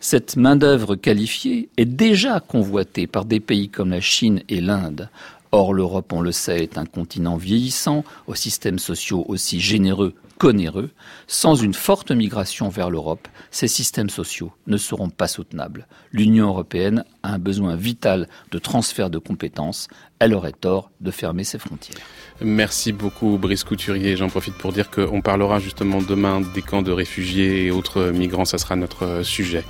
Cette 0.00 0.36
main-d'œuvre 0.36 0.96
qualifiée 0.96 1.68
est 1.76 1.84
déjà 1.84 2.40
convoitée 2.40 3.06
par 3.06 3.24
des 3.24 3.40
pays 3.40 3.68
comme 3.68 3.90
la 3.90 4.00
Chine 4.00 4.42
et 4.48 4.60
l'Inde. 4.60 5.08
Or, 5.52 5.74
l'Europe, 5.74 6.12
on 6.12 6.20
le 6.20 6.32
sait, 6.32 6.62
est 6.62 6.78
un 6.78 6.86
continent 6.86 7.36
vieillissant, 7.36 8.04
aux 8.28 8.36
systèmes 8.36 8.78
sociaux 8.78 9.24
aussi 9.26 9.60
généreux 9.60 10.14
qu'onéreux. 10.38 10.90
Sans 11.26 11.56
une 11.56 11.74
forte 11.74 12.12
migration 12.12 12.68
vers 12.68 12.88
l'Europe, 12.88 13.26
ces 13.50 13.68
systèmes 13.68 14.10
sociaux 14.10 14.52
ne 14.68 14.76
seront 14.76 15.10
pas 15.10 15.26
soutenables. 15.26 15.88
L'Union 16.12 16.48
européenne 16.48 17.04
a 17.22 17.34
un 17.34 17.38
besoin 17.38 17.74
vital 17.74 18.28
de 18.52 18.58
transfert 18.58 19.10
de 19.10 19.18
compétences. 19.18 19.88
Elle 20.20 20.34
aurait 20.34 20.52
tort 20.52 20.90
de 21.00 21.10
fermer 21.10 21.44
ses 21.44 21.58
frontières. 21.58 21.98
Merci 22.42 22.92
beaucoup 22.92 23.38
Brice 23.38 23.64
Couturier. 23.64 24.16
J'en 24.16 24.28
profite 24.28 24.54
pour 24.54 24.72
dire 24.72 24.90
qu'on 24.90 25.20
parlera 25.20 25.58
justement 25.60 26.00
demain 26.00 26.40
des 26.40 26.62
camps 26.62 26.82
de 26.82 26.92
réfugiés 26.92 27.66
et 27.66 27.70
autres 27.70 28.10
migrants. 28.10 28.44
Ça 28.44 28.58
sera 28.58 28.76
notre 28.76 29.22
sujet. 29.22 29.64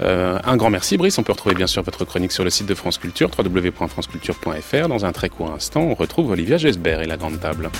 Euh, 0.00 0.38
un 0.44 0.56
grand 0.56 0.70
merci 0.70 0.96
Brice. 0.96 1.18
On 1.18 1.22
peut 1.22 1.32
retrouver 1.32 1.54
bien 1.54 1.66
sûr 1.66 1.82
votre 1.82 2.04
chronique 2.04 2.32
sur 2.32 2.44
le 2.44 2.50
site 2.50 2.66
de 2.66 2.74
France 2.74 2.98
Culture, 2.98 3.30
www.franceculture.fr. 3.36 4.88
Dans 4.88 5.04
un 5.04 5.12
très 5.12 5.28
court 5.28 5.52
instant, 5.52 5.82
on 5.82 5.94
retrouve 5.94 6.30
Olivia 6.30 6.56
Gesbert 6.56 7.02
et 7.02 7.06
la 7.06 7.16
grande 7.16 7.40
table. 7.40 7.70